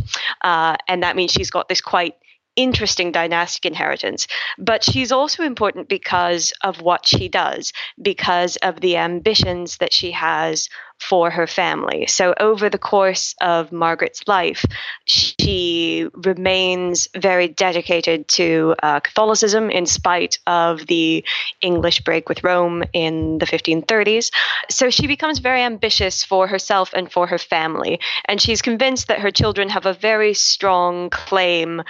uh, 0.42 0.76
and 0.88 1.04
that 1.04 1.14
means 1.14 1.30
she's 1.30 1.50
got 1.50 1.63
this 1.68 1.80
quite 1.80 2.14
interesting 2.56 3.10
dynastic 3.10 3.66
inheritance. 3.66 4.26
But 4.58 4.84
she's 4.84 5.12
also 5.12 5.42
important 5.42 5.88
because 5.88 6.52
of 6.62 6.80
what 6.80 7.06
she 7.06 7.28
does, 7.28 7.72
because 8.00 8.56
of 8.56 8.80
the 8.80 8.96
ambitions 8.96 9.78
that 9.78 9.92
she 9.92 10.12
has 10.12 10.68
for 11.00 11.30
her 11.30 11.46
family. 11.46 12.06
So, 12.06 12.34
over 12.40 12.70
the 12.70 12.78
course 12.78 13.34
of 13.40 13.72
Margaret's 13.72 14.26
life, 14.26 14.64
she 15.04 16.08
remains 16.14 17.08
very 17.16 17.48
dedicated 17.48 18.28
to 18.28 18.74
uh, 18.82 19.00
Catholicism 19.00 19.70
in 19.70 19.86
spite 19.86 20.38
of 20.46 20.86
the 20.86 21.24
English 21.60 22.00
break 22.00 22.28
with 22.28 22.42
Rome 22.42 22.84
in 22.92 23.38
the 23.38 23.46
1530s. 23.46 24.30
So, 24.70 24.90
she 24.90 25.06
becomes 25.06 25.38
very 25.40 25.62
ambitious 25.62 26.24
for 26.24 26.46
herself 26.46 26.92
and 26.94 27.10
for 27.10 27.26
her 27.26 27.38
family. 27.38 28.00
And 28.26 28.40
she's 28.40 28.62
convinced 28.62 29.08
that 29.08 29.20
her 29.20 29.30
children 29.30 29.68
have 29.68 29.86
a 29.86 29.92
very 29.92 30.34
strong 30.34 31.10
claim 31.10 31.82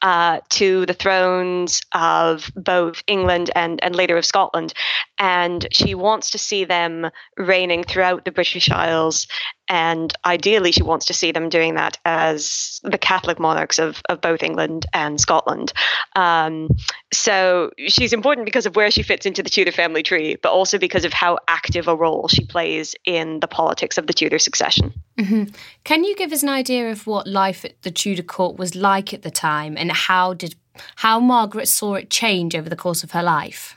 uh, 0.00 0.40
to 0.50 0.86
the 0.86 0.94
thrones 0.94 1.82
of 1.92 2.50
both 2.56 3.02
England 3.06 3.50
and, 3.54 3.82
and 3.84 3.94
later 3.94 4.16
of 4.16 4.24
Scotland. 4.24 4.72
And 5.18 5.66
she 5.70 5.94
wants 5.94 6.30
to 6.30 6.38
see 6.38 6.64
them 6.64 7.10
reigning 7.36 7.84
throughout 7.84 8.24
the 8.24 8.32
British 8.32 8.51
Isles, 8.70 9.26
and 9.68 10.12
ideally 10.26 10.72
she 10.72 10.82
wants 10.82 11.06
to 11.06 11.14
see 11.14 11.32
them 11.32 11.48
doing 11.48 11.74
that 11.76 11.98
as 12.04 12.80
the 12.82 12.98
Catholic 12.98 13.38
monarchs 13.38 13.78
of, 13.78 14.02
of 14.08 14.20
both 14.20 14.42
England 14.42 14.86
and 14.92 15.20
Scotland. 15.20 15.72
Um, 16.14 16.68
so 17.12 17.70
she's 17.88 18.12
important 18.12 18.44
because 18.44 18.66
of 18.66 18.76
where 18.76 18.90
she 18.90 19.02
fits 19.02 19.24
into 19.24 19.42
the 19.42 19.50
Tudor 19.50 19.72
family 19.72 20.02
tree, 20.02 20.36
but 20.42 20.52
also 20.52 20.78
because 20.78 21.04
of 21.04 21.12
how 21.12 21.38
active 21.48 21.88
a 21.88 21.96
role 21.96 22.28
she 22.28 22.44
plays 22.44 22.94
in 23.06 23.40
the 23.40 23.48
politics 23.48 23.96
of 23.96 24.06
the 24.06 24.12
Tudor 24.12 24.38
succession. 24.38 24.92
Mm-hmm. 25.18 25.54
Can 25.84 26.04
you 26.04 26.14
give 26.16 26.32
us 26.32 26.42
an 26.42 26.48
idea 26.48 26.90
of 26.90 27.06
what 27.06 27.26
life 27.26 27.64
at 27.64 27.80
the 27.82 27.90
Tudor 27.90 28.22
court 28.22 28.58
was 28.58 28.74
like 28.74 29.14
at 29.14 29.22
the 29.22 29.30
time, 29.30 29.76
and 29.78 29.90
how 29.92 30.34
did 30.34 30.54
how 30.96 31.20
Margaret 31.20 31.68
saw 31.68 31.94
it 31.94 32.10
change 32.10 32.54
over 32.54 32.68
the 32.68 32.76
course 32.76 33.04
of 33.04 33.12
her 33.12 33.22
life? 33.22 33.76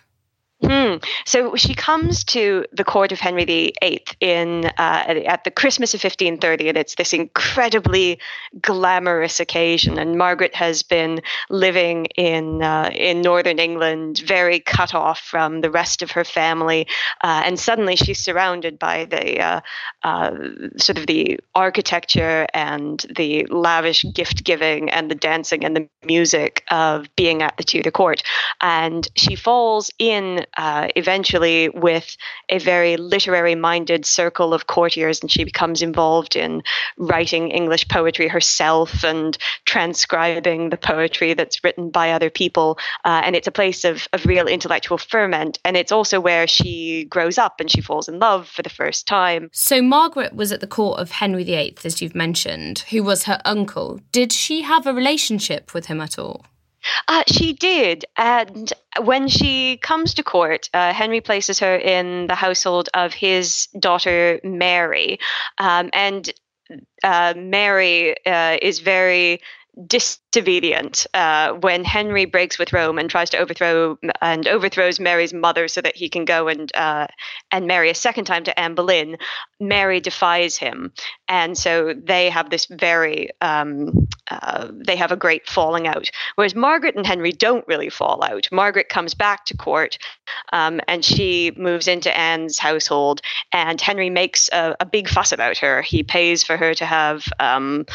Hmm. 0.62 0.96
So 1.26 1.58
she 1.58 1.76
comes 1.76 2.24
to 2.26 2.66
the 2.72 2.86
court 2.86 3.12
of 3.12 3.20
Henry 3.20 3.44
VIII 3.44 4.06
in 4.22 4.66
uh, 4.78 5.04
at 5.28 5.44
the 5.44 5.52
Christmas 5.52 5.94
of 5.94 5.98
1530, 6.02 6.70
and 6.70 6.78
it's 6.78 6.96
this 6.96 7.12
incredibly 7.12 8.20
glamorous 8.62 9.42
occasion. 9.42 9.98
And 9.98 10.18
Margaret 10.18 10.56
has 10.56 10.82
been 10.82 11.22
living 11.50 12.06
in 12.16 12.64
uh, 12.64 12.90
in 12.94 13.22
northern 13.22 13.60
England, 13.60 14.20
very 14.20 14.62
cut 14.62 14.96
off 14.96 15.20
from 15.20 15.60
the 15.60 15.70
rest 15.70 16.02
of 16.02 16.12
her 16.12 16.24
family, 16.24 16.88
uh, 17.22 17.42
and 17.44 17.60
suddenly 17.60 17.98
she's 17.98 18.20
surrounded 18.20 18.80
by 18.80 19.04
the 19.04 19.42
uh, 19.42 19.62
uh, 20.04 20.32
sort 20.78 20.98
of 20.98 21.06
the 21.06 21.38
architecture 21.54 22.48
and 22.54 23.06
the 23.14 23.46
lavish 23.48 24.06
gift 24.14 24.46
giving 24.46 24.90
and 24.90 25.12
the 25.12 25.16
dancing 25.16 25.66
and 25.66 25.76
the 25.76 25.90
music 26.06 26.64
of 26.72 27.14
being 27.18 27.42
at 27.42 27.58
the 27.58 27.64
Tudor 27.64 27.92
court, 27.92 28.24
and 28.62 29.06
she 29.18 29.36
falls 29.36 29.92
in 30.00 30.45
uh, 30.58 30.88
eventually 30.96 31.70
with 31.70 32.18
a 32.50 32.60
very 32.60 32.98
literary 32.98 33.56
minded 33.56 34.06
circle 34.06 34.54
of 34.54 34.68
courtiers, 34.68 35.22
and 35.22 35.32
she 35.32 35.44
becomes 35.44 35.82
involved 35.82 36.36
in 36.36 36.64
writing 36.98 37.52
English 37.52 37.88
poetry 37.88 38.28
herself 38.28 39.04
and 39.04 39.38
transcribing 39.66 40.70
the 40.70 40.78
poetry 40.78 41.34
that's 41.34 41.64
written 41.64 41.90
by 41.90 42.12
other 42.12 42.30
people. 42.30 42.78
Uh, 43.04 43.22
and 43.24 43.36
it's 43.36 43.48
a 43.48 43.52
place 43.52 43.84
of, 43.84 44.08
of 44.14 44.26
real 44.26 44.48
intellectual 44.48 44.98
ferment. 44.98 45.60
And 45.66 45.78
it's 45.78 45.92
also 45.92 46.20
where 46.20 46.48
she 46.48 47.06
grows 47.06 47.38
up 47.38 47.60
and 47.60 47.70
she 47.70 47.82
falls 47.82 48.08
in 48.08 48.20
love 48.20 48.48
for 48.48 48.62
the 48.62 48.70
first 48.70 49.08
time. 49.08 49.50
So, 49.52 49.82
Margaret 49.82 50.36
was 50.36 50.52
at 50.52 50.60
the 50.62 50.68
court 50.68 51.00
of 51.00 51.12
Henry 51.12 51.44
VIII, 51.44 51.78
as 51.84 52.02
you've 52.02 52.16
mentioned, 52.16 52.80
who 52.90 53.04
was 53.04 53.24
her 53.24 53.42
uncle. 53.46 54.00
Did 54.12 54.32
she 54.32 54.62
have 54.62 54.88
a 54.88 54.94
relationship 54.94 55.74
with 55.74 55.88
him 55.88 56.02
at 56.02 56.18
all? 56.18 56.46
Uh, 57.08 57.24
she 57.28 57.54
did. 57.54 58.06
And 58.18 58.72
when 59.02 59.28
she 59.28 59.78
comes 59.78 60.14
to 60.16 60.24
court, 60.24 60.70
uh, 60.74 60.94
Henry 60.94 61.22
places 61.22 61.60
her 61.60 61.76
in 61.76 62.28
the 62.28 62.36
household 62.36 62.90
of 62.94 63.14
his 63.14 63.68
daughter, 63.80 64.40
Mary. 64.44 65.20
Um, 65.58 65.90
and 65.94 66.32
uh, 67.04 67.34
Mary 67.36 68.16
uh, 68.26 68.58
is 68.62 68.80
very 68.80 69.42
disobedient 70.36 71.08
uh, 71.14 71.54
when 71.54 71.86
Henry 71.86 72.26
breaks 72.26 72.60
with 72.60 72.74
Rome 72.74 73.00
and 73.00 73.10
tries 73.10 73.30
to 73.30 73.38
overthrow 73.38 73.98
and 74.22 74.46
overthrows 74.48 75.00
Mary's 75.00 75.34
mother 75.34 75.70
so 75.70 75.80
that 75.80 75.96
he 75.96 76.10
can 76.10 76.26
go 76.26 76.50
and 76.50 76.70
uh, 76.76 77.08
and 77.52 77.68
marry 77.68 77.90
a 77.90 77.96
second 77.96 78.26
time 78.26 78.44
to 78.44 78.60
Anne 78.60 78.76
Boleyn. 78.76 79.18
Mary 79.62 80.02
defies 80.02 80.58
him, 80.58 80.92
and 81.30 81.58
so 81.58 81.94
they 81.94 82.30
have 82.30 82.50
this 82.50 82.66
very 82.66 83.30
um, 83.40 84.08
uh, 84.30 84.68
they 84.74 84.98
have 84.98 85.14
a 85.14 85.16
great 85.16 85.48
falling 85.48 85.88
out. 85.88 86.12
Whereas 86.36 86.54
Margaret 86.54 86.96
and 86.96 87.08
Henry 87.08 87.32
don't 87.32 87.66
really 87.66 87.90
fall 87.90 88.22
out. 88.22 88.50
Margaret 88.52 88.90
comes 88.90 89.14
back 89.14 89.46
to 89.46 89.56
court, 89.56 89.98
um, 90.52 90.82
and 90.90 91.06
she 91.06 91.54
moves 91.56 91.88
into 91.88 92.16
Anne's 92.16 92.60
household, 92.60 93.22
and 93.54 93.80
Henry 93.80 94.10
makes 94.10 94.50
a, 94.52 94.76
a, 94.82 94.86
big 94.86 95.08
fuss 95.08 95.32
about 95.32 95.58
her. 95.60 95.82
He 95.82 96.04
pays 96.04 96.44
for 96.44 96.58
her 96.58 96.74
to 96.74 96.86
have 96.86 97.26
um, 97.40 97.86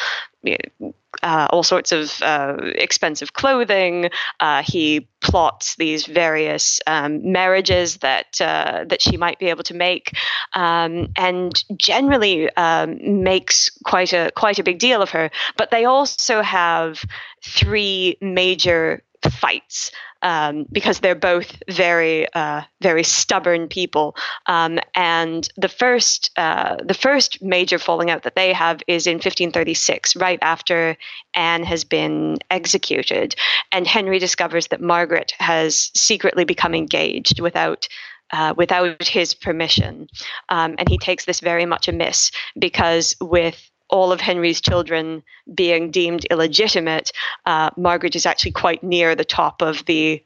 uh, 1.22 1.48
all 1.50 1.62
sorts 1.62 1.92
of 1.92 2.20
uh, 2.30 2.56
expensive 2.76 3.32
clothing. 3.32 4.10
Uh, 4.38 4.62
he 4.62 5.08
plots 5.20 5.76
these 5.76 6.06
various 6.06 6.80
um, 6.86 7.32
marriages 7.32 7.98
that 7.98 8.40
uh, 8.40 8.84
that 8.88 9.02
she 9.02 9.16
might 9.16 9.38
be 9.38 9.46
able 9.46 9.64
to 9.64 9.74
make, 9.74 10.12
um, 10.54 11.08
and 11.16 11.64
generally 11.76 12.54
um, 12.56 13.22
makes 13.22 13.70
quite 13.84 14.12
a 14.12 14.30
quite 14.36 14.58
a 14.58 14.62
big 14.62 14.78
deal 14.78 15.02
of 15.02 15.10
her. 15.10 15.30
But 15.56 15.70
they 15.70 15.84
also 15.84 16.42
have 16.42 17.04
three 17.42 18.16
major 18.20 19.02
fights 19.28 19.90
um, 20.22 20.66
because 20.70 21.00
they're 21.00 21.14
both 21.14 21.56
very 21.68 22.32
uh, 22.34 22.62
very 22.80 23.02
stubborn 23.02 23.68
people. 23.68 24.16
Um, 24.46 24.78
and 24.94 25.48
the 25.56 25.68
first 25.68 26.30
uh, 26.36 26.76
the 26.84 26.94
first 26.94 27.42
major 27.42 27.78
falling 27.78 28.10
out 28.10 28.22
that 28.22 28.36
they 28.36 28.52
have 28.52 28.82
is 28.86 29.06
in 29.06 29.14
1536, 29.16 30.16
right 30.16 30.38
after 30.42 30.96
Anne 31.34 31.64
has 31.64 31.84
been 31.84 32.38
executed, 32.50 33.34
and 33.72 33.86
Henry 33.86 34.18
discovers 34.18 34.68
that 34.68 34.80
Margaret 34.80 35.32
has 35.38 35.90
secretly 35.94 36.44
become 36.44 36.74
engaged 36.74 37.40
without. 37.40 37.88
Uh, 38.32 38.54
without 38.56 39.08
his 39.08 39.34
permission. 39.34 40.06
Um, 40.50 40.76
and 40.78 40.88
he 40.88 40.98
takes 40.98 41.24
this 41.24 41.40
very 41.40 41.66
much 41.66 41.88
amiss 41.88 42.30
because, 42.56 43.16
with 43.20 43.68
all 43.90 44.12
of 44.12 44.20
Henry's 44.20 44.60
children 44.60 45.22
being 45.54 45.90
deemed 45.90 46.24
illegitimate, 46.26 47.12
uh, 47.46 47.70
Margaret 47.76 48.16
is 48.16 48.26
actually 48.26 48.52
quite 48.52 48.82
near 48.82 49.14
the 49.14 49.24
top 49.24 49.62
of 49.62 49.84
the 49.86 50.24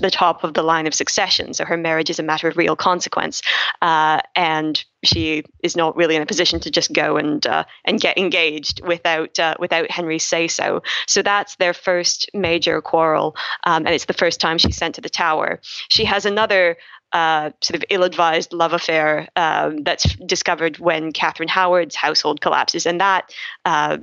the 0.00 0.10
top 0.10 0.42
of 0.42 0.54
the 0.54 0.62
line 0.62 0.86
of 0.86 0.94
succession. 0.94 1.52
So 1.52 1.64
her 1.64 1.76
marriage 1.76 2.10
is 2.10 2.18
a 2.18 2.22
matter 2.22 2.48
of 2.48 2.56
real 2.56 2.76
consequence, 2.76 3.42
uh, 3.82 4.20
and 4.34 4.82
she 5.04 5.44
is 5.62 5.76
not 5.76 5.96
really 5.96 6.16
in 6.16 6.22
a 6.22 6.26
position 6.26 6.60
to 6.60 6.70
just 6.70 6.92
go 6.92 7.16
and 7.16 7.46
uh, 7.46 7.64
and 7.84 8.00
get 8.00 8.16
engaged 8.16 8.80
without 8.86 9.38
uh, 9.38 9.54
without 9.58 9.90
Henry's 9.90 10.24
say 10.24 10.48
so. 10.48 10.82
So 11.06 11.22
that's 11.22 11.56
their 11.56 11.74
first 11.74 12.30
major 12.32 12.80
quarrel, 12.80 13.36
um, 13.64 13.86
and 13.86 13.94
it's 13.94 14.06
the 14.06 14.12
first 14.12 14.40
time 14.40 14.58
she's 14.58 14.76
sent 14.76 14.94
to 14.94 15.00
the 15.00 15.10
Tower. 15.10 15.60
She 15.90 16.04
has 16.04 16.24
another 16.24 16.76
uh, 17.16 17.50
sort 17.62 17.76
of 17.76 17.84
ill-advised 17.88 18.52
love 18.52 18.74
affair 18.74 19.26
um, 19.36 19.82
that's 19.84 20.14
discovered 20.26 20.78
when 20.78 21.12
Catherine 21.12 21.48
Howard's 21.48 21.96
household 21.96 22.42
collapses, 22.42 22.84
and 22.84 23.00
that 23.00 23.32
uh, 23.64 23.96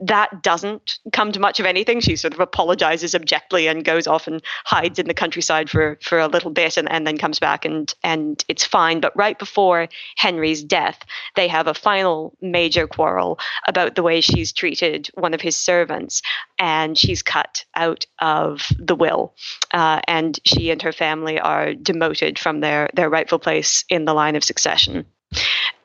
that 0.00 0.42
doesn't 0.42 0.98
come 1.12 1.30
to 1.32 1.40
much 1.40 1.60
of 1.60 1.66
anything. 1.66 2.00
She 2.00 2.16
sort 2.16 2.34
of 2.34 2.40
apologizes 2.40 3.14
abjectly 3.14 3.68
and 3.68 3.84
goes 3.84 4.08
off 4.08 4.26
and 4.26 4.42
hides 4.64 4.98
in 4.98 5.06
the 5.06 5.14
countryside 5.14 5.70
for 5.70 5.98
for 6.02 6.18
a 6.18 6.26
little 6.26 6.50
bit, 6.50 6.76
and, 6.76 6.90
and 6.90 7.06
then 7.06 7.16
comes 7.16 7.38
back 7.38 7.64
and 7.64 7.94
and 8.02 8.44
it's 8.48 8.64
fine. 8.64 8.98
But 9.00 9.16
right 9.16 9.38
before 9.38 9.88
Henry's 10.16 10.64
death, 10.64 10.98
they 11.36 11.46
have 11.46 11.68
a 11.68 11.74
final 11.74 12.36
major 12.40 12.88
quarrel 12.88 13.38
about 13.68 13.94
the 13.94 14.02
way 14.02 14.20
she's 14.20 14.52
treated 14.52 15.08
one 15.14 15.34
of 15.34 15.40
his 15.40 15.56
servants, 15.56 16.22
and 16.58 16.98
she's 16.98 17.22
cut 17.22 17.64
out 17.76 18.04
of 18.18 18.66
the 18.78 18.96
will, 18.96 19.32
uh, 19.72 20.00
and 20.08 20.40
she 20.44 20.72
and 20.72 20.82
her 20.82 20.92
family 20.92 21.38
are 21.38 21.74
demoted 21.74 22.36
from 22.36 22.47
their 22.60 22.88
their 22.94 23.10
rightful 23.10 23.38
place 23.38 23.84
in 23.88 24.04
the 24.04 24.14
line 24.14 24.36
of 24.36 24.44
succession. 24.44 25.04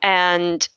And 0.02 0.68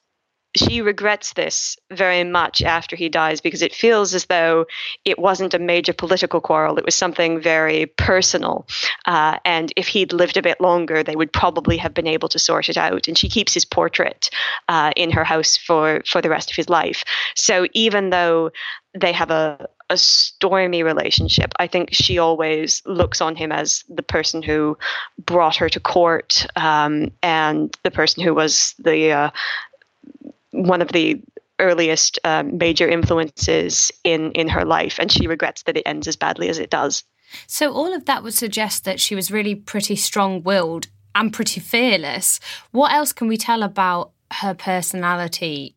she 0.55 0.81
regrets 0.81 1.33
this 1.33 1.77
very 1.91 2.23
much 2.23 2.63
after 2.63 2.95
he 2.95 3.09
dies 3.09 3.41
because 3.41 3.61
it 3.61 3.73
feels 3.73 4.13
as 4.13 4.25
though 4.25 4.65
it 5.05 5.19
wasn't 5.19 5.53
a 5.53 5.59
major 5.59 5.93
political 5.93 6.41
quarrel. 6.41 6.77
It 6.77 6.85
was 6.85 6.95
something 6.95 7.39
very 7.39 7.85
personal. 7.85 8.67
Uh, 9.05 9.37
and 9.45 9.71
if 9.75 9.87
he'd 9.87 10.13
lived 10.13 10.37
a 10.37 10.41
bit 10.41 10.59
longer, 10.59 11.03
they 11.03 11.15
would 11.15 11.31
probably 11.31 11.77
have 11.77 11.93
been 11.93 12.07
able 12.07 12.29
to 12.29 12.39
sort 12.39 12.69
it 12.69 12.77
out. 12.77 13.07
And 13.07 13.17
she 13.17 13.29
keeps 13.29 13.53
his 13.53 13.65
portrait 13.65 14.29
uh, 14.67 14.91
in 14.95 15.11
her 15.11 15.23
house 15.23 15.57
for, 15.57 16.01
for 16.05 16.21
the 16.21 16.29
rest 16.29 16.49
of 16.49 16.55
his 16.55 16.69
life. 16.69 17.03
So 17.35 17.67
even 17.73 18.09
though 18.09 18.51
they 18.97 19.11
have 19.11 19.31
a, 19.31 19.67
a 19.89 19.97
stormy 19.97 20.83
relationship. 20.83 21.53
I 21.59 21.67
think 21.67 21.89
she 21.93 22.17
always 22.17 22.81
looks 22.85 23.21
on 23.21 23.35
him 23.35 23.51
as 23.51 23.83
the 23.87 24.03
person 24.03 24.43
who 24.43 24.77
brought 25.17 25.55
her 25.57 25.69
to 25.69 25.79
court 25.79 26.45
um, 26.55 27.11
and 27.23 27.75
the 27.83 27.91
person 27.91 28.23
who 28.23 28.33
was 28.33 28.75
the 28.79 29.11
uh, 29.11 29.29
one 30.51 30.81
of 30.81 30.89
the 30.89 31.21
earliest 31.59 32.19
um, 32.23 32.57
major 32.57 32.87
influences 32.87 33.91
in 34.03 34.31
in 34.33 34.49
her 34.49 34.65
life, 34.65 34.99
and 34.99 35.11
she 35.11 35.27
regrets 35.27 35.63
that 35.63 35.77
it 35.77 35.83
ends 35.85 36.07
as 36.07 36.15
badly 36.15 36.49
as 36.49 36.59
it 36.59 36.69
does. 36.69 37.03
So 37.45 37.73
all 37.73 37.93
of 37.93 38.05
that 38.05 38.23
would 38.23 38.33
suggest 38.33 38.85
that 38.85 38.99
she 38.99 39.15
was 39.15 39.31
really 39.31 39.55
pretty 39.55 39.95
strong-willed 39.95 40.87
and 41.13 41.33
pretty 41.33 41.59
fearless. 41.59 42.39
What 42.71 42.93
else 42.93 43.11
can 43.11 43.27
we 43.27 43.37
tell 43.37 43.63
about 43.63 44.11
her 44.31 44.53
personality 44.53 45.76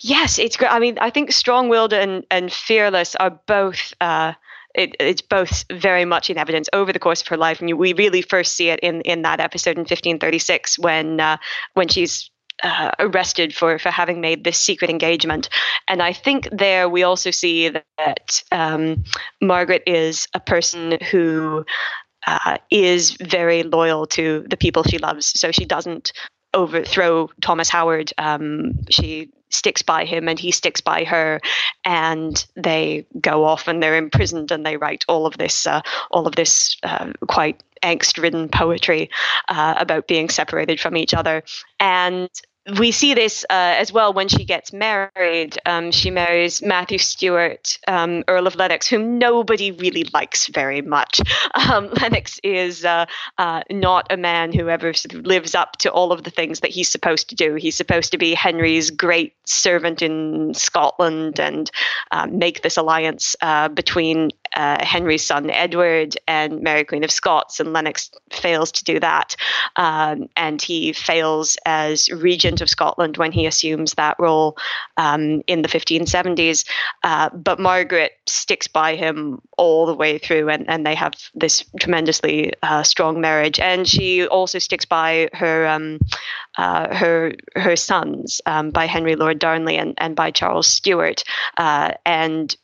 Yes, 0.00 0.38
it's 0.38 0.56
great. 0.56 0.72
I 0.72 0.78
mean, 0.78 0.98
I 1.00 1.10
think 1.10 1.32
strong-willed 1.32 1.92
and, 1.92 2.24
and 2.30 2.52
fearless 2.52 3.14
are 3.16 3.30
both. 3.46 3.92
Uh, 4.00 4.32
it, 4.74 4.94
it's 5.00 5.22
both 5.22 5.64
very 5.72 6.04
much 6.04 6.30
in 6.30 6.38
evidence 6.38 6.68
over 6.72 6.92
the 6.92 6.98
course 6.98 7.20
of 7.22 7.28
her 7.28 7.36
life, 7.36 7.60
and 7.60 7.78
we 7.78 7.92
really 7.94 8.22
first 8.22 8.54
see 8.54 8.68
it 8.68 8.78
in, 8.80 9.00
in 9.02 9.22
that 9.22 9.40
episode 9.40 9.76
in 9.76 9.80
1536 9.80 10.78
when 10.78 11.20
uh, 11.20 11.36
when 11.74 11.88
she's 11.88 12.30
uh, 12.62 12.92
arrested 12.98 13.54
for 13.54 13.78
for 13.78 13.90
having 13.90 14.20
made 14.20 14.44
this 14.44 14.58
secret 14.58 14.90
engagement. 14.90 15.48
And 15.88 16.02
I 16.02 16.12
think 16.12 16.48
there 16.52 16.88
we 16.88 17.02
also 17.02 17.30
see 17.30 17.70
that 17.96 18.42
um, 18.52 19.04
Margaret 19.40 19.82
is 19.86 20.28
a 20.34 20.40
person 20.40 20.98
who 21.10 21.64
uh, 22.26 22.58
is 22.70 23.12
very 23.12 23.62
loyal 23.62 24.06
to 24.06 24.44
the 24.48 24.56
people 24.56 24.82
she 24.84 24.98
loves. 24.98 25.32
So 25.38 25.50
she 25.50 25.64
doesn't 25.64 26.12
overthrow 26.54 27.30
Thomas 27.40 27.68
Howard. 27.68 28.12
Um, 28.18 28.84
she 28.90 29.30
sticks 29.50 29.82
by 29.82 30.04
him 30.04 30.28
and 30.28 30.38
he 30.38 30.50
sticks 30.50 30.80
by 30.80 31.04
her 31.04 31.40
and 31.84 32.46
they 32.54 33.06
go 33.20 33.44
off 33.44 33.66
and 33.66 33.82
they're 33.82 33.96
imprisoned 33.96 34.50
and 34.50 34.64
they 34.64 34.76
write 34.76 35.04
all 35.08 35.26
of 35.26 35.38
this 35.38 35.66
uh, 35.66 35.80
all 36.10 36.26
of 36.26 36.36
this 36.36 36.76
uh, 36.82 37.12
quite 37.28 37.62
angst-ridden 37.82 38.48
poetry 38.48 39.08
uh, 39.48 39.74
about 39.78 40.06
being 40.06 40.28
separated 40.28 40.80
from 40.80 40.96
each 40.96 41.14
other 41.14 41.42
and 41.80 42.28
we 42.76 42.92
see 42.92 43.14
this 43.14 43.44
uh, 43.44 43.74
as 43.78 43.92
well 43.92 44.12
when 44.12 44.28
she 44.28 44.44
gets 44.44 44.72
married. 44.72 45.58
Um, 45.64 45.90
she 45.90 46.10
marries 46.10 46.62
Matthew 46.62 46.98
Stewart, 46.98 47.78
um, 47.88 48.24
Earl 48.28 48.46
of 48.46 48.56
Lennox, 48.56 48.86
whom 48.86 49.18
nobody 49.18 49.70
really 49.70 50.04
likes 50.12 50.48
very 50.48 50.82
much. 50.82 51.20
Um, 51.54 51.88
Lennox 52.02 52.38
is 52.42 52.84
uh, 52.84 53.06
uh, 53.38 53.62
not 53.70 54.12
a 54.12 54.16
man 54.16 54.52
who 54.52 54.68
ever 54.68 54.92
sort 54.92 55.14
of 55.14 55.24
lives 55.24 55.54
up 55.54 55.76
to 55.78 55.90
all 55.90 56.12
of 56.12 56.24
the 56.24 56.30
things 56.30 56.60
that 56.60 56.70
he's 56.70 56.88
supposed 56.88 57.28
to 57.30 57.34
do. 57.34 57.54
He's 57.54 57.76
supposed 57.76 58.12
to 58.12 58.18
be 58.18 58.34
Henry's 58.34 58.90
great 58.90 59.34
servant 59.46 60.02
in 60.02 60.52
Scotland 60.54 61.40
and 61.40 61.70
um, 62.10 62.38
make 62.38 62.62
this 62.62 62.76
alliance 62.76 63.34
uh, 63.40 63.68
between 63.68 64.30
uh, 64.56 64.84
Henry's 64.84 65.24
son 65.24 65.50
Edward 65.50 66.16
and 66.26 66.60
Mary 66.60 66.84
Queen 66.84 67.04
of 67.04 67.10
Scots, 67.10 67.60
and 67.60 67.72
Lennox 67.72 68.10
fails 68.32 68.72
to 68.72 68.84
do 68.84 69.00
that. 69.00 69.36
Um, 69.76 70.28
and 70.36 70.60
he 70.60 70.92
fails 70.92 71.56
as 71.66 72.08
regent 72.10 72.60
of 72.60 72.70
Scotland 72.70 73.16
when 73.16 73.32
he 73.32 73.46
assumes 73.46 73.94
that 73.94 74.16
role 74.18 74.56
um, 74.96 75.42
in 75.46 75.62
the 75.62 75.68
1570s. 75.68 76.64
Uh, 77.02 77.30
but 77.30 77.60
Margaret 77.60 78.12
sticks 78.26 78.66
by 78.66 78.96
him 78.96 79.40
all 79.56 79.86
the 79.86 79.94
way 79.94 80.18
through, 80.18 80.48
and, 80.48 80.68
and 80.68 80.86
they 80.86 80.94
have 80.94 81.14
this 81.34 81.64
tremendously 81.80 82.52
uh, 82.62 82.82
strong 82.82 83.20
marriage. 83.20 83.58
And 83.60 83.86
she 83.86 84.26
also 84.26 84.58
sticks 84.58 84.84
by 84.84 85.28
her 85.32 85.66
um, 85.66 85.98
uh, 86.56 86.94
her 86.94 87.32
her 87.54 87.76
sons 87.76 88.40
um, 88.46 88.70
by 88.70 88.86
Henry 88.86 89.16
Lord 89.16 89.38
Darnley 89.38 89.76
and, 89.76 89.94
and 89.98 90.16
by 90.16 90.30
Charles 90.30 90.66
Stuart. 90.66 91.22
Uh, 91.56 91.92
and 92.04 92.54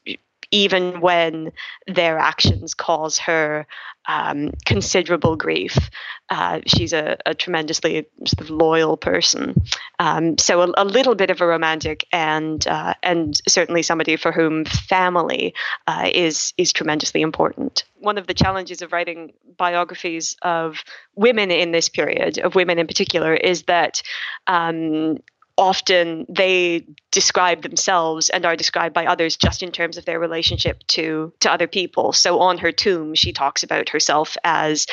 even 0.54 1.00
when 1.00 1.50
their 1.88 2.16
actions 2.16 2.74
cause 2.74 3.18
her 3.18 3.66
um, 4.06 4.52
considerable 4.64 5.34
grief. 5.34 5.90
Uh, 6.30 6.60
she's 6.66 6.92
a, 6.92 7.16
a, 7.26 7.34
tremendously 7.34 8.06
sort 8.26 8.40
of 8.40 8.50
loyal 8.50 8.96
person. 8.96 9.54
Um, 9.98 10.38
so 10.38 10.62
a, 10.62 10.72
a, 10.76 10.84
little 10.84 11.14
bit 11.14 11.30
of 11.30 11.40
a 11.40 11.46
romantic, 11.46 12.06
and 12.12 12.66
uh, 12.66 12.94
and 13.02 13.38
certainly 13.48 13.82
somebody 13.82 14.16
for 14.16 14.32
whom 14.32 14.64
family 14.64 15.54
uh, 15.86 16.10
is 16.14 16.54
is 16.56 16.72
tremendously 16.72 17.20
important. 17.20 17.84
One 17.96 18.16
of 18.16 18.26
the 18.26 18.34
challenges 18.34 18.80
of 18.80 18.92
writing 18.92 19.32
biographies 19.56 20.36
of 20.42 20.82
women 21.14 21.50
in 21.50 21.72
this 21.72 21.88
period, 21.88 22.38
of 22.38 22.54
women 22.54 22.78
in 22.78 22.86
particular, 22.86 23.34
is 23.34 23.64
that 23.64 24.02
um, 24.46 25.18
often 25.56 26.26
they 26.28 26.84
describe 27.12 27.62
themselves 27.62 28.28
and 28.30 28.44
are 28.44 28.56
described 28.56 28.94
by 28.94 29.06
others 29.06 29.36
just 29.36 29.62
in 29.62 29.70
terms 29.70 29.96
of 29.96 30.04
their 30.04 30.18
relationship 30.18 30.82
to 30.88 31.32
to 31.40 31.50
other 31.50 31.68
people 31.68 32.12
so 32.12 32.40
on 32.40 32.58
her 32.58 32.72
tomb 32.72 33.14
she 33.14 33.32
talks 33.32 33.62
about 33.62 33.88
herself 33.88 34.36
as 34.42 34.86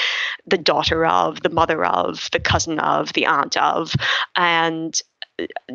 the 0.46 0.58
daughter 0.58 1.06
of 1.06 1.42
the 1.42 1.50
mother 1.50 1.84
of 1.84 2.30
the 2.32 2.40
cousin 2.40 2.80
of 2.80 3.12
the 3.14 3.26
aunt 3.26 3.58
of 3.58 3.96
and 4.36 5.02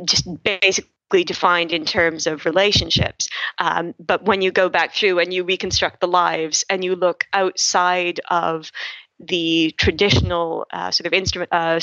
just 0.04 0.28
basically 0.42 1.24
defined 1.24 1.72
in 1.72 1.84
terms 1.84 2.26
of 2.26 2.44
relationships. 2.44 3.28
Um, 3.58 3.94
but 3.98 4.24
when 4.24 4.42
you 4.42 4.50
go 4.50 4.68
back 4.68 4.94
through 4.94 5.18
and 5.18 5.32
you 5.32 5.44
reconstruct 5.44 6.00
the 6.00 6.08
lives 6.08 6.64
and 6.68 6.84
you 6.84 6.96
look 6.96 7.26
outside 7.32 8.20
of 8.30 8.72
the 9.18 9.74
traditional 9.78 10.66
uh, 10.72 10.90
sort 10.90 11.06
of 11.06 11.12
instrument 11.12 11.50
uh, 11.52 11.80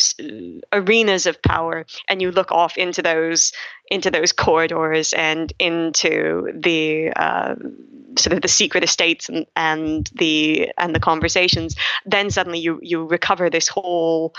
arenas 0.72 1.26
of 1.26 1.42
power, 1.42 1.86
and 2.08 2.22
you 2.22 2.32
look 2.32 2.52
off 2.52 2.78
into 2.78 3.02
those 3.02 3.52
into 3.90 4.12
those 4.12 4.32
corridors 4.32 5.14
and 5.14 5.54
into 5.60 6.52
the 6.54 7.12
uh, 7.16 7.56
sort 8.18 8.34
of 8.34 8.42
the 8.42 8.48
secret 8.48 8.84
estates 8.84 9.30
and, 9.30 9.46
and 9.56 10.12
the 10.16 10.72
and 10.78 10.96
the 10.96 11.00
conversations, 11.00 11.76
then 12.06 12.30
suddenly 12.30 12.60
you 12.60 12.80
you 12.82 13.06
recover 13.06 13.50
this 13.50 13.68
whole 13.68 14.34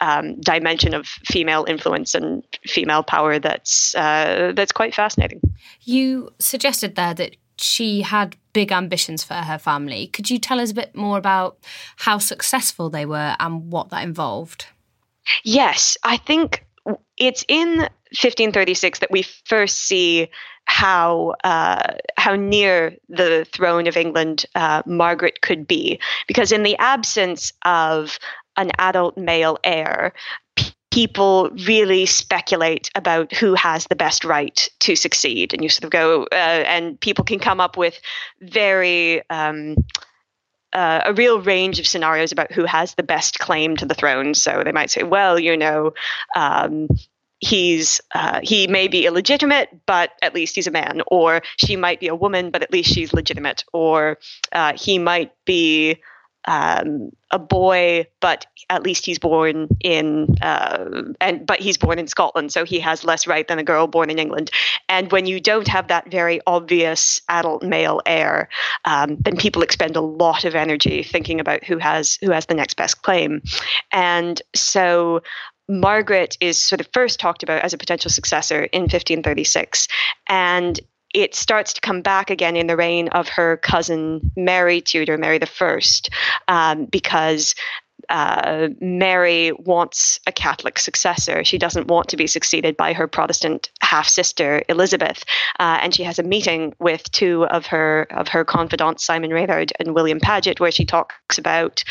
um, 0.00 0.38
dimension 0.40 0.94
of 0.94 1.06
female 1.06 1.64
influence 1.66 2.14
and 2.14 2.44
female 2.66 3.02
power 3.02 3.38
that's 3.38 3.94
uh, 3.94 4.52
that's 4.54 4.72
quite 4.72 4.94
fascinating. 4.94 5.40
You 5.82 6.30
suggested 6.38 6.94
there 6.94 7.14
that 7.14 7.36
she 7.58 8.02
had 8.02 8.36
big 8.52 8.72
ambitions 8.72 9.22
for 9.22 9.34
her 9.34 9.58
family. 9.58 10.08
Could 10.08 10.30
you 10.30 10.38
tell 10.38 10.60
us 10.60 10.70
a 10.70 10.74
bit 10.74 10.94
more 10.94 11.18
about 11.18 11.58
how 11.96 12.18
successful 12.18 12.90
they 12.90 13.06
were 13.06 13.36
and 13.38 13.70
what 13.70 13.90
that 13.90 14.02
involved? 14.02 14.66
Yes, 15.44 15.96
I 16.02 16.16
think 16.16 16.64
it's 17.16 17.44
in 17.48 17.78
1536 17.78 19.00
that 19.00 19.10
we 19.10 19.22
first 19.22 19.78
see 19.78 20.28
how 20.66 21.34
uh, 21.44 21.94
how 22.16 22.34
near 22.34 22.96
the 23.08 23.46
throne 23.52 23.86
of 23.86 23.96
England 23.96 24.46
uh, 24.54 24.82
Margaret 24.86 25.40
could 25.40 25.66
be, 25.66 25.98
because 26.26 26.52
in 26.52 26.62
the 26.64 26.76
absence 26.78 27.52
of 27.64 28.18
an 28.56 28.70
adult 28.78 29.16
male 29.16 29.58
heir, 29.64 30.12
people 30.96 31.50
really 31.66 32.06
speculate 32.06 32.90
about 32.94 33.30
who 33.34 33.52
has 33.52 33.86
the 33.88 33.94
best 33.94 34.24
right 34.24 34.70
to 34.78 34.96
succeed. 34.96 35.52
And 35.52 35.62
you 35.62 35.68
sort 35.68 35.84
of 35.84 35.90
go, 35.90 36.22
uh, 36.32 36.64
and 36.74 36.98
people 36.98 37.22
can 37.22 37.38
come 37.38 37.60
up 37.60 37.76
with 37.76 38.00
very. 38.40 39.22
Um, 39.28 39.76
uh, 40.72 41.00
a 41.06 41.14
real 41.14 41.40
range 41.40 41.78
of 41.78 41.86
scenarios 41.86 42.32
about 42.32 42.52
who 42.52 42.66
has 42.66 42.94
the 42.96 43.02
best 43.02 43.38
claim 43.38 43.76
to 43.76 43.86
the 43.86 43.94
throne. 43.94 44.34
So 44.34 44.62
they 44.62 44.72
might 44.72 44.90
say, 44.90 45.04
well, 45.04 45.38
you 45.38 45.56
know, 45.56 45.94
um, 46.34 46.88
he's 47.38 48.00
uh, 48.14 48.40
he 48.42 48.66
may 48.66 48.86
be 48.86 49.06
illegitimate, 49.06 49.68
but 49.86 50.10
at 50.20 50.34
least 50.34 50.54
he's 50.54 50.66
a 50.66 50.70
man, 50.70 51.00
or 51.06 51.40
she 51.56 51.76
might 51.76 52.00
be 52.00 52.08
a 52.08 52.14
woman, 52.14 52.50
but 52.50 52.62
at 52.62 52.72
least 52.72 52.92
she's 52.92 53.14
legitimate, 53.14 53.64
or 53.72 54.18
uh, 54.52 54.74
he 54.76 54.98
might 54.98 55.32
be 55.46 55.96
um, 56.46 57.10
a 57.30 57.38
boy, 57.38 58.06
but 58.20 58.46
at 58.70 58.82
least 58.82 59.04
he's 59.04 59.18
born 59.18 59.68
in 59.80 60.36
uh, 60.42 61.02
and 61.20 61.44
but 61.44 61.60
he's 61.60 61.76
born 61.76 61.98
in 61.98 62.06
Scotland, 62.06 62.52
so 62.52 62.64
he 62.64 62.78
has 62.80 63.04
less 63.04 63.26
right 63.26 63.46
than 63.48 63.58
a 63.58 63.64
girl 63.64 63.86
born 63.86 64.10
in 64.10 64.18
England. 64.18 64.50
And 64.88 65.10
when 65.10 65.26
you 65.26 65.40
don't 65.40 65.68
have 65.68 65.88
that 65.88 66.10
very 66.10 66.40
obvious 66.46 67.20
adult 67.28 67.62
male 67.62 68.00
heir, 68.06 68.48
um, 68.84 69.16
then 69.20 69.36
people 69.36 69.62
expend 69.62 69.96
a 69.96 70.00
lot 70.00 70.44
of 70.44 70.54
energy 70.54 71.02
thinking 71.02 71.40
about 71.40 71.64
who 71.64 71.78
has 71.78 72.18
who 72.20 72.30
has 72.30 72.46
the 72.46 72.54
next 72.54 72.76
best 72.76 73.02
claim. 73.02 73.42
And 73.92 74.40
so 74.54 75.22
Margaret 75.68 76.36
is 76.40 76.58
sort 76.58 76.80
of 76.80 76.88
first 76.92 77.18
talked 77.18 77.42
about 77.42 77.62
as 77.62 77.72
a 77.72 77.78
potential 77.78 78.10
successor 78.10 78.64
in 78.64 78.82
1536, 78.82 79.88
and 80.28 80.80
it 81.16 81.34
starts 81.34 81.72
to 81.72 81.80
come 81.80 82.02
back 82.02 82.28
again 82.28 82.56
in 82.56 82.66
the 82.66 82.76
reign 82.76 83.08
of 83.08 83.26
her 83.26 83.56
cousin 83.56 84.30
Mary 84.36 84.82
Tudor, 84.82 85.16
Mary 85.16 85.38
the 85.38 85.46
First, 85.46 86.10
um, 86.46 86.84
because 86.84 87.54
uh, 88.10 88.68
Mary 88.82 89.50
wants 89.52 90.20
a 90.26 90.32
Catholic 90.32 90.78
successor. 90.78 91.42
She 91.42 91.56
doesn't 91.56 91.88
want 91.88 92.10
to 92.10 92.18
be 92.18 92.26
succeeded 92.26 92.76
by 92.76 92.92
her 92.92 93.08
Protestant 93.08 93.70
half 93.80 94.06
sister 94.06 94.62
Elizabeth, 94.68 95.24
uh, 95.58 95.78
and 95.80 95.94
she 95.94 96.02
has 96.02 96.18
a 96.18 96.22
meeting 96.22 96.74
with 96.80 97.10
two 97.12 97.46
of 97.46 97.64
her 97.64 98.06
of 98.10 98.28
her 98.28 98.44
confidants, 98.44 99.02
Simon 99.02 99.30
Renard 99.30 99.72
and 99.80 99.94
William 99.94 100.20
Paget, 100.20 100.60
where 100.60 100.70
she 100.70 100.84
talks 100.84 101.38
about 101.38 101.82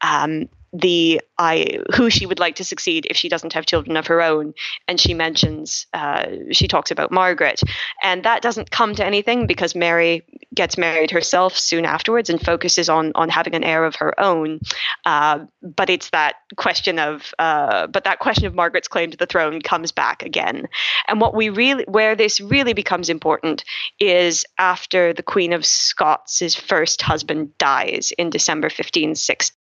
um, 0.00 0.48
the 0.72 1.20
I 1.38 1.80
who 1.94 2.08
she 2.08 2.24
would 2.24 2.38
like 2.38 2.56
to 2.56 2.64
succeed 2.64 3.06
if 3.10 3.16
she 3.16 3.28
doesn't 3.28 3.52
have 3.52 3.66
children 3.66 3.96
of 3.96 4.06
her 4.06 4.22
own, 4.22 4.54
and 4.88 4.98
she 4.98 5.12
mentions 5.12 5.86
uh, 5.92 6.26
she 6.50 6.66
talks 6.66 6.90
about 6.90 7.10
Margaret, 7.10 7.60
and 8.02 8.24
that 8.24 8.42
doesn't 8.42 8.70
come 8.70 8.94
to 8.94 9.04
anything 9.04 9.46
because 9.46 9.74
Mary 9.74 10.22
gets 10.54 10.78
married 10.78 11.10
herself 11.10 11.56
soon 11.56 11.84
afterwards 11.84 12.30
and 12.30 12.40
focuses 12.40 12.88
on 12.88 13.12
on 13.14 13.28
having 13.28 13.54
an 13.54 13.64
heir 13.64 13.84
of 13.84 13.96
her 13.96 14.18
own. 14.18 14.60
Uh, 15.04 15.40
but 15.62 15.90
it's 15.90 16.10
that 16.10 16.36
question 16.56 16.98
of 16.98 17.34
uh, 17.38 17.86
but 17.88 18.04
that 18.04 18.18
question 18.18 18.46
of 18.46 18.54
Margaret's 18.54 18.88
claim 18.88 19.10
to 19.10 19.16
the 19.16 19.26
throne 19.26 19.60
comes 19.60 19.92
back 19.92 20.22
again, 20.22 20.68
and 21.06 21.20
what 21.20 21.34
we 21.34 21.50
really 21.50 21.84
where 21.86 22.16
this 22.16 22.40
really 22.40 22.72
becomes 22.72 23.10
important 23.10 23.62
is 24.00 24.46
after 24.58 25.12
the 25.12 25.22
Queen 25.22 25.52
of 25.52 25.66
Scots' 25.66 26.54
first 26.54 27.02
husband 27.02 27.56
dies 27.58 28.12
in 28.16 28.30
December 28.30 28.66
1560 28.66 29.54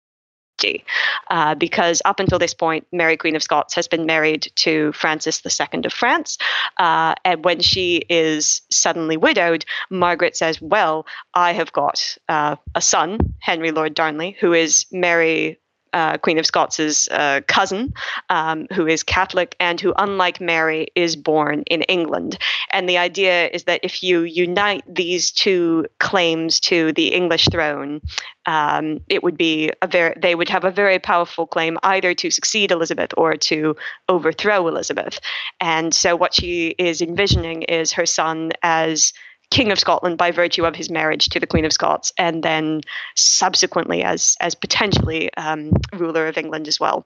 uh, 1.30 1.56
because 1.56 2.02
up 2.06 2.20
until 2.20 2.40
this 2.40 2.54
point, 2.54 2.86
Mary 2.92 3.18
Queen 3.18 3.36
of 3.36 3.44
Scots 3.44 3.74
has 3.76 3.88
been 3.88 4.06
married 4.06 4.52
to 4.56 4.92
Francis 4.94 5.42
II 5.46 5.82
of 5.86 5.94
France. 5.94 6.38
Uh, 6.78 7.16
and 7.26 7.44
when 7.44 7.60
she 7.60 8.04
is 8.10 8.62
suddenly 8.70 9.18
widowed, 9.18 9.66
Margaret 9.90 10.36
says, 10.36 10.62
Well, 10.62 11.06
I 11.34 11.54
have 11.54 11.72
got 11.74 12.18
uh, 12.28 12.56
a 12.76 12.82
son, 12.82 13.20
Henry 13.40 13.72
Lord 13.72 13.94
Darnley, 13.94 14.36
who 14.40 14.54
is 14.54 14.86
Mary 14.92 15.60
uh, 15.94 16.18
Queen 16.18 16.38
of 16.38 16.46
Scots' 16.46 17.08
uh, 17.10 17.42
cousin, 17.48 17.94
um, 18.30 18.68
who 18.74 18.88
is 18.88 19.04
Catholic 19.04 19.56
and 19.60 19.80
who, 19.80 19.94
unlike 19.98 20.40
Mary, 20.42 20.88
is 20.96 21.16
born 21.16 21.64
in 21.68 21.82
England. 21.84 22.38
And 22.72 22.88
the 22.88 22.98
idea 22.98 23.48
is 23.50 23.64
that 23.64 23.80
if 23.84 24.04
you 24.04 24.22
unite 24.22 24.84
these 24.88 25.32
two 25.32 25.86
claims 26.00 26.60
to 26.62 26.94
the 26.94 27.08
English 27.14 27.48
throne, 27.50 28.02
um, 28.46 29.00
it 29.10 29.24
would 29.24 29.38
be 29.38 29.72
a 29.82 29.88
very 29.88 30.16
they 30.20 30.36
would 30.36 30.50
have 30.50 30.64
a 30.64 30.72
very 30.72 31.00
powerful 31.00 31.46
claim 31.46 31.78
either 31.84 32.14
to 32.16 32.32
succeed 32.32 32.72
Elizabeth 32.72 33.12
or 33.18 33.36
to 33.36 33.76
overthrow 34.08 34.68
Elizabeth. 34.68 35.20
And 35.60 35.94
so, 35.94 36.16
what 36.16 36.34
she 36.34 36.70
is 36.78 37.02
envisioning 37.02 37.64
is 37.64 37.92
her 37.94 38.06
son 38.06 38.52
as 38.64 39.14
King 39.52 39.72
of 39.72 39.80
Scotland 39.80 40.18
by 40.18 40.32
virtue 40.32 40.66
of 40.66 40.76
his 40.76 40.90
marriage 40.90 41.30
to 41.30 41.40
the 41.40 41.48
Queen 41.48 41.66
of 41.66 41.74
Scots, 41.74 42.14
and 42.18 42.44
then 42.44 42.82
subsequently 43.16 44.04
as 44.04 44.36
as 44.40 44.56
potentially 44.56 45.34
um, 45.36 45.72
ruler 45.94 46.28
of 46.28 46.38
England 46.38 46.68
as 46.68 46.80
well. 46.80 47.06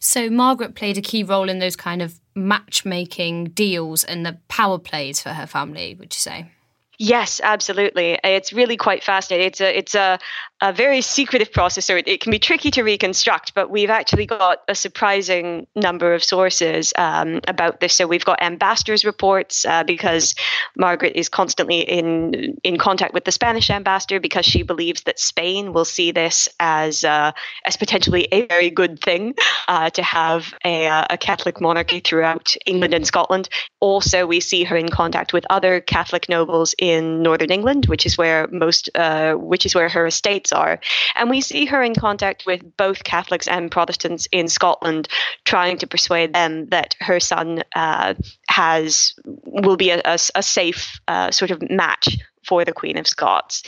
So 0.00 0.30
Margaret 0.30 0.74
played 0.74 0.96
a 0.96 1.02
key 1.02 1.22
role 1.22 1.48
in 1.48 1.58
those 1.58 1.76
kind 1.76 2.00
of 2.02 2.18
matchmaking 2.34 3.50
deals 3.50 4.02
and 4.02 4.24
the 4.24 4.38
power 4.48 4.78
plays 4.78 5.20
for 5.20 5.30
her 5.30 5.46
family. 5.46 5.94
Would 5.94 6.14
you 6.14 6.18
say? 6.18 6.50
Yes, 6.98 7.40
absolutely. 7.44 8.18
It's 8.24 8.52
really 8.52 8.76
quite 8.76 9.04
fascinating. 9.04 9.46
It's 9.46 9.60
a 9.60 9.78
it's 9.78 9.94
a, 9.94 10.18
a 10.60 10.72
very 10.72 11.00
secretive 11.00 11.52
process, 11.52 11.84
so 11.84 11.96
it, 11.96 12.20
can 12.20 12.30
be 12.30 12.38
tricky 12.38 12.70
to 12.72 12.82
reconstruct. 12.82 13.54
But 13.54 13.70
we've 13.70 13.90
actually 13.90 14.26
got 14.26 14.62
a 14.66 14.74
surprising 14.74 15.66
number 15.76 16.14
of 16.14 16.24
sources 16.24 16.92
um, 16.96 17.40
about 17.46 17.80
this. 17.80 17.94
So 17.94 18.06
we've 18.06 18.24
got 18.24 18.42
ambassadors' 18.42 19.04
reports 19.04 19.64
uh, 19.64 19.84
because 19.84 20.34
Margaret 20.76 21.12
is 21.14 21.28
constantly 21.28 21.80
in 21.80 22.56
in 22.64 22.76
contact 22.76 23.14
with 23.14 23.24
the 23.24 23.32
Spanish 23.32 23.70
ambassador 23.70 24.18
because 24.18 24.44
she 24.44 24.62
believes 24.62 25.02
that 25.02 25.18
Spain 25.18 25.72
will 25.72 25.84
see 25.84 26.10
this 26.10 26.48
as 26.58 27.04
uh, 27.04 27.32
as 27.64 27.76
potentially 27.76 28.26
a 28.32 28.46
very 28.46 28.70
good 28.70 29.00
thing 29.00 29.34
uh, 29.68 29.90
to 29.90 30.02
have 30.02 30.54
a, 30.64 30.86
uh, 30.86 31.06
a 31.10 31.18
Catholic 31.18 31.60
monarchy 31.60 32.00
throughout 32.00 32.54
England 32.66 32.94
and 32.94 33.06
Scotland. 33.06 33.48
Also, 33.80 34.26
we 34.26 34.40
see 34.40 34.64
her 34.64 34.76
in 34.76 34.88
contact 34.88 35.32
with 35.32 35.44
other 35.50 35.80
Catholic 35.80 36.28
nobles 36.28 36.74
in 36.78 37.22
northern 37.22 37.50
England, 37.50 37.86
which 37.86 38.04
is 38.06 38.18
where 38.18 38.48
most, 38.48 38.90
uh, 38.94 39.34
which 39.34 39.64
is 39.64 39.74
where 39.74 39.88
her 39.88 40.10
are, 40.52 40.80
and 41.14 41.30
we 41.30 41.40
see 41.40 41.66
her 41.66 41.82
in 41.82 41.94
contact 41.94 42.44
with 42.46 42.62
both 42.76 43.04
Catholics 43.04 43.48
and 43.48 43.70
Protestants 43.70 44.28
in 44.32 44.48
Scotland, 44.48 45.08
trying 45.44 45.78
to 45.78 45.86
persuade 45.86 46.32
them 46.34 46.68
that 46.68 46.94
her 47.00 47.20
son 47.20 47.62
uh, 47.74 48.14
has 48.48 49.14
will 49.44 49.76
be 49.76 49.90
a, 49.90 50.00
a, 50.04 50.18
a 50.34 50.42
safe 50.42 51.00
uh, 51.08 51.30
sort 51.30 51.50
of 51.50 51.62
match 51.70 52.18
for 52.48 52.64
the 52.64 52.72
Queen 52.72 52.96
of 52.96 53.06
Scots. 53.06 53.62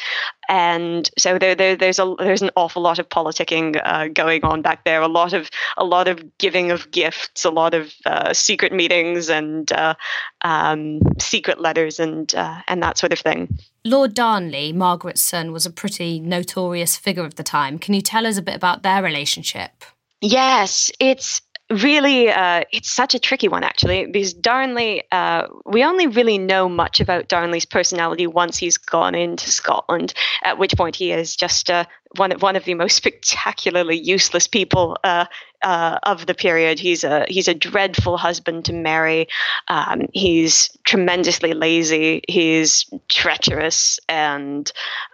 And 0.49 1.09
so 1.19 1.39
there, 1.39 1.55
there, 1.55 1.77
there's 1.77 1.99
a 1.99 2.15
there's 2.19 2.43
an 2.43 2.51
awful 2.57 2.83
lot 2.83 2.99
of 2.99 3.09
politicking 3.09 3.81
uh, 3.85 4.09
going 4.09 4.43
on 4.43 4.63
back 4.63 4.85
there. 4.85 5.03
A 5.03 5.09
lot 5.09 5.33
of 5.33 5.51
a 5.77 5.85
lot 5.85 6.09
of 6.09 6.39
giving 6.39 6.71
of 6.71 6.91
gifts, 6.91 7.45
a 7.45 7.51
lot 7.51 7.75
of 7.75 7.93
uh, 8.07 8.33
secret 8.33 8.73
meetings 8.73 9.29
and 9.29 9.71
uh, 9.73 9.95
um, 10.41 11.01
secret 11.19 11.61
letters 11.61 12.01
and 12.01 12.35
uh, 12.35 12.63
and 12.67 12.83
that 12.83 12.99
sort 12.99 13.13
of 13.13 13.19
thing. 13.21 13.59
Lord 13.85 14.15
Darnley, 14.15 14.73
Margaret's 14.73 15.23
son, 15.23 15.53
was 15.53 15.65
a 15.65 15.71
pretty 15.71 16.21
notorious 16.21 16.97
figure 16.97 17.25
of 17.25 17.37
the 17.37 17.43
time. 17.43 17.79
Can 17.79 17.95
you 17.95 18.03
tell 18.03 18.27
us 18.27 18.37
a 18.37 18.43
bit 18.43 18.55
about 18.55 18.83
their 18.83 19.03
relationship? 19.03 19.85
Yes, 20.21 20.93
it's 21.01 21.41
really 21.71 22.29
uh, 22.29 22.65
it's 22.73 22.91
such 22.91 23.15
a 23.15 23.19
tricky 23.19 23.49
one 23.49 23.63
actually 23.63 24.07
because 24.07 24.35
darnley 24.35 25.03
uh, 25.13 25.47
we 25.67 25.85
only 25.85 26.07
really 26.07 26.39
know 26.39 26.69
much 26.69 27.01
about 27.01 27.29
darnley's 27.29 27.65
personality 27.65 28.27
once 28.27 28.57
he's 28.57 28.77
gone 28.77 29.15
into 29.15 29.51
scotland 29.51 30.13
at 30.43 30.59
which 30.59 30.77
point 30.77 30.97
he 30.97 31.13
is 31.13 31.37
just 31.37 31.71
uh, 31.71 31.85
one, 32.17 32.33
one 32.41 32.57
of 32.57 32.65
the 32.65 32.75
most 32.75 32.97
spectacularly 33.01 33.97
useless 33.99 34.47
people 34.47 34.97
uh, 35.05 35.27
uh, 35.63 35.99
of 36.05 36.27
the 36.27 36.35
period. 36.35 36.79
He's 36.79 37.05
a 37.05 37.27
he's 37.29 37.49
a 37.49 37.55
dreadful 37.55 38.17
husband 38.17 38.65
to 38.67 38.73
marry 38.73 39.29
um, 39.69 40.07
he's 40.13 40.71
tremendously 40.85 41.53
lazy. 41.53 42.23
He's 42.29 42.87
treacherous 43.09 43.99
and 44.09 44.71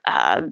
uh, 0.07 0.43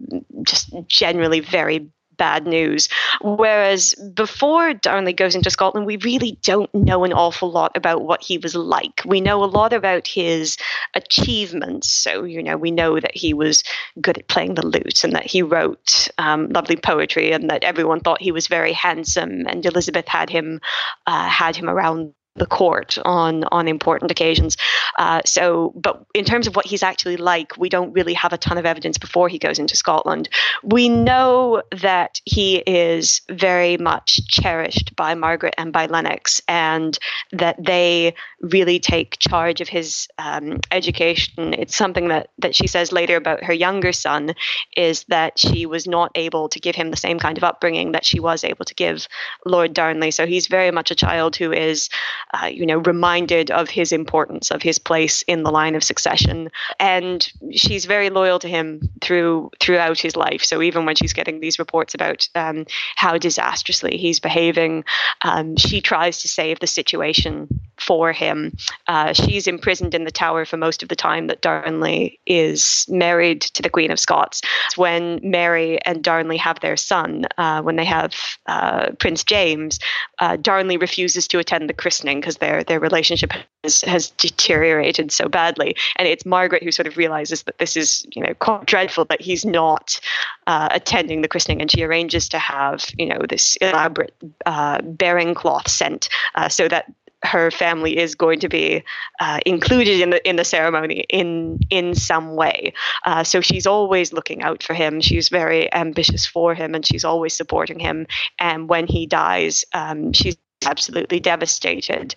just 0.42 0.74
generally 0.88 1.40
very 1.40 1.88
bad 2.16 2.46
news. 2.46 2.88
Whereas 3.20 3.94
before 4.14 4.74
Darnley 4.74 5.12
goes 5.12 5.34
into 5.34 5.50
Scotland, 5.50 5.86
we 5.86 5.96
really 5.98 6.38
don't 6.42 6.72
know 6.74 7.04
an 7.04 7.12
awful 7.12 7.50
lot 7.50 7.76
about 7.76 8.02
what 8.02 8.22
he 8.22 8.38
was 8.38 8.54
like. 8.54 9.02
We 9.04 9.20
know 9.20 9.42
a 9.42 9.46
lot 9.46 9.72
about 9.72 10.06
his 10.06 10.56
achievements. 10.94 11.88
So, 11.88 12.24
you 12.24 12.42
know, 12.42 12.56
we 12.56 12.70
know 12.70 13.00
that 13.00 13.16
he 13.16 13.34
was 13.34 13.62
good 14.00 14.18
at 14.18 14.28
playing 14.28 14.54
the 14.54 14.66
lute 14.66 15.04
and 15.04 15.14
that 15.14 15.26
he 15.26 15.42
wrote 15.42 16.08
um, 16.18 16.48
lovely 16.50 16.76
poetry 16.76 17.32
and 17.32 17.50
that 17.50 17.64
everyone 17.64 18.00
thought 18.00 18.20
he 18.20 18.32
was 18.32 18.46
very 18.46 18.72
handsome. 18.72 19.46
And 19.48 19.64
Elizabeth 19.64 20.08
had 20.08 20.30
him 20.30 20.60
uh, 21.06 21.28
had 21.28 21.56
him 21.56 21.68
around 21.68 22.14
the 22.36 22.46
court 22.46 22.98
on 23.04 23.44
on 23.52 23.68
important 23.68 24.10
occasions. 24.10 24.56
Uh, 24.98 25.20
so, 25.24 25.72
but 25.76 26.04
in 26.14 26.24
terms 26.24 26.46
of 26.46 26.56
what 26.56 26.66
he's 26.66 26.82
actually 26.82 27.16
like, 27.16 27.56
we 27.56 27.68
don't 27.68 27.92
really 27.92 28.14
have 28.14 28.32
a 28.32 28.38
ton 28.38 28.58
of 28.58 28.66
evidence 28.66 28.98
before 28.98 29.28
he 29.28 29.38
goes 29.38 29.58
into 29.58 29.76
Scotland. 29.76 30.28
We 30.62 30.88
know 30.88 31.62
that 31.80 32.20
he 32.24 32.58
is 32.58 33.20
very 33.30 33.76
much 33.76 34.26
cherished 34.28 34.94
by 34.96 35.14
Margaret 35.14 35.54
and 35.58 35.72
by 35.72 35.86
Lennox, 35.86 36.40
and 36.48 36.98
that 37.32 37.56
they 37.64 38.14
really 38.40 38.78
take 38.78 39.18
charge 39.18 39.60
of 39.60 39.68
his 39.68 40.08
um, 40.18 40.60
education. 40.70 41.54
It's 41.54 41.76
something 41.76 42.08
that 42.08 42.30
that 42.38 42.54
she 42.54 42.66
says 42.66 42.92
later 42.92 43.16
about 43.16 43.44
her 43.44 43.52
younger 43.52 43.92
son 43.92 44.34
is 44.76 45.04
that 45.04 45.38
she 45.38 45.66
was 45.66 45.86
not 45.86 46.10
able 46.14 46.48
to 46.48 46.60
give 46.60 46.74
him 46.74 46.90
the 46.90 46.96
same 46.96 47.18
kind 47.18 47.38
of 47.38 47.44
upbringing 47.44 47.92
that 47.92 48.04
she 48.04 48.20
was 48.20 48.42
able 48.44 48.64
to 48.64 48.74
give 48.74 49.06
Lord 49.46 49.72
Darnley. 49.72 50.10
So 50.10 50.26
he's 50.26 50.46
very 50.48 50.70
much 50.70 50.90
a 50.90 50.94
child 50.96 51.36
who 51.36 51.52
is 51.52 51.88
uh, 52.34 52.46
you 52.46 52.66
know, 52.66 52.78
reminded 52.78 53.50
of 53.50 53.68
his 53.68 53.92
importance, 53.92 54.50
of 54.50 54.62
his 54.62 54.78
place 54.78 55.22
in 55.22 55.42
the 55.42 55.50
line 55.50 55.74
of 55.74 55.84
succession, 55.84 56.50
and 56.80 57.32
she's 57.52 57.84
very 57.84 58.10
loyal 58.10 58.38
to 58.38 58.48
him 58.48 58.88
through 59.00 59.50
throughout 59.60 60.00
his 60.00 60.16
life. 60.16 60.42
So 60.44 60.62
even 60.62 60.84
when 60.84 60.96
she's 60.96 61.12
getting 61.12 61.40
these 61.40 61.58
reports 61.58 61.94
about 61.94 62.28
um, 62.34 62.66
how 62.96 63.18
disastrously 63.18 63.96
he's 63.96 64.20
behaving, 64.20 64.84
um, 65.22 65.56
she 65.56 65.80
tries 65.80 66.22
to 66.22 66.28
save 66.28 66.58
the 66.60 66.66
situation 66.66 67.48
for 67.78 68.12
him. 68.12 68.56
Uh, 68.86 69.12
she's 69.12 69.46
imprisoned 69.46 69.94
in 69.94 70.04
the 70.04 70.10
tower 70.10 70.44
for 70.44 70.56
most 70.56 70.82
of 70.82 70.88
the 70.88 70.96
time 70.96 71.26
that 71.26 71.40
Darnley 71.40 72.18
is 72.26 72.86
married 72.88 73.42
to 73.42 73.62
the 73.62 73.70
Queen 73.70 73.90
of 73.90 73.98
Scots. 73.98 74.42
It's 74.66 74.78
when 74.78 75.20
Mary 75.22 75.80
and 75.84 76.02
Darnley 76.02 76.36
have 76.38 76.60
their 76.60 76.76
son, 76.76 77.24
uh, 77.36 77.62
when 77.62 77.76
they 77.76 77.84
have 77.84 78.14
uh, 78.46 78.90
Prince 78.98 79.24
James, 79.24 79.78
uh, 80.20 80.36
Darnley 80.36 80.76
refuses 80.76 81.28
to 81.28 81.38
attend 81.38 81.68
the 81.68 81.74
christening 81.74 82.23
because 82.24 82.38
their 82.38 82.64
their 82.64 82.80
relationship 82.80 83.32
has, 83.62 83.82
has 83.82 84.10
deteriorated 84.10 85.12
so 85.12 85.28
badly. 85.28 85.76
And 85.96 86.08
it's 86.08 86.24
Margaret 86.24 86.62
who 86.62 86.72
sort 86.72 86.86
of 86.86 86.96
realizes 86.96 87.42
that 87.42 87.58
this 87.58 87.76
is 87.76 88.06
you 88.14 88.22
know 88.22 88.32
quite 88.38 88.64
dreadful 88.64 89.04
that 89.06 89.20
he's 89.20 89.44
not 89.44 90.00
uh, 90.46 90.68
attending 90.70 91.20
the 91.20 91.28
christening, 91.28 91.60
and 91.60 91.70
she 91.70 91.82
arranges 91.82 92.28
to 92.30 92.38
have 92.38 92.86
you 92.96 93.06
know 93.06 93.20
this 93.28 93.56
elaborate 93.56 94.14
uh, 94.46 94.80
bearing 94.82 95.34
cloth 95.34 95.68
sent 95.68 96.08
so 96.48 96.66
that 96.68 96.86
her 97.24 97.50
family 97.50 97.96
is 97.96 98.14
going 98.14 98.38
to 98.38 98.48
be 98.48 98.84
uh, 99.20 99.40
included 99.46 100.00
in 100.00 100.10
the 100.10 100.28
in 100.28 100.36
the 100.36 100.44
ceremony 100.44 101.04
in 101.08 101.58
in 101.70 101.94
some 101.94 102.36
way. 102.36 102.72
Uh, 103.06 103.24
so 103.24 103.40
she's 103.40 103.66
always 103.66 104.12
looking 104.12 104.42
out 104.42 104.62
for 104.62 104.74
him. 104.74 105.00
She's 105.00 105.28
very 105.28 105.72
ambitious 105.74 106.26
for 106.26 106.54
him, 106.54 106.74
and 106.74 106.86
she's 106.86 107.04
always 107.04 107.34
supporting 107.34 107.78
him. 107.78 108.06
And 108.38 108.68
when 108.68 108.86
he 108.86 109.06
dies, 109.06 109.64
um, 109.74 110.12
she's 110.12 110.36
absolutely 110.66 111.20
devastated 111.20 112.14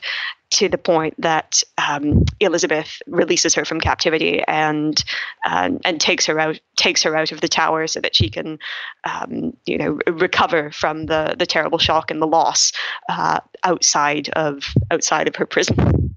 to 0.49 0.69
the 0.69 0.77
point 0.77 1.13
that 1.19 1.61
um, 1.77 2.23
Elizabeth 2.39 3.01
releases 3.07 3.53
her 3.53 3.65
from 3.65 3.81
captivity 3.81 4.41
and 4.47 5.03
um, 5.45 5.79
and 5.83 5.99
takes 5.99 6.25
her 6.25 6.39
out 6.39 6.59
takes 6.77 7.03
her 7.03 7.15
out 7.15 7.31
of 7.31 7.41
the 7.41 7.47
tower 7.47 7.87
so 7.87 7.99
that 7.99 8.15
she 8.15 8.29
can 8.29 8.57
um, 9.03 9.55
you 9.65 9.77
know 9.77 9.99
recover 10.07 10.71
from 10.71 11.07
the 11.07 11.35
the 11.37 11.45
terrible 11.45 11.77
shock 11.77 12.09
and 12.09 12.21
the 12.21 12.27
loss 12.27 12.71
uh, 13.09 13.39
outside 13.63 14.29
of 14.29 14.73
outside 14.91 15.27
of 15.27 15.35
her 15.35 15.45
prison. 15.45 16.15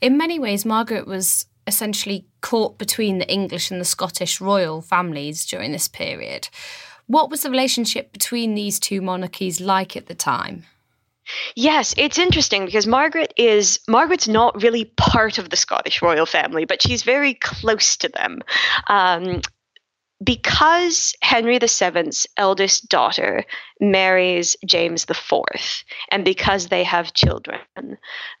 In 0.00 0.16
many 0.16 0.38
ways, 0.38 0.64
Margaret 0.64 1.06
was 1.06 1.46
essentially 1.66 2.26
caught 2.40 2.78
between 2.78 3.18
the 3.18 3.30
English 3.30 3.70
and 3.70 3.80
the 3.80 3.84
Scottish 3.84 4.40
royal 4.40 4.80
families 4.80 5.44
during 5.44 5.72
this 5.72 5.88
period. 5.88 6.48
What 7.06 7.30
was 7.30 7.42
the 7.42 7.50
relationship 7.50 8.12
between 8.12 8.54
these 8.54 8.80
two 8.80 9.00
monarchies 9.00 9.60
like 9.60 9.96
at 9.96 10.06
the 10.06 10.14
time? 10.14 10.64
Yes, 11.56 11.94
it's 11.96 12.18
interesting 12.18 12.64
because 12.64 12.86
Margaret 12.86 13.32
is 13.36 13.80
Margaret's 13.88 14.28
not 14.28 14.62
really 14.62 14.86
part 14.96 15.38
of 15.38 15.50
the 15.50 15.56
Scottish 15.56 16.02
royal 16.02 16.26
family, 16.26 16.64
but 16.64 16.82
she's 16.82 17.02
very 17.02 17.34
close 17.34 17.96
to 17.98 18.08
them. 18.08 18.40
Um, 18.88 19.40
because 20.22 21.14
Henry 21.22 21.58
VII's 21.58 22.26
eldest 22.36 22.88
daughter 22.88 23.44
marries 23.80 24.54
James 24.66 25.06
IV, 25.08 25.84
and 26.12 26.24
because 26.24 26.68
they 26.68 26.84
have 26.84 27.14
children, 27.14 27.60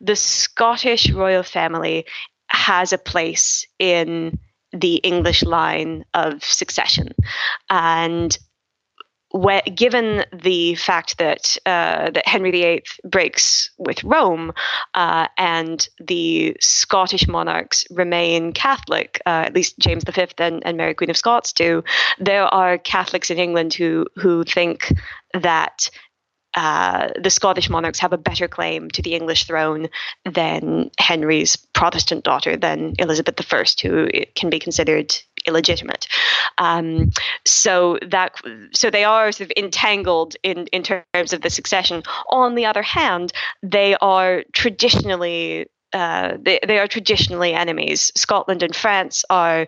the 0.00 0.16
Scottish 0.16 1.10
royal 1.10 1.42
family 1.42 2.04
has 2.48 2.92
a 2.92 2.98
place 2.98 3.66
in 3.78 4.38
the 4.72 4.96
English 4.96 5.42
line 5.42 6.04
of 6.14 6.44
succession. 6.44 7.14
And 7.70 8.36
given 9.74 10.24
the 10.32 10.74
fact 10.74 11.18
that 11.18 11.56
uh, 11.66 12.10
that 12.10 12.26
Henry 12.26 12.50
VIII 12.50 12.82
breaks 13.04 13.70
with 13.78 14.02
Rome 14.02 14.52
uh, 14.94 15.28
and 15.38 15.88
the 16.00 16.56
Scottish 16.60 17.28
monarchs 17.28 17.86
remain 17.90 18.52
Catholic, 18.52 19.20
uh, 19.26 19.44
at 19.46 19.54
least 19.54 19.78
James 19.78 20.04
V 20.04 20.26
and, 20.38 20.64
and 20.66 20.76
Mary 20.76 20.94
Queen 20.94 21.10
of 21.10 21.16
Scots 21.16 21.52
do, 21.52 21.84
there 22.18 22.44
are 22.44 22.78
Catholics 22.78 23.30
in 23.30 23.38
England 23.38 23.74
who 23.74 24.06
who 24.16 24.44
think 24.44 24.92
that 25.32 25.90
uh, 26.54 27.08
the 27.20 27.30
Scottish 27.30 27.70
monarchs 27.70 28.00
have 28.00 28.12
a 28.12 28.18
better 28.18 28.48
claim 28.48 28.90
to 28.90 29.02
the 29.02 29.14
English 29.14 29.46
throne 29.46 29.88
than 30.24 30.90
Henry's 30.98 31.56
Protestant 31.74 32.24
daughter, 32.24 32.56
than 32.56 32.94
Elizabeth 32.98 33.52
I, 33.52 33.64
who 33.82 34.08
can 34.34 34.50
be 34.50 34.58
considered 34.58 35.14
illegitimate. 35.46 36.06
Um, 36.58 37.10
so 37.44 37.98
that 38.06 38.32
so 38.72 38.90
they 38.90 39.04
are 39.04 39.32
sort 39.32 39.50
of 39.50 39.52
entangled 39.56 40.36
in 40.42 40.66
in 40.68 40.82
terms 40.82 41.32
of 41.32 41.40
the 41.42 41.50
succession. 41.50 42.02
On 42.30 42.54
the 42.54 42.66
other 42.66 42.82
hand, 42.82 43.32
they 43.62 43.96
are 44.00 44.44
traditionally 44.52 45.66
uh, 45.92 46.36
they, 46.40 46.60
they 46.66 46.78
are 46.78 46.86
traditionally 46.86 47.52
enemies. 47.52 48.12
Scotland 48.14 48.62
and 48.62 48.74
France 48.76 49.24
are 49.30 49.66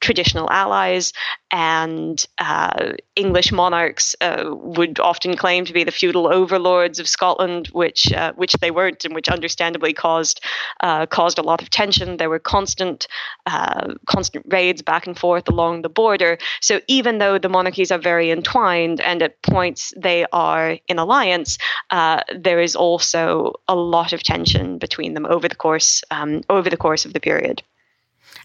traditional 0.00 0.50
allies, 0.50 1.12
and 1.50 2.26
uh, 2.38 2.92
English 3.16 3.52
monarchs 3.52 4.14
uh, 4.20 4.44
would 4.50 4.98
often 5.00 5.36
claim 5.36 5.64
to 5.64 5.72
be 5.72 5.84
the 5.84 5.90
feudal 5.90 6.32
overlords 6.32 6.98
of 6.98 7.08
Scotland, 7.08 7.68
which 7.68 8.12
uh, 8.12 8.32
which 8.34 8.54
they 8.54 8.70
weren't, 8.70 9.04
and 9.04 9.14
which 9.14 9.28
understandably 9.28 9.92
caused 9.92 10.40
uh, 10.80 11.06
caused 11.06 11.38
a 11.38 11.42
lot 11.42 11.62
of 11.62 11.70
tension. 11.70 12.16
There 12.16 12.30
were 12.30 12.38
constant 12.38 13.06
uh, 13.46 13.94
constant 14.06 14.46
raids 14.48 14.82
back 14.82 15.06
and 15.06 15.18
forth 15.18 15.48
along 15.48 15.82
the 15.82 15.88
border. 15.88 16.38
So 16.60 16.80
even 16.88 17.18
though 17.18 17.38
the 17.38 17.48
monarchies 17.48 17.90
are 17.90 17.98
very 17.98 18.30
entwined, 18.30 19.00
and 19.00 19.22
at 19.22 19.42
points 19.42 19.92
they 19.96 20.26
are 20.32 20.78
in 20.88 20.98
alliance, 20.98 21.58
uh, 21.90 22.22
there 22.36 22.60
is 22.60 22.76
also 22.76 23.54
a 23.68 23.74
lot 23.74 24.12
of 24.12 24.22
tension 24.22 24.78
between 24.78 25.14
them 25.14 25.26
over 25.26 25.48
the 25.48 25.56
course 25.56 26.02
um, 26.10 26.42
over 26.48 26.70
the 26.70 26.76
course 26.76 27.04
of 27.04 27.12
the 27.12 27.20
period 27.20 27.62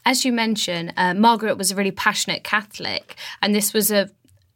as 0.05 0.23
you 0.23 0.31
mentioned, 0.31 0.93
uh, 0.97 1.13
Margaret 1.13 1.57
was 1.57 1.71
a 1.71 1.75
really 1.75 1.91
passionate 1.91 2.43
Catholic, 2.43 3.15
and 3.41 3.53
this 3.53 3.73
was 3.73 3.91
a 3.91 4.09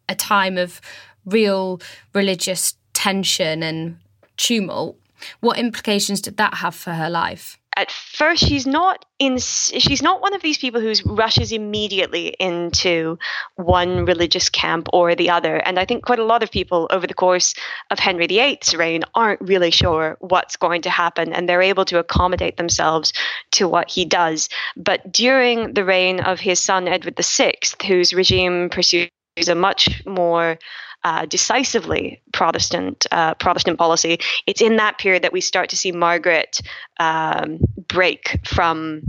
a 0.08 0.16
time 0.16 0.58
of 0.58 0.82
real 1.26 1.80
religious 2.14 2.76
tension 2.94 3.62
and 3.64 3.98
tumult. 4.38 4.98
What 5.40 5.58
implications 5.58 6.22
did 6.22 6.38
that 6.38 6.56
have 6.56 6.76
for 6.76 6.94
her 6.94 7.10
life? 7.10 7.60
at 7.80 7.92
first 7.92 8.44
she's 8.44 8.68
not 8.68 9.06
in 9.20 9.38
she's 9.38 10.02
not 10.02 10.22
one 10.22 10.34
of 10.34 10.42
these 10.42 10.58
people 10.58 10.82
who 10.82 10.94
rushes 11.06 11.52
immediately 11.54 12.36
into 12.40 13.18
one 13.56 14.06
religious 14.06 14.50
camp 14.50 14.88
or 14.92 15.16
the 15.16 15.30
other 15.30 15.58
and 15.58 15.80
i 15.80 15.86
think 15.86 16.04
quite 16.04 16.20
a 16.20 16.24
lot 16.24 16.44
of 16.44 16.52
people 16.52 16.88
over 16.92 17.08
the 17.08 17.14
course 17.14 17.54
of 17.90 18.00
henry 18.00 18.28
viii's 18.28 18.76
reign 18.76 19.04
aren't 19.16 19.40
really 19.42 19.72
sure 19.72 20.18
what's 20.20 20.58
going 20.58 20.82
to 20.82 20.90
happen 20.90 21.32
and 21.32 21.48
they're 21.48 21.62
able 21.62 21.86
to 21.86 22.00
accommodate 22.00 22.58
themselves 22.58 23.14
to 23.52 23.68
what 23.68 23.90
he 23.90 24.04
does 24.04 24.50
but 24.76 25.12
during 25.14 25.74
the 25.74 25.86
reign 25.86 26.20
of 26.20 26.40
his 26.40 26.60
son 26.60 26.88
edward 26.88 27.16
vi 27.18 27.54
whose 27.88 28.14
regime 28.14 28.70
pursues 28.70 29.10
a 29.48 29.56
much 29.56 30.04
more 30.06 30.60
uh, 31.04 31.26
decisively 31.26 32.22
Protestant 32.34 33.06
uh, 33.12 33.34
Protestant 33.36 33.78
policy. 33.78 34.20
It's 34.46 34.62
in 34.62 34.78
that 34.78 34.98
period 34.98 35.24
that 35.24 35.34
we 35.34 35.42
start 35.42 35.70
to 35.70 35.78
see 35.78 35.92
Margaret 35.92 36.60
um, 37.00 37.60
break 37.88 38.40
from 38.46 39.04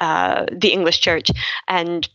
uh, 0.00 0.46
the 0.50 0.72
English 0.72 1.00
Church 1.00 1.30
and 1.68 2.08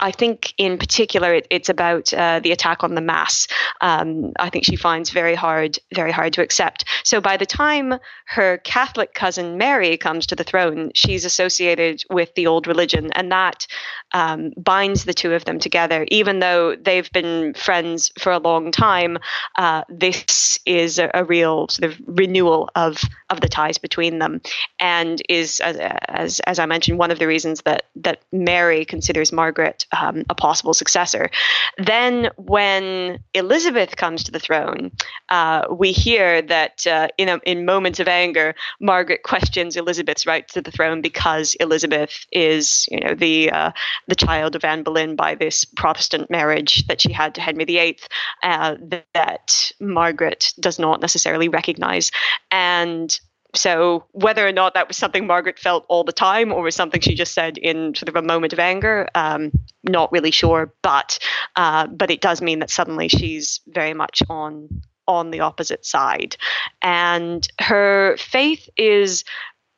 I 0.00 0.10
think 0.10 0.54
in 0.58 0.78
particular 0.78 1.34
it, 1.34 1.46
it's 1.50 1.68
about 1.68 2.12
uh, 2.14 2.40
the 2.40 2.52
attack 2.52 2.84
on 2.84 2.94
the 2.94 3.00
mass. 3.00 3.48
Um, 3.80 4.32
I 4.38 4.50
think 4.50 4.64
she 4.64 4.76
finds 4.76 5.10
very 5.10 5.34
hard, 5.34 5.78
very 5.94 6.12
hard 6.12 6.32
to 6.34 6.42
accept. 6.42 6.84
So 7.04 7.20
by 7.20 7.36
the 7.36 7.46
time 7.46 7.94
her 8.26 8.58
Catholic 8.58 9.14
cousin 9.14 9.58
Mary 9.58 9.96
comes 9.96 10.26
to 10.26 10.36
the 10.36 10.44
throne, 10.44 10.90
she's 10.94 11.24
associated 11.24 12.02
with 12.10 12.34
the 12.34 12.46
old 12.46 12.66
religion, 12.66 13.12
and 13.12 13.30
that 13.32 13.66
um, 14.12 14.52
binds 14.56 15.04
the 15.04 15.14
two 15.14 15.32
of 15.34 15.44
them 15.44 15.58
together. 15.58 16.06
Even 16.10 16.38
though 16.38 16.76
they've 16.76 17.10
been 17.12 17.54
friends 17.54 18.12
for 18.18 18.32
a 18.32 18.38
long 18.38 18.70
time, 18.70 19.18
uh, 19.56 19.82
this 19.88 20.58
is 20.64 20.98
a, 20.98 21.10
a, 21.12 21.24
real 21.24 21.66
sort 21.68 21.90
of 21.90 22.00
renewal 22.06 22.70
of 22.76 23.02
of 23.30 23.40
the 23.40 23.48
ties 23.48 23.78
between 23.78 24.20
them, 24.20 24.40
and 24.78 25.20
is 25.28 25.60
as, 25.60 25.76
as 26.08 26.40
as 26.40 26.58
I 26.58 26.66
mentioned 26.66 26.98
one 26.98 27.10
of 27.10 27.18
the 27.18 27.26
reasons 27.26 27.62
that 27.62 27.86
that 27.96 28.22
Mary 28.32 28.84
considers 28.84 29.32
Margaret 29.32 29.55
um, 29.92 30.24
a 30.28 30.34
possible 30.34 30.74
successor. 30.74 31.30
Then, 31.78 32.30
when 32.36 33.18
Elizabeth 33.34 33.96
comes 33.96 34.24
to 34.24 34.32
the 34.32 34.40
throne, 34.40 34.92
uh, 35.28 35.66
we 35.70 35.92
hear 35.92 36.42
that 36.42 36.86
uh, 36.86 37.08
in 37.18 37.28
a, 37.28 37.38
in 37.44 37.64
moments 37.64 38.00
of 38.00 38.08
anger, 38.08 38.54
Margaret 38.80 39.22
questions 39.22 39.76
Elizabeth's 39.76 40.26
right 40.26 40.46
to 40.48 40.62
the 40.62 40.70
throne 40.70 41.00
because 41.00 41.54
Elizabeth 41.56 42.26
is, 42.32 42.86
you 42.90 43.00
know, 43.00 43.14
the 43.14 43.50
uh, 43.50 43.72
the 44.08 44.14
child 44.14 44.56
of 44.56 44.64
Anne 44.64 44.82
Boleyn 44.82 45.16
by 45.16 45.34
this 45.34 45.64
Protestant 45.64 46.30
marriage 46.30 46.86
that 46.86 47.00
she 47.00 47.12
had 47.12 47.34
to 47.34 47.40
Henry 47.40 47.64
VIII, 47.64 47.98
uh, 48.42 48.76
that 49.14 49.72
Margaret 49.80 50.52
does 50.60 50.78
not 50.78 51.00
necessarily 51.00 51.48
recognize, 51.48 52.10
and 52.50 53.18
so 53.56 54.04
whether 54.12 54.46
or 54.46 54.52
not 54.52 54.74
that 54.74 54.88
was 54.88 54.96
something 54.96 55.26
Margaret 55.26 55.58
felt 55.58 55.84
all 55.88 56.04
the 56.04 56.12
time 56.12 56.52
or 56.52 56.62
was 56.62 56.74
something 56.74 57.00
she 57.00 57.14
just 57.14 57.34
said 57.34 57.58
in 57.58 57.94
sort 57.94 58.08
of 58.08 58.16
a 58.16 58.22
moment 58.22 58.52
of 58.52 58.58
anger, 58.58 59.08
um, 59.14 59.52
not 59.82 60.12
really 60.12 60.30
sure. 60.30 60.72
But 60.82 61.18
uh, 61.56 61.86
but 61.86 62.10
it 62.10 62.20
does 62.20 62.42
mean 62.42 62.60
that 62.60 62.70
suddenly 62.70 63.08
she's 63.08 63.60
very 63.66 63.94
much 63.94 64.22
on 64.28 64.68
on 65.08 65.30
the 65.30 65.40
opposite 65.40 65.86
side, 65.86 66.36
and 66.82 67.46
her 67.60 68.16
faith 68.18 68.68
is 68.76 69.24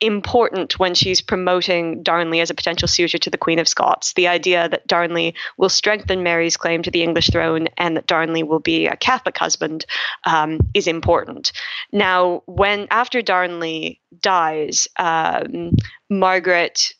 important 0.01 0.79
when 0.79 0.95
she's 0.95 1.21
promoting 1.21 2.03
Darnley 2.03 2.39
as 2.39 2.49
a 2.49 2.55
potential 2.55 2.87
suitor 2.87 3.17
to 3.17 3.29
the 3.29 3.37
Queen 3.37 3.59
of 3.59 3.67
Scots. 3.67 4.13
The 4.13 4.27
idea 4.27 4.69
that 4.69 4.87
Darnley 4.87 5.35
will 5.57 5.69
strengthen 5.69 6.23
Mary's 6.23 6.57
claim 6.57 6.81
to 6.83 6.91
the 6.91 7.03
English 7.03 7.29
throne 7.31 7.67
and 7.77 7.97
that 7.97 8.07
Darnley 8.07 8.43
will 8.43 8.59
be 8.59 8.87
a 8.87 8.95
Catholic 8.95 9.37
husband 9.37 9.85
um, 10.25 10.59
is 10.73 10.87
important. 10.87 11.51
Now, 11.91 12.43
when 12.45 12.87
after 12.91 13.21
Darnley 13.21 14.01
dies, 14.21 14.87
um, 14.97 15.71
Margaret 16.09 16.93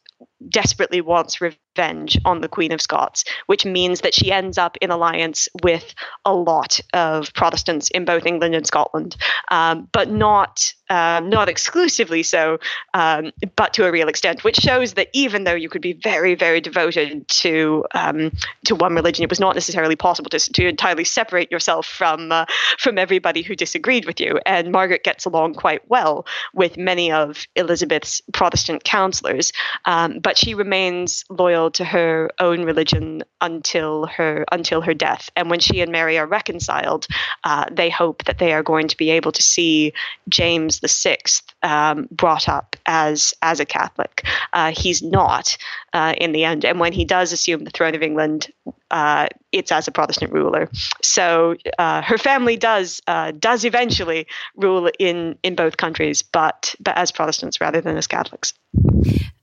desperately 0.48 1.02
wants 1.02 1.42
revenge 1.42 2.18
on 2.26 2.42
the 2.42 2.48
Queen 2.48 2.72
of 2.72 2.82
Scots, 2.82 3.24
which 3.48 3.66
means 3.66 4.02
that 4.02 4.14
she 4.14 4.32
ends 4.32 4.58
up 4.58 4.78
in 4.82 4.92
alliance 4.92 5.48
with 5.64 5.94
a 6.26 6.34
lot 6.34 6.80
of 6.94 7.34
Protestants 7.34 7.90
in 7.90 8.06
both 8.06 8.26
England 8.26 8.56
and 8.56 8.66
Scotland, 8.66 9.16
um, 9.52 9.88
but 9.92 10.10
not 10.10 10.74
um, 10.90 11.30
not 11.30 11.50
exclusively 11.50 12.24
so, 12.24 12.60
um, 12.94 13.32
but 13.56 13.74
to 13.74 13.86
a 13.86 13.92
real 13.92 14.08
extent, 14.08 14.44
which 14.44 14.58
shows 14.58 14.94
that 14.94 15.10
even 15.14 15.44
though 15.44 15.54
you 15.54 15.70
could 15.70 15.82
be 15.82 15.94
very, 15.94 16.36
very 16.36 16.62
devoted 16.62 17.28
to 17.28 17.86
um, 17.94 18.32
to 18.66 18.76
one 18.76 18.96
religion, 18.96 19.24
it 19.24 19.30
was 19.30 19.40
not 19.40 19.56
necessarily 19.56 19.96
possible 19.96 20.30
to, 20.30 20.40
to 20.40 20.68
entirely 20.68 21.04
separate 21.04 21.52
yourself 21.52 21.86
from 21.86 22.32
uh, 22.32 22.46
from 22.78 22.98
everybody 22.98 23.42
who 23.42 23.56
disagreed 23.56 24.06
with 24.06 24.20
you. 24.20 24.40
And 24.46 24.72
Margaret 24.72 25.04
gets 25.04 25.26
along 25.26 25.56
quite 25.56 25.88
well 25.90 26.26
with 26.54 26.78
many 26.78 27.12
of 27.12 27.46
Elizabeth's 27.56 28.22
Protestant 28.34 28.84
counselors, 28.84 29.54
um, 29.86 30.20
but 30.20 30.38
she 30.38 30.54
remains 30.54 31.24
loyal 31.30 31.72
to 31.72 31.86
her 31.86 32.32
own 32.40 32.64
religion 32.64 33.24
until 33.42 34.08
her 34.08 34.46
until 34.52 34.82
her 34.82 34.94
death. 34.94 35.30
And 35.36 35.50
when 35.50 35.60
she 35.60 35.82
and 35.82 35.92
Mary 35.92 36.18
are 36.18 36.26
reconciled, 36.28 37.08
uh, 37.44 37.66
they 37.72 37.90
hope 37.90 38.24
that 38.26 38.40
they 38.40 38.54
are 38.54 38.64
going 38.64 38.88
to 38.88 38.98
be 38.98 39.12
able 39.12 39.32
to 39.32 39.42
see 39.42 39.94
James 40.28 40.79
the 40.80 40.88
Sixth 40.88 41.44
um, 41.64 42.08
brought 42.12 42.48
up 42.48 42.76
as 42.86 43.34
as 43.42 43.60
a 43.60 43.66
Catholic. 43.66 44.26
Uh, 44.54 44.72
he's 44.72 45.02
not 45.02 45.58
uh, 45.94 46.14
in 46.18 46.32
the 46.32 46.44
end, 46.44 46.66
and 46.66 46.80
when 46.80 46.94
he 46.94 47.06
does 47.06 47.32
assume 47.32 47.64
the 47.64 47.72
throne 47.72 47.96
of 47.96 48.02
England, 48.02 48.52
uh, 48.92 49.28
it's 49.52 49.72
as 49.72 49.88
a 49.88 49.92
Protestant 49.92 50.32
ruler. 50.32 50.70
So 51.02 51.56
uh, 51.78 52.02
her 52.02 52.18
family 52.18 52.58
does 52.58 53.02
uh, 53.08 53.32
does 53.32 53.66
eventually 53.66 54.28
rule 54.56 54.90
in 55.00 55.38
in 55.44 55.56
both 55.56 55.78
countries, 55.78 56.22
but 56.22 56.76
but 56.80 56.98
as 56.98 57.12
Protestants 57.12 57.62
rather 57.62 57.82
than 57.82 57.98
as 57.98 58.08
Catholics. 58.08 58.54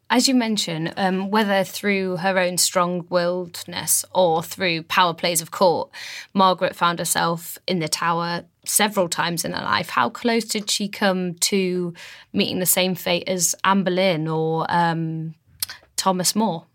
As 0.09 0.29
you 0.29 0.35
mentioned, 0.37 0.95
um, 0.97 1.31
whether 1.31 1.65
through 1.65 2.19
her 2.19 2.39
own 2.39 2.59
strong 2.59 3.03
willedness 3.05 4.05
or 4.15 4.41
through 4.41 4.85
power 4.85 5.13
plays 5.13 5.41
of 5.41 5.51
court, 5.51 5.91
Margaret 6.33 6.77
found 6.77 7.01
herself 7.01 7.59
in 7.67 7.81
the 7.81 7.89
tower 7.89 8.45
several 8.65 9.09
times 9.09 9.45
in 9.45 9.53
her 9.53 9.65
life. 9.65 9.91
How 9.91 10.09
close 10.09 10.45
did 10.45 10.71
she 10.71 10.89
come 10.89 11.35
to 11.35 11.93
meeting 12.33 12.61
the 12.61 12.67
same 12.67 12.95
fate 12.95 13.25
as 13.27 13.57
Anne 13.65 13.83
Boleyn 13.83 14.29
or 14.29 14.67
um, 14.69 15.35
Thomas 15.97 16.37
More? 16.37 16.67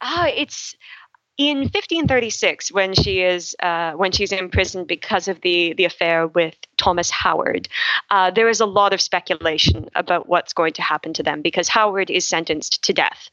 Ah, 0.00 0.26
it's 0.26 0.74
in 1.38 1.58
1536 1.58 2.72
when 2.72 2.94
she 2.94 3.22
is 3.22 3.56
uh, 3.60 3.92
when 3.92 4.12
she's 4.12 4.32
imprisoned 4.32 4.86
because 4.86 5.28
of 5.28 5.40
the 5.40 5.72
the 5.74 5.84
affair 5.84 6.26
with 6.26 6.54
Thomas 6.76 7.10
Howard. 7.10 7.68
Uh, 8.10 8.30
there 8.30 8.48
is 8.48 8.60
a 8.60 8.66
lot 8.66 8.92
of 8.92 9.00
speculation 9.00 9.88
about 9.94 10.28
what's 10.28 10.52
going 10.52 10.74
to 10.74 10.82
happen 10.82 11.12
to 11.14 11.22
them 11.22 11.42
because 11.42 11.68
Howard 11.68 12.10
is 12.10 12.26
sentenced 12.26 12.82
to 12.84 12.92
death, 12.92 13.30